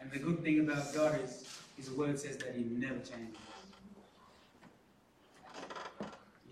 And 0.00 0.10
the 0.10 0.18
good 0.18 0.42
thing 0.42 0.58
about 0.58 0.92
God 0.92 1.20
is 1.22 1.46
His 1.76 1.88
word 1.92 2.18
says 2.18 2.36
that 2.38 2.56
He 2.56 2.64
never 2.64 2.98
changes. 2.98 3.36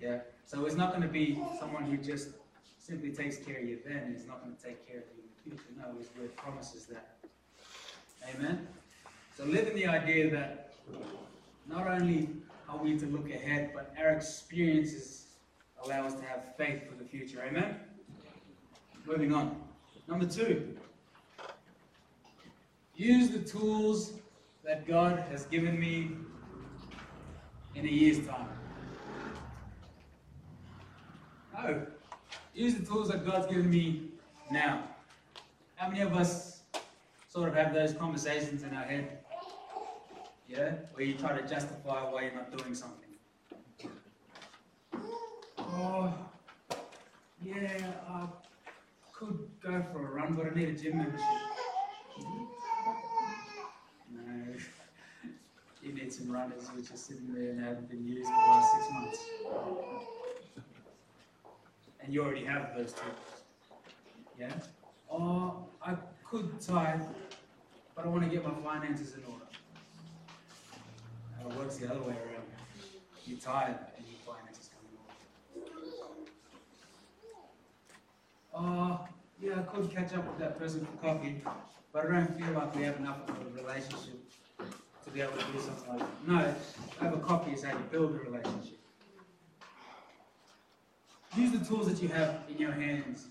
Yeah. 0.01 0.19
So 0.47 0.65
it's 0.65 0.77
not 0.77 0.91
going 0.91 1.03
to 1.03 1.09
be 1.09 1.43
someone 1.59 1.85
who 1.85 1.97
just 1.97 2.29
simply 2.79 3.11
takes 3.11 3.37
care 3.39 3.59
of 3.59 3.69
you 3.69 3.81
then, 3.85 4.15
He's 4.17 4.29
not 4.29 4.45
going 4.45 4.55
to 4.55 4.63
take 4.63 4.87
care 4.87 4.99
of 4.99 5.05
you 5.17 5.25
in 5.25 5.55
the 5.57 5.57
future. 5.57 5.75
No, 5.77 5.99
His 5.99 6.09
word 6.17 6.37
promises 6.37 6.87
that. 6.87 7.17
Amen. 8.33 8.69
So 9.37 9.45
live 9.45 9.67
in 9.67 9.75
the 9.75 9.87
idea 9.87 10.31
that 10.31 10.73
not 11.69 11.89
only 11.89 12.29
we 12.79 12.91
need 12.91 13.01
to 13.01 13.07
look 13.07 13.31
ahead, 13.31 13.71
but 13.75 13.93
our 13.99 14.11
experiences 14.11 15.27
allow 15.85 16.07
us 16.07 16.15
to 16.15 16.25
have 16.25 16.57
faith 16.57 16.89
for 16.89 16.95
the 16.95 17.05
future. 17.05 17.43
Amen. 17.47 17.77
Moving 19.07 19.33
on. 19.33 19.57
Number 20.09 20.27
two, 20.27 20.77
use 22.95 23.31
the 23.31 23.39
tools 23.39 24.15
that 24.65 24.87
God 24.87 25.25
has 25.31 25.45
given 25.47 25.79
me 25.79 26.11
in 27.75 27.87
a 27.87 27.89
year's 27.89 28.27
time. 28.27 28.49
No. 31.55 31.87
Use 32.55 32.75
the 32.75 32.85
tools 32.85 33.09
that 33.09 33.25
God's 33.25 33.47
given 33.47 33.71
me 33.71 34.09
now. 34.51 34.83
How 35.77 35.89
many 35.89 36.01
of 36.01 36.15
us 36.15 36.63
sort 37.29 37.49
of 37.49 37.55
have 37.55 37.73
those 37.73 37.95
conversations 37.95 38.63
in 38.63 38.75
our 38.75 38.83
head? 38.83 39.20
Yeah? 40.51 40.73
Where 40.95 41.07
you 41.07 41.15
try 41.15 41.39
to 41.39 41.47
justify 41.47 42.11
why 42.11 42.23
you're 42.23 42.35
not 42.35 42.57
doing 42.57 42.75
something. 42.75 43.09
Oh, 45.59 46.13
yeah, 47.45 47.93
I 48.09 48.27
could 49.13 49.49
go 49.63 49.85
for 49.93 50.09
a 50.09 50.11
run, 50.11 50.35
but 50.35 50.47
I 50.47 50.55
need 50.55 50.71
a 50.71 50.73
gym 50.73 50.99
membership. 50.99 51.27
No. 54.13 54.55
You 55.83 55.95
need 55.95 56.13
some 56.13 56.31
runners 56.31 56.69
which 56.77 56.91
are 56.91 56.97
sitting 56.97 57.33
there 57.33 57.53
and 57.53 57.65
haven't 57.65 57.89
been 57.89 58.07
used 58.07 58.29
for 58.29 58.35
the 58.35 58.51
last 58.51 58.73
six 58.75 58.93
months. 58.93 59.19
And 62.03 62.13
you 62.13 62.23
already 62.23 62.45
have 62.45 62.77
those 62.77 62.93
two. 62.93 63.01
Yeah? 64.39 64.53
Or 65.09 65.65
I 65.83 65.97
could 66.23 66.61
tithe, 66.61 67.01
but 67.97 68.05
I 68.05 68.09
want 68.09 68.25
to 68.25 68.29
get 68.29 68.45
my 68.45 68.53
finances 68.63 69.15
in 69.15 69.25
order. 69.25 69.47
It 71.41 71.57
works 71.57 71.77
the 71.77 71.91
other 71.91 72.01
way 72.01 72.15
around. 72.15 72.47
You 73.27 73.37
tithe 73.37 73.77
and 73.97 74.07
your 74.07 74.19
finances 74.27 74.71
come 74.75 74.85
in 74.91 74.99
off. 78.55 79.01
Oh, 79.03 79.09
yeah, 79.41 79.61
I 79.61 79.63
could 79.63 79.91
catch 79.91 80.15
up 80.15 80.27
with 80.27 80.39
that 80.39 80.59
person 80.59 80.87
for 80.87 80.97
coffee, 81.07 81.43
but 81.93 82.07
I 82.07 82.13
don't 82.13 82.39
feel 82.39 82.53
like 82.53 82.75
we 82.75 82.83
have 82.83 82.97
enough 82.97 83.29
of 83.29 83.37
a 83.41 83.63
relationship 83.63 84.19
to 84.59 85.11
be 85.11 85.21
able 85.21 85.33
to 85.33 85.45
do 85.53 85.61
something 85.61 85.89
like 85.91 85.99
that. 85.99 86.29
No, 86.29 86.55
have 87.01 87.15
a 87.15 87.19
coffee 87.19 87.53
is 87.53 87.63
how 87.63 87.73
you 87.73 87.85
build 87.91 88.15
a 88.15 88.19
relationship. 88.19 88.79
Use 91.37 91.53
the 91.53 91.65
tools 91.65 91.87
that 91.89 92.03
you 92.03 92.09
have 92.09 92.41
in 92.49 92.59
your 92.59 92.73
hands 92.73 93.29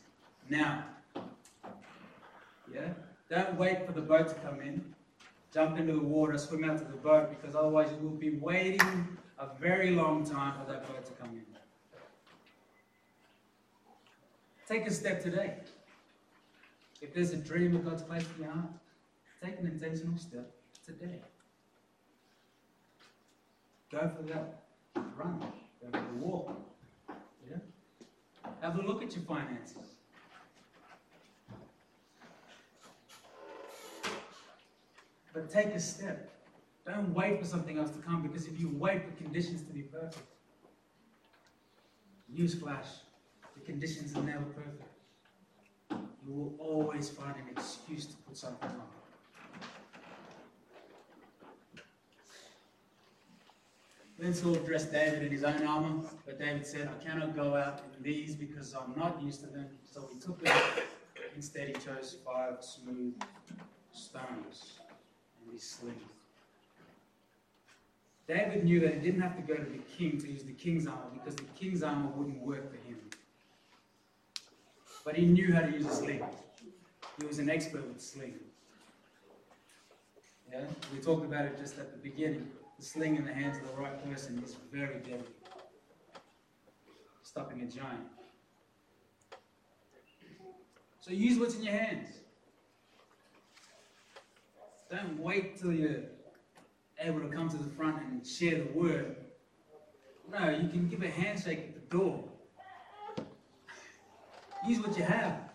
now. 0.50 0.86
Yeah? 2.74 2.94
Don't 3.30 3.56
wait 3.56 3.86
for 3.86 3.92
the 3.92 4.02
boat 4.02 4.30
to 4.30 4.36
come 4.36 4.62
in. 4.62 4.96
Jump 5.54 5.80
into 5.80 5.94
the 5.94 6.00
water, 6.00 6.38
swim 6.38 6.64
out 6.64 6.78
to 6.78 6.84
the 6.84 6.98
boat, 6.98 7.30
because 7.30 7.56
otherwise 7.56 7.90
you 7.92 8.08
will 8.08 8.16
be 8.16 8.38
waiting 8.38 9.18
a 9.40 9.48
very 9.60 9.92
long 9.92 10.24
time 10.24 10.54
for 10.60 10.72
that 10.72 10.88
boat 10.88 11.06
to 11.06 11.12
come 11.14 11.30
in. 11.30 11.46
Take 14.68 14.86
a 14.86 14.92
step 14.92 15.24
today. 15.24 15.56
If 17.02 17.14
there's 17.14 17.32
a 17.32 17.38
dream 17.38 17.76
of 17.76 17.86
God's 17.86 18.04
placed 18.04 18.28
in 18.38 18.44
your 18.44 18.54
heart, 18.54 18.70
take 19.44 19.58
an 19.58 19.66
intentional 19.66 20.18
step 20.18 20.52
today. 20.86 21.22
Go 23.92 24.12
for 24.16 24.22
that 24.24 24.62
run. 25.18 25.40
Go 25.40 25.88
for 25.92 25.92
the 25.92 26.26
walk. 26.26 26.60
Yeah? 27.50 27.58
Have 28.62 28.78
a 28.78 28.82
look 28.84 29.02
at 29.02 29.16
your 29.16 29.26
finances. 29.26 29.96
But 35.34 35.50
take 35.50 35.68
a 35.68 35.80
step. 35.80 36.32
Don't 36.86 37.14
wait 37.14 37.40
for 37.40 37.46
something 37.46 37.78
else 37.78 37.92
to 37.92 38.00
come 38.00 38.24
because 38.24 38.48
if 38.48 38.60
you 38.60 38.70
wait 38.70 39.04
for 39.06 39.12
conditions 39.12 39.62
to 39.64 39.74
be 39.74 39.84
perfect, 39.84 40.18
newsflash, 42.36 42.88
the 43.54 43.62
conditions 43.64 44.16
are 44.16 44.24
never 44.24 44.46
perfect. 44.46 44.84
You 45.92 46.34
will 46.34 46.54
always 46.58 47.10
find 47.10 47.36
an 47.36 47.46
excuse 47.52 48.06
to 48.08 48.16
put 48.18 48.38
something 48.38 48.70
on. 48.70 48.82
Then 54.18 54.34
Saul 54.34 54.56
dressed 54.56 54.92
David 54.92 55.24
in 55.24 55.32
his 55.32 55.44
own 55.44 55.66
armor, 55.66 56.02
but 56.26 56.40
David 56.40 56.66
said, 56.66 56.90
I 56.90 57.04
cannot 57.04 57.36
go 57.36 57.56
out 57.56 57.84
in 57.96 58.04
these 58.04 58.36
because 58.36 58.74
I'm 58.74 58.94
not 58.98 59.22
used 59.22 59.42
to 59.42 59.48
them. 59.48 59.68
So 59.90 60.10
he 60.12 60.20
took 60.20 60.44
them. 60.44 60.58
Instead, 61.36 61.68
he 61.68 61.74
chose 61.74 62.18
five 62.26 62.58
smooth 62.62 63.14
stones 63.94 64.80
and 65.44 65.54
his 65.54 65.64
sling. 65.64 66.00
David 68.28 68.64
knew 68.64 68.80
that 68.82 68.94
he 68.94 69.00
didn't 69.00 69.22
have 69.22 69.36
to 69.36 69.42
go 69.42 69.56
to 69.56 69.70
the 69.70 69.80
king 69.98 70.20
to 70.22 70.32
use 70.32 70.44
the 70.44 70.54
king's 70.54 70.86
armor 70.86 71.10
because 71.14 71.36
the 71.36 71.44
king's 71.60 71.82
armor 71.82 72.10
wouldn't 72.16 72.40
work 72.42 72.70
for 72.70 72.78
him. 72.88 73.00
But 75.04 75.16
he 75.16 75.26
knew 75.26 75.52
how 75.52 75.62
to 75.62 75.72
use 75.72 75.88
a 75.88 75.92
sling. 75.92 76.24
He 77.20 77.26
was 77.26 77.40
an 77.40 77.50
expert 77.50 77.88
with 77.88 78.00
sling. 78.00 78.36
Yeah? 80.52 80.62
We 80.94 81.00
talked 81.00 81.26
about 81.26 81.46
it 81.46 81.58
just 81.58 81.80
at 81.80 81.92
the 81.92 81.98
beginning. 81.98 82.48
The 82.78 82.86
sling 82.86 83.16
in 83.16 83.26
the 83.26 83.34
hands 83.34 83.58
of 83.58 83.68
the 83.68 83.82
right 83.82 84.10
person 84.10 84.42
is 84.46 84.56
very 84.72 85.00
deadly. 85.00 85.26
Stopping 87.24 87.62
a 87.62 87.66
giant. 87.66 88.08
So 91.02 91.12
use 91.12 91.40
what's 91.40 91.56
in 91.56 91.64
your 91.64 91.74
hands. 91.74 92.10
Don't 94.90 95.20
wait 95.20 95.58
till 95.58 95.72
you're 95.72 96.04
able 97.00 97.22
to 97.22 97.28
come 97.28 97.50
to 97.50 97.58
the 97.58 97.70
front 97.70 98.02
and 98.02 98.26
share 98.26 98.64
the 98.64 98.72
word. 98.74 99.16
No, 100.32 100.50
you 100.50 100.68
can 100.68 100.88
give 100.88 101.02
a 101.04 101.10
handshake 101.10 101.60
at 101.60 101.74
the 101.76 101.98
door. 101.98 102.24
Use 104.68 104.80
what 104.80 104.98
you 104.98 105.04
have. 105.04 105.50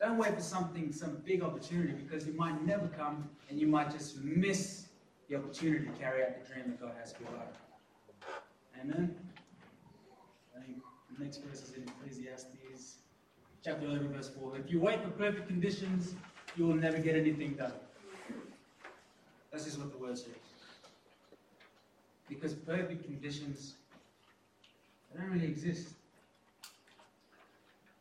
Don't 0.00 0.16
wait 0.16 0.34
for 0.34 0.40
something, 0.40 0.92
some 0.92 1.20
big 1.24 1.42
opportunity, 1.42 1.92
because 1.92 2.26
it 2.26 2.34
might 2.34 2.64
never 2.64 2.88
come 2.88 3.28
and 3.50 3.60
you 3.60 3.66
might 3.66 3.90
just 3.90 4.22
miss 4.24 4.86
the 5.28 5.36
opportunity 5.36 5.84
to 5.84 5.92
carry 5.92 6.22
out 6.22 6.42
the 6.42 6.52
dream 6.52 6.64
that 6.68 6.80
God 6.80 6.92
has 6.98 7.12
for 7.12 7.24
your 7.24 7.32
life. 7.32 8.32
Amen. 8.80 9.14
I 10.56 10.64
think 10.64 10.78
the 11.16 11.22
next 11.22 11.42
verse 11.42 11.62
is 11.62 11.74
in 11.74 11.82
Ecclesiastes 11.82 13.00
chapter 13.62 13.84
11, 13.86 14.12
verse 14.12 14.30
4. 14.40 14.56
If 14.56 14.72
you 14.72 14.80
wait 14.80 15.02
for 15.02 15.10
perfect 15.10 15.48
conditions, 15.48 16.14
you 16.56 16.66
will 16.66 16.74
never 16.74 16.98
get 16.98 17.14
anything 17.14 17.54
done. 17.54 17.72
That's 19.50 19.64
just 19.64 19.78
what 19.78 19.90
the 19.90 19.98
word 19.98 20.16
says. 20.16 20.28
Because 22.28 22.54
perfect 22.54 23.04
conditions, 23.04 23.74
they 25.12 25.20
don't 25.20 25.30
really 25.30 25.46
exist. 25.46 25.88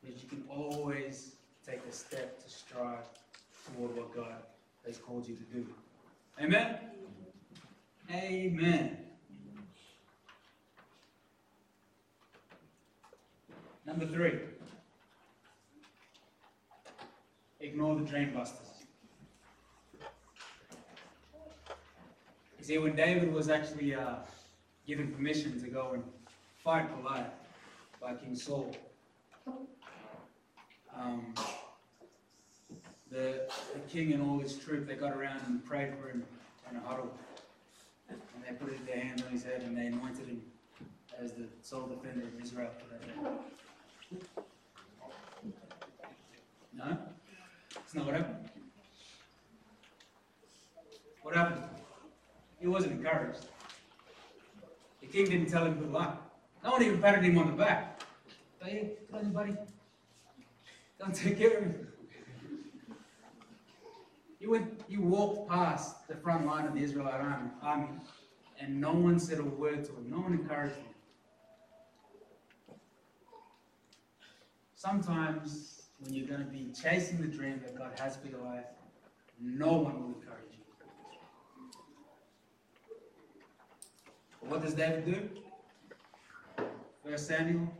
But 0.03 0.21
you 0.21 0.29
can 0.29 0.43
always 0.49 1.33
take 1.65 1.79
a 1.89 1.91
step 1.91 2.43
to 2.43 2.49
strive 2.49 3.05
toward 3.65 3.95
what 3.95 4.15
God 4.15 4.43
has 4.85 4.97
called 4.97 5.27
you 5.27 5.35
to 5.35 5.43
do. 5.43 5.65
Amen? 6.41 6.77
Amen. 8.11 8.97
Number 13.85 14.05
three. 14.05 14.39
Ignore 17.59 17.95
the 17.95 18.05
dream 18.05 18.33
busters. 18.33 18.67
You 22.57 22.58
see, 22.69 22.77
when 22.77 22.95
David 22.95 23.33
was 23.33 23.49
actually 23.49 23.95
uh, 23.95 24.17
given 24.85 25.11
permission 25.11 25.59
to 25.59 25.67
go 25.69 25.93
and 25.95 26.03
fight 26.63 26.87
Goliath 26.95 27.33
by 27.99 28.13
King 28.13 28.35
Saul, 28.35 28.75
um, 30.95 31.33
the, 33.09 33.47
the 33.73 33.79
king 33.89 34.13
and 34.13 34.21
all 34.21 34.37
his 34.37 34.55
troop, 34.55 34.87
they 34.87 34.93
got 34.93 35.17
around 35.17 35.41
and 35.47 35.65
prayed 35.65 35.95
for 35.99 36.09
him 36.09 36.23
in 36.69 36.77
a 36.77 36.79
huddle. 36.81 37.11
And 38.07 38.19
they 38.47 38.53
put 38.53 38.85
their 38.85 38.99
hands 38.99 39.23
on 39.23 39.31
his 39.31 39.43
head 39.43 39.63
and 39.63 39.75
they 39.75 39.87
anointed 39.87 40.27
him 40.27 40.43
as 41.19 41.31
the 41.31 41.45
sole 41.63 41.87
defender 41.87 42.27
of 42.27 42.39
Israel 42.39 42.69
for 42.77 42.93
that 42.93 43.01
day. 43.01 44.21
No? 46.77 46.97
That's 47.73 47.95
not 47.95 48.05
what 48.05 48.15
happened. 48.15 48.49
What 51.23 51.35
happened? 51.35 51.78
He 52.59 52.67
wasn't 52.67 52.93
encouraged. 52.93 53.45
The 55.01 55.07
king 55.07 55.25
didn't 55.25 55.49
tell 55.49 55.65
him 55.65 55.75
good 55.75 55.91
luck. 55.91 56.31
No 56.63 56.71
one 56.71 56.83
even 56.83 57.01
patted 57.01 57.23
him 57.23 57.37
on 57.37 57.47
the 57.47 57.53
back. 57.53 58.01
Hey, 58.61 58.97
good 59.09 59.19
on 59.19 59.25
you, 59.25 59.31
buddy. 59.31 59.55
Don't 60.99 61.15
take 61.15 61.37
care 61.37 61.57
of 61.57 61.63
him. 61.63 61.87
You 64.39 64.51
went, 64.51 64.81
you 64.87 65.01
walked 65.01 65.49
past 65.49 66.07
the 66.07 66.15
front 66.15 66.45
line 66.45 66.65
of 66.65 66.73
the 66.73 66.81
Israelite 66.81 67.21
army, 67.21 67.49
army, 67.61 67.87
and 68.59 68.79
no 68.79 68.93
one 68.93 69.19
said 69.19 69.39
a 69.39 69.43
word 69.43 69.85
to 69.85 69.91
him. 69.91 70.09
No 70.09 70.17
one 70.19 70.33
encouraged 70.33 70.75
him. 70.75 70.85
Sometimes, 74.75 75.87
when 75.99 76.13
you're 76.13 76.27
going 76.27 76.39
to 76.39 76.45
be 76.45 76.71
chasing 76.71 77.19
the 77.19 77.27
dream 77.27 77.61
that 77.65 77.77
God 77.77 77.99
has 77.99 78.15
for 78.15 78.27
your 78.27 78.39
life, 78.39 78.65
no 79.41 79.73
one 79.73 80.01
will 80.01 80.07
encourage 80.07 80.51
you. 80.51 80.63
But 84.38 84.38
what 84.49 84.63
does 84.63 84.73
David 84.73 85.05
do? 85.05 85.29
First 87.05 87.27
Samuel, 87.27 87.71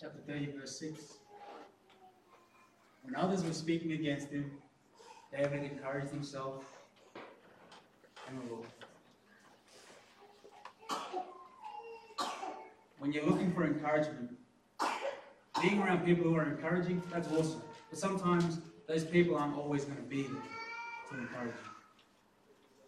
chapter 0.00 0.20
30, 0.26 0.52
verse 0.58 0.78
6. 0.78 1.14
When 3.02 3.16
others 3.16 3.44
were 3.44 3.52
speaking 3.52 3.92
against 3.92 4.30
him, 4.30 4.52
David 5.36 5.64
encouraged 5.64 6.10
himself 6.10 6.64
in 8.28 8.38
the 8.38 8.54
Lord. 8.54 8.68
When 12.98 13.12
you're 13.12 13.26
looking 13.26 13.52
for 13.52 13.64
encouragement, 13.64 14.36
being 15.60 15.80
around 15.80 16.04
people 16.04 16.24
who 16.24 16.36
are 16.36 16.48
encouraging, 16.48 17.02
that's 17.10 17.28
awesome. 17.32 17.62
But 17.88 17.98
sometimes 17.98 18.60
those 18.86 19.04
people 19.04 19.36
aren't 19.36 19.56
always 19.56 19.84
going 19.84 19.96
to 19.96 20.02
be 20.02 20.22
to 20.24 21.18
encourage 21.18 21.54
you. 21.64 21.79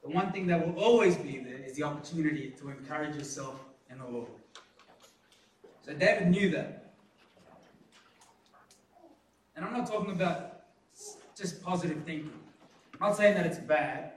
The 0.03 0.11
one 0.11 0.33
thing 0.33 0.47
that 0.49 0.67
will 0.67 0.83
always 0.83 1.17
be 1.17 1.39
there 1.39 1.59
is 1.65 1.75
the 1.75 1.85
opportunity 1.85 2.53
to 2.59 2.71
encourage 2.71 3.15
yourself 3.15 3.61
in 3.89 3.99
the 3.99 4.07
Lord. 4.07 4.29
So 5.83 5.95
David 5.95 6.29
knew 6.29 6.51
that. 6.51 6.93
And 9.55 9.65
I'm 9.65 9.73
not 9.73 9.87
talking 9.87 10.11
about 10.11 10.63
just 11.37 11.63
positive 11.63 12.03
thinking. 12.05 12.33
I'm 12.95 13.09
not 13.09 13.17
saying 13.17 13.35
that 13.35 13.47
it's 13.47 13.59
bad, 13.59 14.13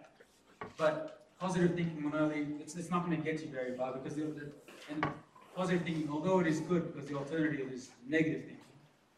but 0.75 1.27
positive 1.39 1.75
thinking 1.75 2.09
will 2.09 2.17
only, 2.17 2.47
it's, 2.59 2.75
it's 2.75 2.89
not 2.89 3.05
going 3.05 3.15
to 3.15 3.23
get 3.23 3.41
you 3.41 3.49
very 3.49 3.75
far 3.77 3.93
because 3.93 4.15
the, 4.15 4.23
the, 4.23 4.51
and 4.89 5.05
positive 5.55 5.83
thinking, 5.83 6.09
although 6.11 6.39
it 6.39 6.47
is 6.47 6.61
good 6.61 6.93
because 6.93 7.07
the 7.07 7.15
alternative 7.15 7.71
is 7.71 7.89
negative 8.07 8.41
thinking, 8.41 8.57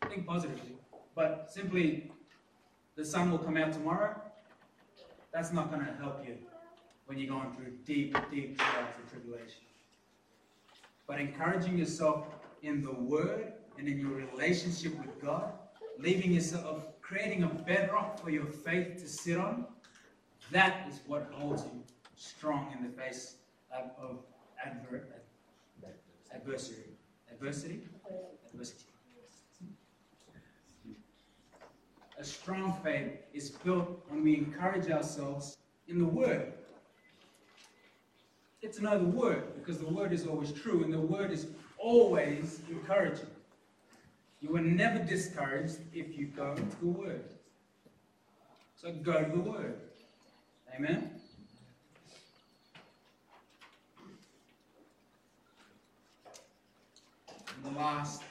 think 0.09 0.27
positively. 0.27 0.75
But 1.15 1.49
simply, 1.49 2.11
the 2.95 3.05
sun 3.05 3.31
will 3.31 3.39
come 3.39 3.55
out 3.55 3.71
tomorrow, 3.71 4.21
that's 5.31 5.53
not 5.53 5.71
going 5.71 5.85
to 5.85 5.93
help 5.93 6.25
you 6.27 6.37
when 7.07 7.17
you're 7.17 7.29
going 7.29 7.51
through 7.55 7.71
deep, 7.85 8.15
deep 8.29 8.57
trials 8.57 8.93
and 8.99 9.09
tribulation. 9.09 9.61
But 11.07 11.19
encouraging 11.19 11.77
yourself 11.77 12.27
in 12.61 12.83
the 12.83 12.91
Word 12.91 13.53
and 13.77 13.87
in 13.87 13.97
your 13.97 14.11
relationship 14.11 14.97
with 14.97 15.21
God, 15.21 15.53
leaving 15.97 16.33
yourself, 16.33 16.83
creating 17.01 17.43
a 17.43 17.47
bedrock 17.47 18.19
for 18.21 18.29
your 18.29 18.45
faith 18.45 18.97
to 19.01 19.07
sit 19.07 19.37
on, 19.37 19.65
that 20.51 20.87
is 20.89 20.99
what 21.07 21.29
holds 21.31 21.63
you 21.63 21.81
strong 22.17 22.73
in 22.77 22.83
the 22.83 22.91
face 22.91 23.35
of, 23.71 23.91
of 24.01 24.19
adver- 24.63 25.07
adversity. 26.33 26.91
Adversity? 27.31 27.81
Adversity. 28.51 28.83
A 32.19 32.23
strong 32.23 32.75
faith 32.83 33.11
is 33.33 33.51
built 33.51 34.03
when 34.09 34.23
we 34.23 34.35
encourage 34.35 34.89
ourselves 34.89 35.57
in 35.87 35.99
the 35.99 36.05
Word. 36.05 36.51
Get 38.61 38.73
to 38.73 38.83
know 38.83 38.97
the 38.97 39.05
Word 39.05 39.55
because 39.55 39.79
the 39.79 39.87
Word 39.87 40.11
is 40.11 40.25
always 40.25 40.51
true 40.51 40.83
and 40.83 40.93
the 40.93 40.99
Word 40.99 41.31
is 41.31 41.47
always 41.77 42.61
encouraging. 42.69 43.27
You 44.41 44.55
are 44.55 44.61
never 44.61 44.99
discouraged 44.99 45.77
if 45.93 46.17
you 46.17 46.27
go 46.27 46.55
to 46.55 46.79
the 46.79 46.87
Word. 46.87 47.23
So 48.75 48.91
go 48.91 49.23
to 49.23 49.31
the 49.31 49.39
Word. 49.39 49.79
Amen? 50.75 51.11
And 57.63 57.75
the 57.75 57.79
last 57.79 58.21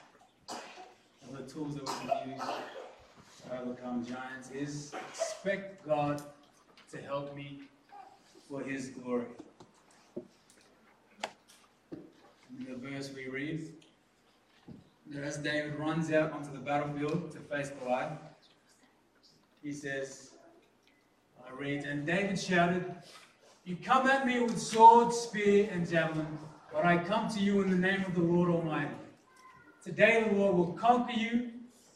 of 0.48 1.36
the 1.36 1.52
tools 1.52 1.74
that 1.74 1.82
we 1.84 2.08
can 2.08 2.30
use 2.30 2.40
to 2.40 3.60
overcome 3.60 4.06
giants 4.06 4.50
is 4.50 4.92
expect 5.08 5.86
God 5.86 6.22
to 6.92 6.98
help 6.98 7.34
me 7.34 7.60
for 8.48 8.62
His 8.62 8.90
glory. 8.90 9.26
In 12.45 12.45
the 12.64 12.74
verse 12.76 13.10
we 13.14 13.28
read, 13.28 13.72
that 15.08 15.22
as 15.22 15.36
David 15.38 15.78
runs 15.78 16.10
out 16.10 16.32
onto 16.32 16.52
the 16.52 16.58
battlefield 16.58 17.30
to 17.32 17.38
face 17.38 17.70
Goliath, 17.80 18.18
he 19.62 19.72
says, 19.72 20.30
I 21.46 21.52
read, 21.52 21.84
and 21.84 22.06
David 22.06 22.38
shouted, 22.38 22.84
You 23.64 23.76
come 23.76 24.06
at 24.08 24.26
me 24.26 24.40
with 24.40 24.58
sword, 24.58 25.12
spear, 25.12 25.68
and 25.72 25.88
javelin, 25.88 26.38
but 26.72 26.84
I 26.84 26.98
come 26.98 27.28
to 27.30 27.40
you 27.40 27.62
in 27.62 27.70
the 27.70 27.76
name 27.76 28.04
of 28.04 28.14
the 28.14 28.22
Lord 28.22 28.48
Almighty. 28.48 28.94
Today 29.84 30.26
the 30.28 30.34
Lord 30.34 30.56
will 30.56 30.72
conquer 30.72 31.12
you, 31.12 31.50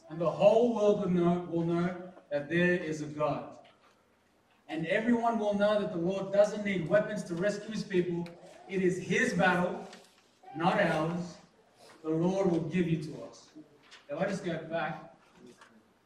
and 0.09 0.21
the 0.21 0.31
whole 0.31 0.75
world 0.75 1.01
will 1.01 1.11
know, 1.11 1.49
will 1.51 1.65
know 1.65 1.95
that 2.31 2.49
there 2.49 2.75
is 2.75 3.01
a 3.03 3.07
God. 3.07 3.45
And 4.69 4.87
everyone 4.87 5.39
will 5.39 5.55
know 5.55 5.81
that 5.81 5.93
the 5.93 5.99
Lord 5.99 6.33
doesn't 6.33 6.65
need 6.65 6.89
weapons 6.89 7.25
to 7.25 7.35
rescue 7.35 7.73
his 7.73 7.83
people. 7.83 8.29
It 8.69 8.83
is 8.83 8.99
his 8.99 9.33
battle, 9.35 9.85
not 10.57 10.81
ours. 10.81 11.37
The 12.03 12.11
Lord 12.11 12.51
will 12.51 12.61
give 12.61 12.89
you 12.89 13.03
to 13.03 13.23
us. 13.29 13.49
Now 14.11 14.19
I 14.19 14.25
just 14.25 14.45
go 14.45 14.59
back, 14.71 15.15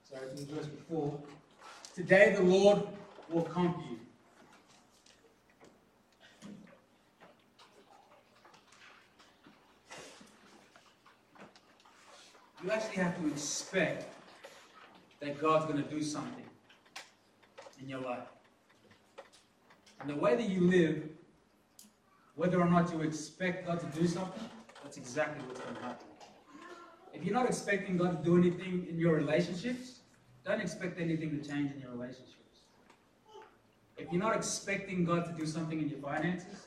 sorry, 0.09 0.29
to 0.29 0.45
the 0.45 0.55
verse 0.55 0.67
before. 0.67 1.19
Today 1.95 2.35
the 2.37 2.43
Lord 2.43 2.83
will 3.31 3.43
conquer 3.43 3.81
you. 3.91 3.99
You 12.63 12.71
actually 12.71 13.03
have 13.03 13.21
to 13.21 13.29
expect 13.29 14.11
that 15.21 15.39
God's 15.39 15.67
going 15.71 15.83
to 15.83 15.89
do 15.89 16.03
something 16.03 16.45
in 17.83 17.89
your 17.89 18.01
life. 18.01 18.27
And 20.01 20.09
the 20.09 20.17
way 20.17 20.35
that 20.35 20.49
you 20.49 20.63
live, 20.63 21.09
whether 22.35 22.61
or 22.61 22.69
not 22.69 22.93
you 22.93 23.01
expect 23.03 23.67
God 23.67 23.81
to 23.81 23.99
do 23.99 24.07
something, 24.07 24.49
that's 24.83 24.97
exactly 24.97 25.45
what's 25.47 25.61
going 25.61 25.77
to 25.77 25.83
happen. 25.83 26.07
If 27.13 27.25
you're 27.25 27.35
not 27.35 27.47
expecting 27.47 27.97
God 27.97 28.19
to 28.19 28.25
do 28.25 28.37
anything 28.37 28.87
in 28.91 28.99
your 28.99 29.15
relationships, 29.15 30.01
don't 30.45 30.61
expect 30.61 31.01
anything 31.01 31.31
to 31.31 31.49
change 31.49 31.73
in 31.73 31.81
your 31.81 31.93
relationships. 31.93 32.35
If 33.97 34.11
you're 34.11 34.21
not 34.21 34.35
expecting 34.35 35.05
God 35.05 35.25
to 35.27 35.33
do 35.33 35.47
something 35.47 35.81
in 35.81 35.89
your 35.89 36.01
finances, 36.01 36.67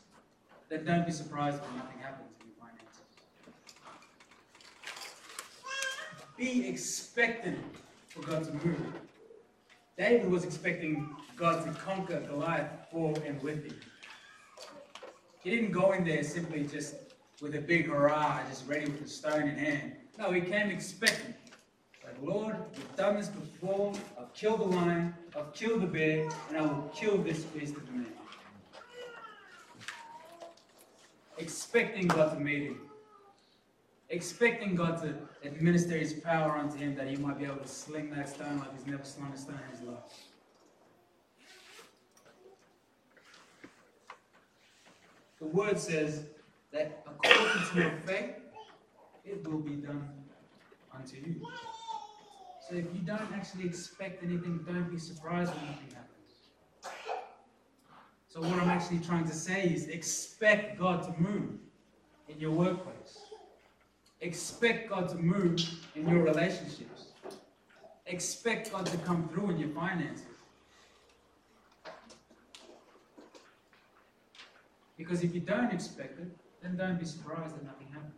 then 0.70 0.86
don't 0.86 1.06
be 1.06 1.12
surprised 1.12 1.62
when 1.62 1.76
nothing 1.78 2.00
happens 2.00 2.30
in 2.40 2.48
your 2.48 2.56
finances. 2.60 3.02
Be 6.38 6.68
expectant 6.68 7.60
for 8.08 8.22
God 8.22 8.46
to 8.46 8.54
move. 8.66 8.82
David 9.98 10.30
was 10.30 10.46
expecting 10.46 11.10
God 11.36 11.66
to 11.66 11.72
conquer 11.82 12.22
Goliath 12.22 12.72
for 12.92 13.14
and 13.26 13.42
with 13.42 13.66
him. 13.66 13.80
He 15.48 15.56
didn't 15.56 15.72
go 15.72 15.94
in 15.94 16.04
there 16.04 16.24
simply 16.24 16.66
just 16.66 16.96
with 17.42 17.56
a 17.56 17.62
big 17.62 17.88
hurrah, 17.88 18.42
just 18.50 18.68
ready 18.68 18.84
with 18.84 19.06
a 19.06 19.08
stone 19.08 19.44
in 19.44 19.58
hand. 19.58 19.94
No, 20.20 20.30
he 20.32 20.42
came 20.42 20.70
expecting. 20.70 21.34
Like, 22.04 22.16
Lord, 22.22 22.58
we've 22.76 22.96
done 22.98 23.16
this 23.16 23.30
before. 23.30 23.94
I've 24.20 24.34
killed 24.34 24.60
the 24.60 24.66
lion, 24.66 25.16
I've 25.38 25.54
killed 25.54 25.84
the 25.84 25.88
bear, 25.88 26.28
and 26.50 26.58
I 26.58 26.62
will 26.64 26.92
kill 26.94 27.18
this 27.20 27.46
beast 27.46 27.78
of 27.78 27.90
man. 27.94 28.08
Expecting 31.38 32.10
God 32.10 32.34
to 32.34 32.40
meet 32.42 32.64
him. 32.64 32.82
Expecting 34.10 34.76
God 34.76 35.02
to 35.02 35.16
administer 35.48 35.98
his 35.98 36.12
power 36.12 36.58
unto 36.58 36.78
him 36.78 36.94
that 36.96 37.08
he 37.08 37.16
might 37.16 37.40
be 37.40 37.46
able 37.46 37.56
to 37.56 37.68
sling 37.70 38.10
that 38.10 38.28
stone 38.28 38.60
like 38.60 38.76
he's 38.76 38.86
never 38.86 39.06
slung 39.06 39.32
a 39.32 39.38
stone 39.38 39.58
in 39.72 39.78
his 39.78 39.88
life. 39.88 40.27
The 45.40 45.46
word 45.48 45.80
says 45.80 46.26
that 46.72 47.04
according 47.06 47.68
to 47.72 47.80
your 47.80 47.92
faith, 48.06 48.36
it 49.24 49.48
will 49.48 49.60
be 49.60 49.76
done 49.76 50.10
unto 50.94 51.18
you. 51.18 51.36
So 52.68 52.76
if 52.76 52.86
you 52.94 53.02
don't 53.06 53.32
actually 53.34 53.66
expect 53.66 54.24
anything, 54.24 54.60
don't 54.66 54.90
be 54.90 54.98
surprised 54.98 55.54
when 55.54 55.66
nothing 55.66 55.90
happens. 55.94 56.98
So 58.28 58.42
what 58.42 58.60
I'm 58.60 58.70
actually 58.70 59.00
trying 59.00 59.26
to 59.26 59.34
say 59.34 59.66
is 59.66 59.88
expect 59.88 60.80
God 60.80 61.04
to 61.04 61.22
move 61.22 61.52
in 62.28 62.40
your 62.40 62.52
workplace. 62.52 63.20
Expect 64.22 64.90
God 64.90 65.08
to 65.10 65.16
move 65.16 65.62
in 65.96 66.10
your 66.10 66.24
relationships. 66.24 67.08
Expect 68.08 68.72
God 68.72 68.86
to 68.88 68.98
come 69.00 69.30
through 69.30 69.52
in 69.52 69.60
your 69.60 69.70
finances. 69.70 70.37
Because 74.98 75.24
if 75.24 75.34
you 75.34 75.42
don't 75.42 75.72
expect 75.72 76.20
it, 76.20 76.28
then 76.62 76.76
don't 76.76 77.00
be 77.00 77.06
surprised 77.06 77.56
that 77.56 77.64
nothing 77.64 77.88
happens. 77.94 78.14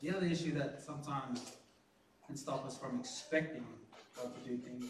The 0.00 0.10
other 0.10 0.26
issue 0.26 0.52
that 0.58 0.82
sometimes 0.82 1.52
can 2.26 2.36
stop 2.36 2.66
us 2.66 2.76
from 2.76 2.98
expecting 2.98 3.64
God 4.16 4.32
to 4.34 4.50
do 4.50 4.56
things 4.56 4.86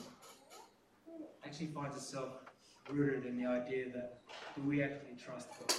actually 1.44 1.66
finds 1.66 1.96
itself 1.96 2.28
rooted 2.88 3.26
in 3.26 3.36
the 3.36 3.46
idea 3.46 3.90
that 3.92 4.20
do 4.56 4.62
we 4.62 4.82
actually 4.82 5.14
trust 5.22 5.48
God? 5.58 5.76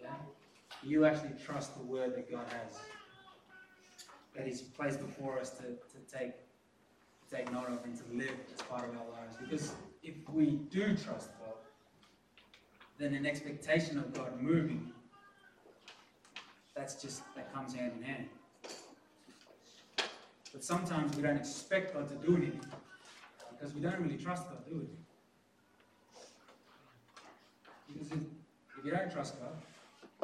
Yeah? 0.00 0.08
Do 0.82 0.88
you 0.88 1.04
actually 1.04 1.32
trust 1.44 1.76
the 1.76 1.84
word 1.84 2.14
that 2.16 2.30
God 2.30 2.46
has? 2.48 2.78
That 4.34 4.46
He's 4.46 4.62
placed 4.62 5.00
before 5.00 5.38
us 5.38 5.50
to, 5.50 5.64
to 5.64 6.18
take 6.18 6.32
take 7.30 7.50
note 7.52 7.68
of 7.68 7.84
and 7.84 7.96
to 7.96 8.04
live 8.12 8.36
as 8.52 8.62
part 8.62 8.88
of 8.88 8.90
our 8.90 9.10
lives. 9.12 9.36
Because 9.40 9.74
if 10.02 10.14
we 10.32 10.58
do 10.70 10.96
trust 10.96 11.30
God, 11.38 11.54
then 12.98 13.14
an 13.14 13.26
expectation 13.26 13.98
of 13.98 14.12
God 14.12 14.40
moving 14.40 14.92
that's 16.74 16.94
just, 17.00 17.22
that 17.36 17.52
comes 17.54 17.74
hand 17.74 17.92
in 17.98 18.02
hand. 18.02 18.26
But 20.52 20.64
sometimes 20.64 21.16
we 21.16 21.22
don't 21.22 21.36
expect 21.36 21.94
God 21.94 22.08
to 22.08 22.14
do 22.26 22.36
anything 22.36 22.64
because 23.50 23.74
we 23.74 23.80
don't 23.80 23.98
really 24.00 24.16
trust 24.16 24.48
God, 24.48 24.64
do 24.68 24.76
we? 24.76 24.86
Because 27.92 28.10
if, 28.12 28.18
if 28.78 28.84
you 28.84 28.90
don't 28.90 29.10
trust 29.10 29.40
God, 29.40 29.52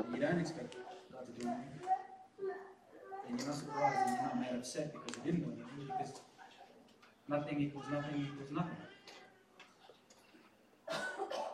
and 0.05 0.15
you 0.15 0.21
don't 0.21 0.41
expect 0.41 0.77
God 1.13 1.27
to 1.27 1.33
do 1.43 1.49
anything, 1.49 1.81
then 2.39 3.39
you're 3.39 3.47
not 3.47 3.57
surprised 3.57 4.09
and 4.09 4.17
you're 4.17 4.23
not 4.23 4.41
made 4.41 4.59
upset 4.59 4.93
because 4.93 5.17
He 5.17 5.31
didn't 5.31 5.45
do 5.45 5.53
anything 5.53 5.97
because 5.99 6.21
nothing 7.31 7.61
equals 7.61 7.85
nothing 7.91 8.27
equals 8.27 8.51
nothing. 8.51 8.77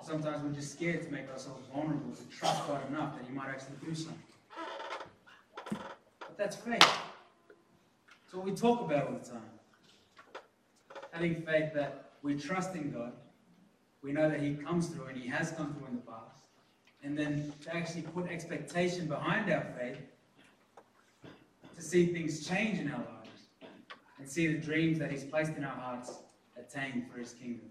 Sometimes 0.02 0.42
we're 0.42 0.52
just 0.52 0.72
scared 0.72 1.02
to 1.02 1.10
make 1.10 1.28
ourselves 1.30 1.66
vulnerable, 1.72 2.12
to 2.14 2.24
trust 2.36 2.66
God 2.66 2.80
enough 2.88 3.16
that 3.16 3.26
He 3.28 3.34
might 3.34 3.48
actually 3.48 3.76
do 3.84 3.94
something. 3.94 4.22
But 5.70 6.38
that's 6.38 6.56
faith. 6.56 6.88
It's 8.24 8.34
what 8.34 8.44
we 8.44 8.52
talk 8.52 8.80
about 8.80 9.08
all 9.08 9.18
the 9.18 9.28
time. 9.28 9.50
Having 11.12 11.42
faith 11.42 11.74
that 11.74 12.12
we 12.22 12.36
trust 12.36 12.74
in 12.74 12.90
God, 12.90 13.12
we 14.02 14.12
know 14.12 14.30
that 14.30 14.40
He 14.40 14.54
comes 14.54 14.86
through 14.88 15.06
and 15.06 15.18
He 15.20 15.28
has 15.28 15.50
come 15.50 15.74
through 15.74 15.88
in 15.88 15.96
the 15.96 16.02
past. 16.02 16.42
And 17.02 17.18
then 17.18 17.52
to 17.64 17.76
actually 17.76 18.02
put 18.02 18.28
expectation 18.28 19.06
behind 19.06 19.50
our 19.50 19.66
faith, 19.78 19.98
to 21.74 21.82
see 21.82 22.06
things 22.06 22.46
change 22.46 22.78
in 22.78 22.90
our 22.90 22.98
lives, 22.98 23.15
and 24.18 24.28
see 24.28 24.46
the 24.46 24.58
dreams 24.58 24.98
that 24.98 25.10
He's 25.10 25.24
placed 25.24 25.56
in 25.56 25.64
our 25.64 25.74
hearts 25.74 26.18
attained 26.58 27.10
for 27.10 27.18
His 27.18 27.32
kingdom. 27.32 27.68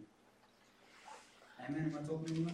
Amen. 1.68 1.94
Am 1.94 2.04
I 2.04 2.08
talking 2.08 2.36
to 2.36 2.42
you? 2.42 2.48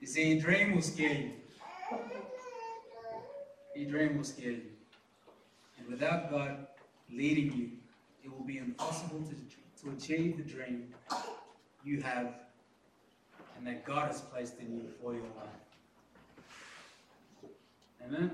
You 0.00 0.06
see, 0.06 0.38
a 0.38 0.40
dream 0.40 0.74
will 0.74 0.82
scare 0.82 1.12
you. 1.12 1.32
A 3.74 3.84
dream 3.84 4.16
will 4.16 4.24
scare 4.24 4.52
you. 4.52 4.62
And 5.78 5.88
without 5.88 6.30
God 6.30 6.66
leading 7.12 7.52
you, 7.52 7.70
it 8.22 8.30
will 8.32 8.46
be 8.46 8.58
impossible 8.58 9.24
to, 9.24 9.82
to 9.82 9.96
achieve 9.96 10.36
the 10.36 10.44
dream 10.44 10.94
you 11.84 12.00
have 12.02 12.34
and 13.56 13.66
that 13.66 13.84
God 13.84 14.08
has 14.08 14.20
placed 14.20 14.58
in 14.60 14.76
you 14.76 14.84
for 15.02 15.12
your 15.12 15.22
life. 15.22 15.65
Amen? 18.06 18.30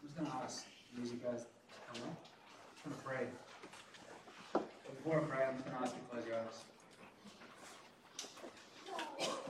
I'm 0.00 0.08
just 0.08 0.16
going 0.16 0.30
to 0.30 0.36
ask 0.36 0.64
these 0.96 1.10
guys 1.10 1.40
to 1.42 1.46
come 1.92 2.08
up. 2.08 2.24
I'm 2.84 2.90
going 2.90 2.96
to 2.96 3.04
pray. 3.04 3.26
But 4.54 4.96
before 4.96 5.20
I 5.20 5.24
pray, 5.24 5.44
I'm 5.44 5.56
just 5.56 5.66
going 5.66 5.76
to 5.76 5.82
ask 5.84 5.94
you 5.94 6.00
to 6.00 6.08
close 6.08 6.26
your 6.26 6.36
eyes. 6.36 6.64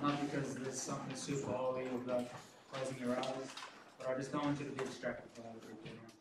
Not 0.02 0.20
because 0.28 0.54
there's 0.56 0.80
something 0.80 1.14
super 1.14 1.52
holy 1.52 1.86
about 1.86 2.26
closing 2.72 2.98
your 2.98 3.16
eyes, 3.16 3.48
but 3.98 4.08
I 4.08 4.14
just 4.14 4.32
don't 4.32 4.44
want 4.44 4.58
you 4.58 4.64
to 4.66 4.72
be 4.72 4.84
distracted 4.84 5.30
by 5.36 5.48
other 5.50 5.60
people. 5.84 6.11